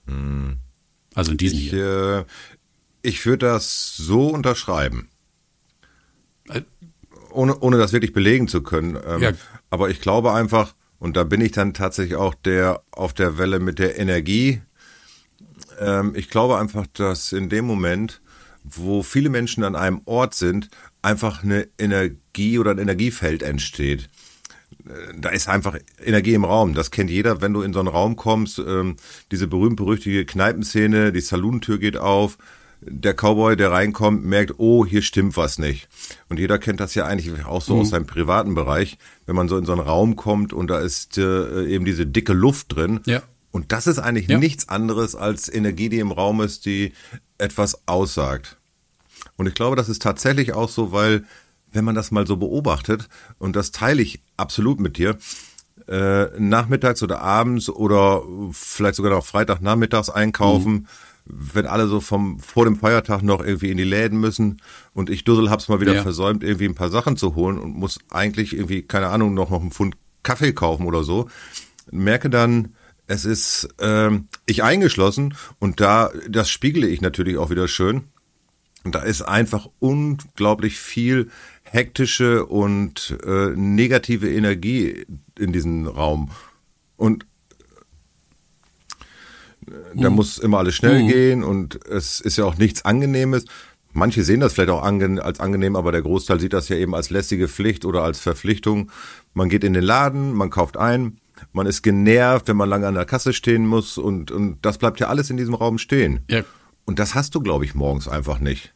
Hm. 0.06 0.58
Also 1.14 1.32
in 1.32 1.36
diesem 1.36 1.58
ich, 1.58 1.70
hier. 1.70 2.26
Äh, 2.26 2.32
ich 3.02 3.24
würde 3.26 3.46
das 3.46 3.96
so 3.96 4.28
unterschreiben. 4.28 5.08
Äh, 6.48 6.62
ohne, 7.30 7.58
ohne 7.58 7.78
das 7.78 7.92
wirklich 7.92 8.12
belegen 8.12 8.48
zu 8.48 8.62
können. 8.62 8.98
Ähm, 9.06 9.22
ja. 9.22 9.32
Aber 9.70 9.90
ich 9.90 10.00
glaube 10.00 10.32
einfach, 10.32 10.74
und 10.98 11.16
da 11.16 11.24
bin 11.24 11.40
ich 11.40 11.52
dann 11.52 11.74
tatsächlich 11.74 12.16
auch 12.16 12.34
der 12.34 12.82
auf 12.92 13.12
der 13.12 13.38
Welle 13.38 13.58
mit 13.58 13.78
der 13.78 13.98
Energie. 13.98 14.62
Ähm, 15.80 16.12
ich 16.14 16.30
glaube 16.30 16.58
einfach, 16.58 16.86
dass 16.92 17.32
in 17.32 17.48
dem 17.48 17.64
Moment, 17.64 18.20
wo 18.62 19.02
viele 19.02 19.28
Menschen 19.28 19.64
an 19.64 19.74
einem 19.74 20.02
Ort 20.04 20.34
sind, 20.34 20.68
einfach 21.00 21.42
eine 21.42 21.68
Energie 21.78 22.58
oder 22.58 22.70
ein 22.70 22.78
Energiefeld 22.78 23.42
entsteht. 23.42 24.08
Da 25.16 25.30
ist 25.30 25.48
einfach 25.48 25.76
Energie 26.04 26.34
im 26.34 26.44
Raum. 26.44 26.74
Das 26.74 26.90
kennt 26.90 27.10
jeder, 27.10 27.40
wenn 27.40 27.52
du 27.52 27.62
in 27.62 27.72
so 27.72 27.78
einen 27.78 27.88
Raum 27.88 28.16
kommst. 28.16 28.58
Ähm, 28.58 28.96
diese 29.30 29.46
berühmt-berüchtigte 29.46 30.24
Kneipenszene, 30.24 31.12
die 31.12 31.20
Salontür 31.20 31.78
geht 31.78 31.96
auf, 31.96 32.38
der 32.84 33.14
Cowboy, 33.14 33.56
der 33.56 33.70
reinkommt, 33.70 34.24
merkt, 34.24 34.54
oh, 34.58 34.84
hier 34.84 35.02
stimmt 35.02 35.36
was 35.36 35.58
nicht. 35.58 35.88
Und 36.28 36.38
jeder 36.38 36.58
kennt 36.58 36.80
das 36.80 36.94
ja 36.94 37.06
eigentlich 37.06 37.44
auch 37.44 37.62
so 37.62 37.74
mhm. 37.74 37.80
aus 37.82 37.90
seinem 37.90 38.06
privaten 38.06 38.54
Bereich, 38.54 38.98
wenn 39.26 39.36
man 39.36 39.48
so 39.48 39.56
in 39.56 39.64
so 39.64 39.72
einen 39.72 39.80
Raum 39.80 40.16
kommt 40.16 40.52
und 40.52 40.68
da 40.68 40.80
ist 40.80 41.16
äh, 41.16 41.66
eben 41.66 41.84
diese 41.84 42.06
dicke 42.06 42.32
Luft 42.32 42.74
drin. 42.74 43.00
Ja. 43.06 43.22
Und 43.52 43.70
das 43.70 43.86
ist 43.86 43.98
eigentlich 43.98 44.28
ja. 44.28 44.38
nichts 44.38 44.68
anderes 44.68 45.14
als 45.14 45.52
Energie, 45.52 45.90
die 45.90 45.98
im 45.98 46.10
Raum 46.10 46.40
ist, 46.40 46.66
die 46.66 46.92
etwas 47.38 47.86
aussagt. 47.86 48.56
Und 49.36 49.46
ich 49.46 49.54
glaube, 49.54 49.76
das 49.76 49.88
ist 49.88 50.02
tatsächlich 50.02 50.52
auch 50.52 50.68
so, 50.68 50.90
weil 50.90 51.24
wenn 51.72 51.84
man 51.84 51.94
das 51.94 52.10
mal 52.10 52.26
so 52.26 52.36
beobachtet, 52.36 53.08
und 53.38 53.56
das 53.56 53.72
teile 53.72 54.02
ich 54.02 54.20
absolut 54.36 54.80
mit 54.80 54.98
dir, 54.98 55.18
äh, 55.88 56.26
nachmittags 56.38 57.02
oder 57.02 57.20
abends 57.20 57.68
oder 57.68 58.22
vielleicht 58.52 58.94
sogar 58.94 59.12
noch 59.12 59.24
Freitagnachmittags 59.24 60.10
einkaufen, 60.10 60.72
mhm. 60.72 60.86
wenn 61.24 61.66
alle 61.66 61.88
so 61.88 62.00
vom 62.00 62.38
vor 62.38 62.64
dem 62.64 62.76
Feiertag 62.76 63.22
noch 63.22 63.42
irgendwie 63.44 63.70
in 63.70 63.78
die 63.78 63.84
Läden 63.84 64.20
müssen 64.20 64.60
und 64.94 65.10
ich 65.10 65.24
Dussel 65.24 65.50
hab's 65.50 65.68
mal 65.68 65.80
wieder 65.80 65.94
ja. 65.94 66.02
versäumt, 66.02 66.44
irgendwie 66.44 66.66
ein 66.66 66.74
paar 66.74 66.90
Sachen 66.90 67.16
zu 67.16 67.34
holen 67.34 67.58
und 67.58 67.74
muss 67.74 67.98
eigentlich 68.10 68.54
irgendwie, 68.54 68.82
keine 68.82 69.08
Ahnung, 69.08 69.34
noch, 69.34 69.50
noch 69.50 69.60
einen 69.60 69.72
Pfund 69.72 69.96
Kaffee 70.22 70.52
kaufen 70.52 70.86
oder 70.86 71.02
so, 71.02 71.28
merke 71.90 72.30
dann, 72.30 72.74
es 73.06 73.24
ist 73.24 73.68
ähm, 73.80 74.28
ich 74.46 74.62
eingeschlossen 74.62 75.34
und 75.58 75.80
da, 75.80 76.10
das 76.28 76.48
spiegle 76.48 76.86
ich 76.86 77.00
natürlich 77.00 77.36
auch 77.36 77.50
wieder 77.50 77.68
schön. 77.68 78.04
Und 78.84 78.96
da 78.96 79.00
ist 79.00 79.22
einfach 79.22 79.68
unglaublich 79.78 80.78
viel 80.78 81.30
hektische 81.72 82.44
und 82.44 83.16
äh, 83.24 83.50
negative 83.56 84.30
Energie 84.30 85.06
in 85.38 85.52
diesem 85.54 85.86
Raum. 85.86 86.30
Und 86.96 87.24
äh, 89.66 89.72
da 89.94 90.10
mhm. 90.10 90.16
muss 90.16 90.36
immer 90.36 90.58
alles 90.58 90.74
schnell 90.74 91.02
mhm. 91.02 91.08
gehen 91.08 91.42
und 91.42 91.82
es 91.86 92.20
ist 92.20 92.36
ja 92.36 92.44
auch 92.44 92.58
nichts 92.58 92.84
Angenehmes. 92.84 93.46
Manche 93.94 94.22
sehen 94.22 94.40
das 94.40 94.52
vielleicht 94.52 94.68
auch 94.68 94.82
ange 94.82 95.24
als 95.24 95.40
angenehm, 95.40 95.74
aber 95.74 95.92
der 95.92 96.02
Großteil 96.02 96.40
sieht 96.40 96.52
das 96.52 96.68
ja 96.68 96.76
eben 96.76 96.94
als 96.94 97.08
lästige 97.08 97.48
Pflicht 97.48 97.86
oder 97.86 98.02
als 98.02 98.20
Verpflichtung. 98.20 98.90
Man 99.32 99.48
geht 99.48 99.64
in 99.64 99.72
den 99.72 99.84
Laden, 99.84 100.34
man 100.34 100.50
kauft 100.50 100.76
ein, 100.76 101.18
man 101.52 101.66
ist 101.66 101.80
genervt, 101.80 102.48
wenn 102.48 102.56
man 102.58 102.68
lange 102.68 102.86
an 102.86 102.94
der 102.94 103.06
Kasse 103.06 103.32
stehen 103.32 103.66
muss 103.66 103.96
und, 103.96 104.30
und 104.30 104.58
das 104.60 104.76
bleibt 104.76 105.00
ja 105.00 105.08
alles 105.08 105.30
in 105.30 105.38
diesem 105.38 105.54
Raum 105.54 105.78
stehen. 105.78 106.20
Ja. 106.28 106.44
Und 106.84 106.98
das 106.98 107.14
hast 107.14 107.34
du, 107.34 107.40
glaube 107.40 107.64
ich, 107.64 107.74
morgens 107.74 108.08
einfach 108.08 108.40
nicht. 108.40 108.74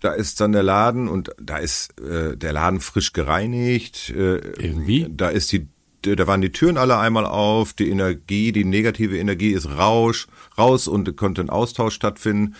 Da 0.00 0.12
ist 0.12 0.40
dann 0.40 0.52
der 0.52 0.62
Laden 0.62 1.08
und 1.08 1.30
da 1.40 1.56
ist 1.58 1.98
äh, 2.00 2.36
der 2.36 2.52
Laden 2.52 2.80
frisch 2.80 3.12
gereinigt. 3.12 4.10
Äh, 4.10 4.38
Irgendwie? 4.58 5.06
Da 5.08 5.28
ist 5.28 5.52
die, 5.52 5.68
da 6.02 6.26
waren 6.26 6.40
die 6.40 6.52
Türen 6.52 6.76
alle 6.76 6.98
einmal 6.98 7.24
auf, 7.24 7.72
die 7.72 7.88
Energie, 7.88 8.52
die 8.52 8.64
negative 8.64 9.18
Energie 9.18 9.52
ist 9.52 9.68
rausch, 9.68 10.26
raus 10.58 10.86
und 10.88 11.16
konnte 11.16 11.40
ein 11.40 11.50
Austausch 11.50 11.94
stattfinden. 11.94 12.54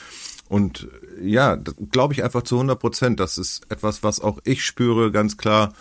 Und 0.48 0.88
ja, 1.20 1.56
glaube 1.90 2.14
ich 2.14 2.22
einfach 2.22 2.42
zu 2.42 2.56
100 2.56 2.78
Prozent. 2.78 3.20
Das 3.20 3.38
ist 3.38 3.62
etwas, 3.68 4.02
was 4.02 4.20
auch 4.20 4.38
ich 4.44 4.64
spüre, 4.64 5.10
ganz 5.10 5.36
klar, 5.36 5.72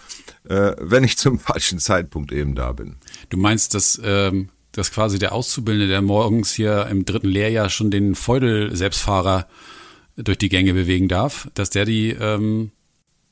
äh, 0.47 0.73
wenn 0.79 1.03
ich 1.03 1.17
zum 1.17 1.39
falschen 1.39 1.79
Zeitpunkt 1.79 2.31
eben 2.31 2.55
da 2.55 2.71
bin. 2.71 2.95
Du 3.29 3.37
meinst, 3.37 3.73
dass, 3.73 4.01
ähm, 4.03 4.49
dass 4.71 4.91
quasi 4.91 5.19
der 5.19 5.33
Auszubildende, 5.33 5.87
der 5.87 6.01
morgens 6.01 6.51
hier 6.51 6.87
im 6.87 7.05
dritten 7.05 7.29
Lehrjahr 7.29 7.69
schon 7.69 7.91
den 7.91 8.15
Feudel-Selbstfahrer 8.15 9.47
durch 10.15 10.37
die 10.37 10.49
Gänge 10.49 10.73
bewegen 10.73 11.07
darf, 11.07 11.49
dass 11.53 11.69
der 11.69 11.85
die, 11.85 12.11
ähm, 12.11 12.71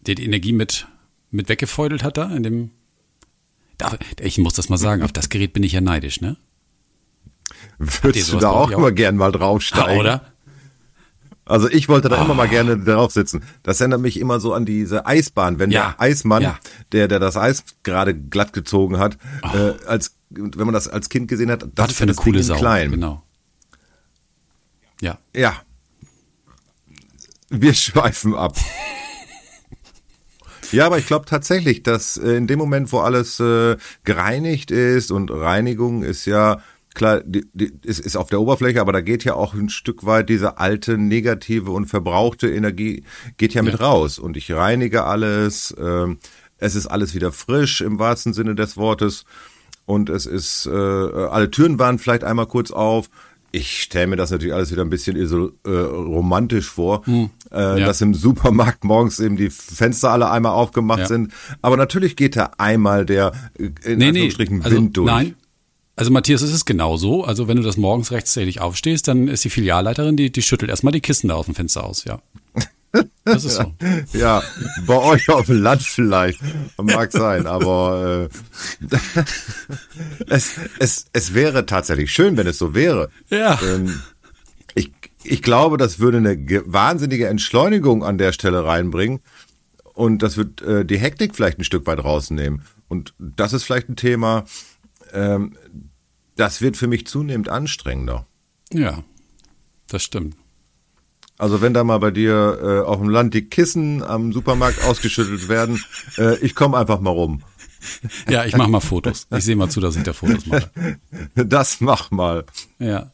der 0.02 0.16
die 0.16 0.26
Energie 0.26 0.54
mit, 0.54 0.88
mit 1.32 1.50
weggefeudelt 1.50 2.04
hat 2.04 2.18
da 2.18 2.34
in 2.36 2.44
dem. 2.44 2.72
Da, 3.78 3.98
ich 4.20 4.38
muss 4.38 4.54
das 4.54 4.70
mal 4.70 4.78
sagen, 4.78 5.02
auf 5.02 5.12
das 5.12 5.30
Gerät 5.30 5.54
bin 5.54 5.64
ich 5.64 5.72
ja 5.72 5.82
neidisch, 5.82 6.22
ne? 6.22 6.38
Würdest 7.78 8.32
du 8.32 8.38
da 8.38 8.50
auch, 8.50 8.72
immer 8.72 8.92
gern 8.92 9.18
mal 9.18 9.32
draufsteigen? 9.32 9.96
Ja, 9.96 10.00
oder? 10.00 10.34
Also 11.46 11.70
ich 11.70 11.90
wollte 11.90 12.08
da 12.08 12.22
oh. 12.22 12.26
immer 12.26 12.36
mal 12.36 12.48
gerne 12.48 12.78
drauf 12.78 13.12
sitzen. 13.12 13.44
Das 13.64 13.82
erinnert 13.82 14.00
mich 14.00 14.20
immer 14.20 14.40
so 14.40 14.54
an 14.54 14.66
diese 14.66 15.06
Eisbahn, 15.06 15.60
wenn 15.60 15.72
ja. 15.72 15.96
der 15.98 16.02
Eismann, 16.02 16.44
ja. 16.44 16.60
der 16.92 17.08
der 17.08 17.20
das 17.20 17.36
Eis 17.36 17.64
gerade 17.84 18.16
glatt 18.16 18.54
gezogen 18.54 18.98
hat, 18.98 19.18
oh. 19.42 19.58
äh, 19.58 19.76
als 19.86 20.16
wenn 20.30 20.66
man 20.66 20.74
das 20.74 20.88
als 20.88 21.10
Kind 21.10 21.28
gesehen 21.28 21.52
hat, 21.52 21.64
das 21.76 21.90
Was 21.90 21.98
für 21.98 22.04
eine 22.04 22.14
coole 22.16 22.44
Sau. 22.44 22.56
Klein. 22.56 22.92
Genau. 22.92 23.24
Ja. 25.02 25.18
Ja. 25.36 25.62
Wir 27.56 27.74
schweifen 27.74 28.36
ab. 28.36 28.58
Ja, 30.72 30.88
aber 30.88 30.98
ich 30.98 31.06
glaube 31.06 31.26
tatsächlich, 31.26 31.84
dass 31.84 32.18
äh, 32.18 32.36
in 32.36 32.48
dem 32.48 32.58
Moment, 32.58 32.92
wo 32.92 33.00
alles 33.00 33.40
äh, 33.40 33.78
gereinigt 34.04 34.72
ist 34.72 35.12
und 35.12 35.30
Reinigung 35.30 36.02
ist 36.02 36.26
ja 36.26 36.62
klar, 36.94 37.22
die, 37.24 37.46
die, 37.54 37.72
ist, 37.84 38.00
ist 38.00 38.16
auf 38.16 38.30
der 38.30 38.42
Oberfläche, 38.42 38.82
aber 38.82 38.92
da 38.92 39.02
geht 39.02 39.24
ja 39.24 39.36
auch 39.36 39.54
ein 39.54 39.70
Stück 39.70 40.06
weit 40.06 40.30
diese 40.30 40.58
alte, 40.58 40.98
negative 40.98 41.72
und 41.72 41.86
verbrauchte 41.86 42.50
Energie 42.50 43.04
geht 43.38 43.54
ja, 43.54 43.62
ja. 43.62 43.70
mit 43.70 43.80
raus. 43.80 44.20
Und 44.20 44.38
ich 44.38 44.52
reinige 44.52 45.04
alles, 45.04 45.72
äh, 45.72 46.08
es 46.58 46.76
ist 46.76 46.88
alles 46.88 47.14
wieder 47.14 47.32
frisch 47.32 47.82
im 47.82 48.00
wahrsten 48.00 48.34
Sinne 48.34 48.56
des 48.56 48.78
Wortes. 48.78 49.26
Und 49.86 50.10
es 50.10 50.26
ist, 50.26 50.66
äh, 50.66 50.72
alle 50.72 51.52
Türen 51.52 51.78
waren 51.78 52.00
vielleicht 52.00 52.24
einmal 52.24 52.48
kurz 52.48 52.72
auf. 52.72 53.10
Ich 53.52 53.82
stelle 53.82 54.08
mir 54.08 54.16
das 54.16 54.32
natürlich 54.32 54.54
alles 54.54 54.72
wieder 54.72 54.82
ein 54.82 54.90
bisschen 54.90 55.28
so, 55.28 55.52
äh, 55.66 55.70
romantisch 55.70 56.70
vor, 56.70 57.06
hm, 57.06 57.30
äh, 57.54 57.80
ja. 57.80 57.86
dass 57.86 58.02
im 58.02 58.14
Supermarkt 58.14 58.84
morgens 58.84 59.20
eben 59.20 59.38
die 59.38 59.50
Fenster 59.50 60.12
alle 60.12 60.30
einmal 60.30 60.54
aufgemacht 60.54 61.00
ja. 61.00 61.08
sind. 61.08 61.32
Aber 61.62 61.78
natürlich 61.78 62.16
geht 62.16 62.36
da 62.36 62.52
einmal 62.58 63.06
der 63.06 63.32
äh, 63.58 63.70
in 63.84 64.00
nee, 64.00 64.08
Anführungsstrichen 64.08 64.58
nee, 64.60 64.64
also, 64.66 64.78
Wind 64.78 64.98
durch. 64.98 65.08
Nein, 65.08 65.36
also 65.96 66.12
Matthias, 66.12 66.42
es 66.42 66.54
ist 66.54 66.66
genau 66.66 66.98
so. 66.98 67.24
Also 67.24 67.48
wenn 67.48 67.58
du 67.58 67.64
das 67.64 67.78
morgens 67.78 68.12
rechtzeitig 68.12 68.62
aufstehst, 68.62 69.08
dann 69.08 69.28
ist 69.28 69.44
die 69.44 69.50
Filialleiterin, 69.50 70.18
die, 70.18 70.32
die 70.32 70.42
schüttelt 70.42 70.72
erstmal 70.72 70.92
die 70.94 71.02
Kisten 71.02 71.28
da 71.28 71.36
aus 71.36 71.46
dem 71.46 71.56
Fenster 71.56 71.84
aus, 71.84 72.06
ja. 72.06 72.20
Das 73.26 73.44
ist 73.44 73.56
so. 73.56 73.74
ja, 74.14 74.44
bei 74.86 74.98
euch 74.98 75.28
auf 75.30 75.48
dem 75.48 75.64
Land 75.64 75.82
vielleicht. 75.82 76.40
Mag 76.78 77.12
sein, 77.12 77.48
aber 77.48 78.30
äh, 78.30 78.96
es, 80.28 80.52
es, 80.78 81.06
es 81.12 81.34
wäre 81.34 81.66
tatsächlich 81.66 82.12
schön, 82.12 82.38
wenn 82.38 82.46
es 82.46 82.60
so 82.60 82.76
wäre. 82.76 83.10
Ja. 83.30 83.60
Ähm, 83.64 84.00
ich, 85.24 85.42
glaube, 85.42 85.78
das 85.78 86.00
würde 86.00 86.18
eine 86.18 86.38
wahnsinnige 86.66 87.28
Entschleunigung 87.28 88.04
an 88.04 88.18
der 88.18 88.34
Stelle 88.34 88.66
reinbringen. 88.66 89.20
Und 89.94 90.24
das 90.24 90.38
wird 90.38 90.62
äh, 90.62 90.86
die 90.86 90.98
Hektik 90.98 91.36
vielleicht 91.36 91.60
ein 91.60 91.64
Stück 91.64 91.86
weit 91.86 92.04
rausnehmen. 92.04 92.64
Und 92.88 93.14
das 93.20 93.54
ist 93.54 93.64
vielleicht 93.64 93.90
ein 93.90 93.96
Thema, 93.96 94.46
ähm, 95.14 95.54
das 96.36 96.62
wird 96.62 96.78
für 96.78 96.88
mich 96.88 97.06
zunehmend 97.06 97.50
anstrengender. 97.50 98.26
Ja, 98.72 99.04
das 99.88 100.04
stimmt. 100.04 100.36
Also 101.38 101.62
wenn 101.62 101.74
da 101.74 101.84
mal 101.84 101.98
bei 102.00 102.12
dir 102.12 102.60
äh, 102.62 102.88
auf 102.88 103.00
dem 103.00 103.10
Land 103.10 103.34
die 103.34 103.46
Kissen 103.46 104.04
am 104.04 104.34
Supermarkt 104.34 104.84
ausgeschüttelt 104.84 105.48
werden, 105.50 105.84
äh, 106.18 106.38
ich 106.40 106.56
komme 106.56 106.78
einfach 106.78 107.00
mal 107.00 107.10
rum. 107.10 107.44
Ja, 108.30 108.46
ich 108.46 108.56
mache 108.56 108.70
mal 108.70 108.80
Fotos. 108.80 109.28
Ich 109.36 109.44
sehe 109.44 109.56
mal 109.56 109.70
zu, 109.70 109.82
dass 109.82 109.96
ich 109.96 110.04
da 110.04 110.14
Fotos 110.14 110.46
mache. 110.46 110.72
Das 111.36 111.82
mach 111.82 112.12
mal. 112.12 112.46
Ja. 112.80 113.12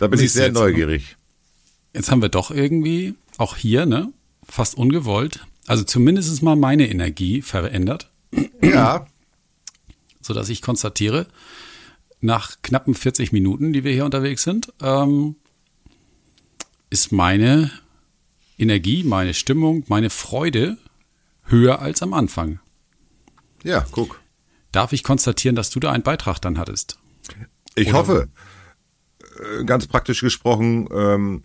Da 0.00 0.08
bin 0.08 0.18
Siehst 0.18 0.34
ich 0.34 0.38
sehr 0.38 0.46
jetzt 0.46 0.54
neugierig. 0.54 1.16
Jetzt 1.94 2.10
haben 2.10 2.22
wir 2.22 2.28
doch 2.28 2.50
irgendwie, 2.50 3.14
auch 3.38 3.56
hier, 3.56 3.86
ne, 3.86 4.12
fast 4.48 4.76
ungewollt, 4.76 5.46
also 5.66 5.84
zumindest 5.84 6.42
mal 6.42 6.56
meine 6.56 6.88
Energie 6.88 7.42
verändert. 7.42 8.10
Ja 8.62 9.06
so 10.22 10.32
dass 10.32 10.48
ich 10.48 10.62
konstatiere, 10.62 11.26
nach 12.20 12.56
knappen 12.62 12.94
40 12.94 13.32
Minuten, 13.32 13.72
die 13.72 13.84
wir 13.84 13.92
hier 13.92 14.04
unterwegs 14.04 14.44
sind, 14.44 14.72
ähm, 14.80 15.36
ist 16.88 17.10
meine 17.12 17.70
Energie, 18.58 19.02
meine 19.02 19.34
Stimmung, 19.34 19.84
meine 19.88 20.08
Freude 20.08 20.78
höher 21.44 21.80
als 21.80 22.02
am 22.02 22.12
Anfang. 22.12 22.60
Ja, 23.64 23.84
guck. 23.90 24.20
Darf 24.70 24.92
ich 24.92 25.02
konstatieren, 25.02 25.56
dass 25.56 25.70
du 25.70 25.80
da 25.80 25.90
einen 25.90 26.02
Beitrag 26.02 26.38
dann 26.38 26.58
hattest? 26.58 26.98
Ich 27.74 27.88
Oder? 27.88 27.98
hoffe. 27.98 28.28
Äh, 29.60 29.64
ganz 29.64 29.86
praktisch 29.86 30.20
gesprochen 30.20 30.88
ähm, 30.92 31.42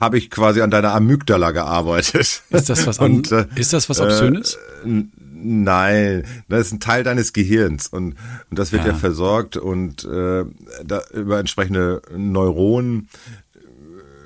habe 0.00 0.18
ich 0.18 0.30
quasi 0.30 0.60
an 0.60 0.70
deiner 0.70 0.94
Amygdala 0.94 1.50
gearbeitet. 1.52 2.42
Ist 2.50 2.68
das 2.68 2.86
was, 2.86 2.98
Und, 3.00 3.32
äh, 3.32 3.46
ist 3.56 3.72
das 3.72 3.88
was 3.88 4.00
Obszönes? 4.00 4.58
Äh, 4.84 5.04
Nein, 5.38 6.24
das 6.48 6.66
ist 6.66 6.72
ein 6.72 6.80
Teil 6.80 7.04
deines 7.04 7.32
Gehirns 7.32 7.88
und, 7.88 8.16
und 8.50 8.58
das 8.58 8.72
wird 8.72 8.82
ja, 8.84 8.92
ja 8.92 8.94
versorgt 8.94 9.56
und 9.56 10.04
äh, 10.04 10.44
da, 10.84 11.02
über 11.12 11.38
entsprechende 11.38 12.00
Neuronen, 12.16 13.08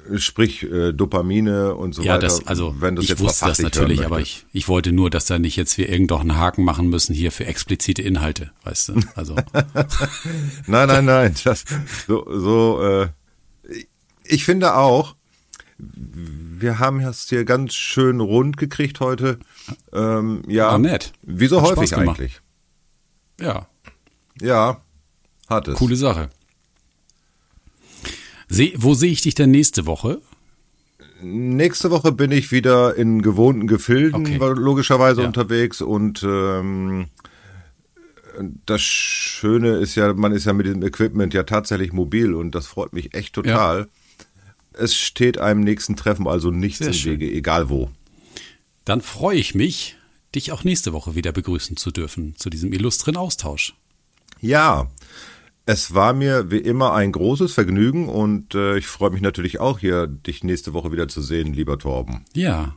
äh, 0.09 0.19
sprich 0.19 0.63
äh, 0.63 0.93
Dopamine 0.93 1.75
und 1.75 1.95
so 1.95 2.03
ja, 2.03 2.15
weiter. 2.15 2.23
Das, 2.23 2.47
also 2.47 2.77
wenn 2.79 2.97
ich 2.97 3.09
jetzt 3.09 3.21
wusste 3.21 3.47
das 3.47 3.59
natürlich, 3.59 4.07
aber 4.07 4.21
ich, 4.21 4.47
ich 4.53 4.69
wollte 4.69 4.93
nur, 4.93 5.11
dass 5.11 5.27
da 5.27 5.39
nicht 5.41 5.57
jetzt 5.57 5.79
wir 5.79 5.89
irgend 5.89 6.13
doch 6.13 6.21
einen 6.21 6.37
Haken 6.37 6.65
machen 6.65 6.89
müssen 6.89 7.13
hier 7.13 7.33
für 7.33 7.45
explizite 7.45 8.03
Inhalte, 8.03 8.53
weißt 8.63 8.91
du? 8.91 9.01
Also 9.17 9.35
nein, 10.67 10.89
nein, 10.89 11.05
nein, 11.05 11.35
das, 11.43 11.65
so, 12.07 12.25
so 12.31 12.83
äh, 12.83 13.09
ich 14.25 14.45
finde 14.45 14.77
auch, 14.77 15.17
wir 15.83 16.79
haben 16.79 17.01
es 17.01 17.29
hier 17.29 17.45
ganz 17.45 17.75
schön 17.75 18.21
rund 18.21 18.57
gekriegt 18.57 19.01
heute. 19.01 19.39
Ähm, 19.93 20.43
ja, 20.47 20.69
War 20.69 20.79
nett. 20.79 21.13
Wie 21.23 21.47
so 21.47 21.63
hat 21.63 21.77
häufig 21.77 21.97
eigentlich. 21.97 22.41
Ja. 23.41 23.67
Ja, 24.41 24.81
hat 25.49 25.69
es. 25.69 25.75
Coole 25.75 25.97
Sache. 25.97 26.31
Seh, 28.49 28.75
wo 28.77 28.95
sehe 28.95 29.13
ich 29.13 29.23
dich 29.23 29.35
denn 29.35 29.51
nächste 29.51 29.87
Woche? 29.87 30.21
Nächste 31.23 31.91
Woche 31.91 32.13
bin 32.13 32.33
ich 32.33 32.51
wieder 32.51 32.97
in 32.97 33.23
gewohnten 33.23 33.67
Gefilden 33.67 34.23
okay. 34.23 34.39
logischerweise 34.39 35.21
ja. 35.21 35.27
unterwegs 35.27 35.83
und 35.83 36.23
ähm, 36.23 37.07
das 38.65 38.81
Schöne 38.81 39.77
ist 39.77 39.97
ja, 39.97 40.15
man 40.15 40.33
ist 40.33 40.47
ja 40.47 40.55
mit 40.55 40.67
dem 40.67 40.83
Equipment 40.83 41.35
ja 41.35 41.43
tatsächlich 41.43 41.93
mobil 41.93 42.35
und 42.35 42.55
das 42.55 42.67
freut 42.67 42.95
mich 42.95 43.15
echt 43.15 43.35
total. 43.35 43.81
Ja 43.81 43.87
Es 44.81 44.95
steht 44.95 45.39
einem 45.39 45.61
nächsten 45.61 45.97
Treffen 45.97 46.27
also 46.27 46.51
nichts 46.51 46.79
Sehr 46.79 46.89
im 46.89 46.95
schön. 46.95 47.13
Wege, 47.21 47.33
egal 47.33 47.69
wo. 47.69 47.91
Dann 48.85 49.01
freue 49.01 49.39
ich 49.39 49.55
mich, 49.55 49.97
dich 50.35 50.53
auch 50.53 50.65
nächste 50.65 50.93
Woche 50.93 51.15
wieder 51.15 51.33
begrüßen 51.33 51.77
zu 51.77 51.91
dürfen 51.91 52.35
zu 52.37 52.51
diesem 52.51 52.73
illustren 52.73 53.17
Austausch. 53.17 53.75
Ja, 54.41 54.89
es 55.67 55.95
war 55.95 56.15
mir 56.15 56.51
wie 56.51 56.59
immer 56.59 56.95
ein 56.95 57.13
großes 57.13 57.53
Vergnügen 57.53 58.09
und 58.09 58.55
äh, 58.55 58.79
ich 58.79 58.87
freue 58.87 59.11
mich 59.11 59.21
natürlich 59.21 59.61
auch 59.61 59.79
hier, 59.79 60.07
dich 60.07 60.43
nächste 60.43 60.73
Woche 60.73 60.91
wieder 60.91 61.09
zu 61.09 61.21
sehen, 61.21 61.53
lieber 61.53 61.79
Torben. 61.79 62.25
Ja. 62.33 62.75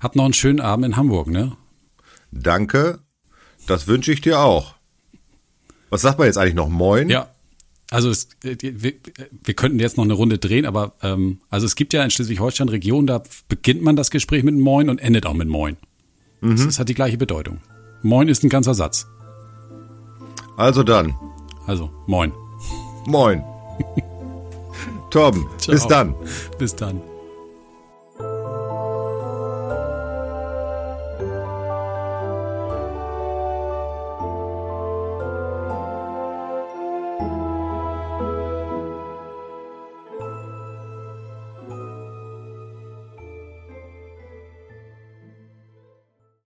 Hab 0.00 0.16
noch 0.16 0.24
einen 0.24 0.34
schönen 0.34 0.60
Abend 0.60 0.86
in 0.86 0.96
Hamburg, 0.96 1.28
ne? 1.28 1.56
Danke, 2.32 3.00
das 3.66 3.86
wünsche 3.86 4.12
ich 4.12 4.20
dir 4.20 4.40
auch. 4.40 4.74
Was 5.90 6.00
sagt 6.00 6.18
man 6.18 6.26
jetzt 6.26 6.38
eigentlich 6.38 6.54
noch? 6.54 6.70
Moin? 6.70 7.10
Ja. 7.10 7.28
Also 7.92 8.08
es, 8.08 8.28
äh, 8.42 8.56
wir, 8.58 8.94
wir 9.44 9.54
könnten 9.54 9.78
jetzt 9.78 9.98
noch 9.98 10.04
eine 10.04 10.14
Runde 10.14 10.38
drehen, 10.38 10.64
aber 10.64 10.94
ähm, 11.02 11.40
also 11.50 11.66
es 11.66 11.76
gibt 11.76 11.92
ja 11.92 12.02
in 12.02 12.10
Schleswig-Holstein 12.10 12.70
Regionen, 12.70 13.06
da 13.06 13.22
beginnt 13.48 13.82
man 13.82 13.96
das 13.96 14.10
Gespräch 14.10 14.44
mit 14.44 14.56
Moin 14.56 14.88
und 14.88 14.98
endet 14.98 15.26
auch 15.26 15.34
mit 15.34 15.48
Moin. 15.48 15.76
Das, 16.40 16.64
das 16.64 16.78
hat 16.78 16.88
die 16.88 16.94
gleiche 16.94 17.18
Bedeutung. 17.18 17.60
Moin 18.02 18.28
ist 18.28 18.42
ein 18.44 18.48
ganzer 18.48 18.72
Satz. 18.72 19.06
Also 20.56 20.82
dann, 20.82 21.14
Also 21.66 21.90
Moin. 22.06 22.32
moin. 23.06 23.44
Torben, 25.10 25.46
bis 25.66 25.80
Ciao. 25.82 25.88
dann. 25.88 26.14
Bis 26.58 26.74
dann. 26.74 27.02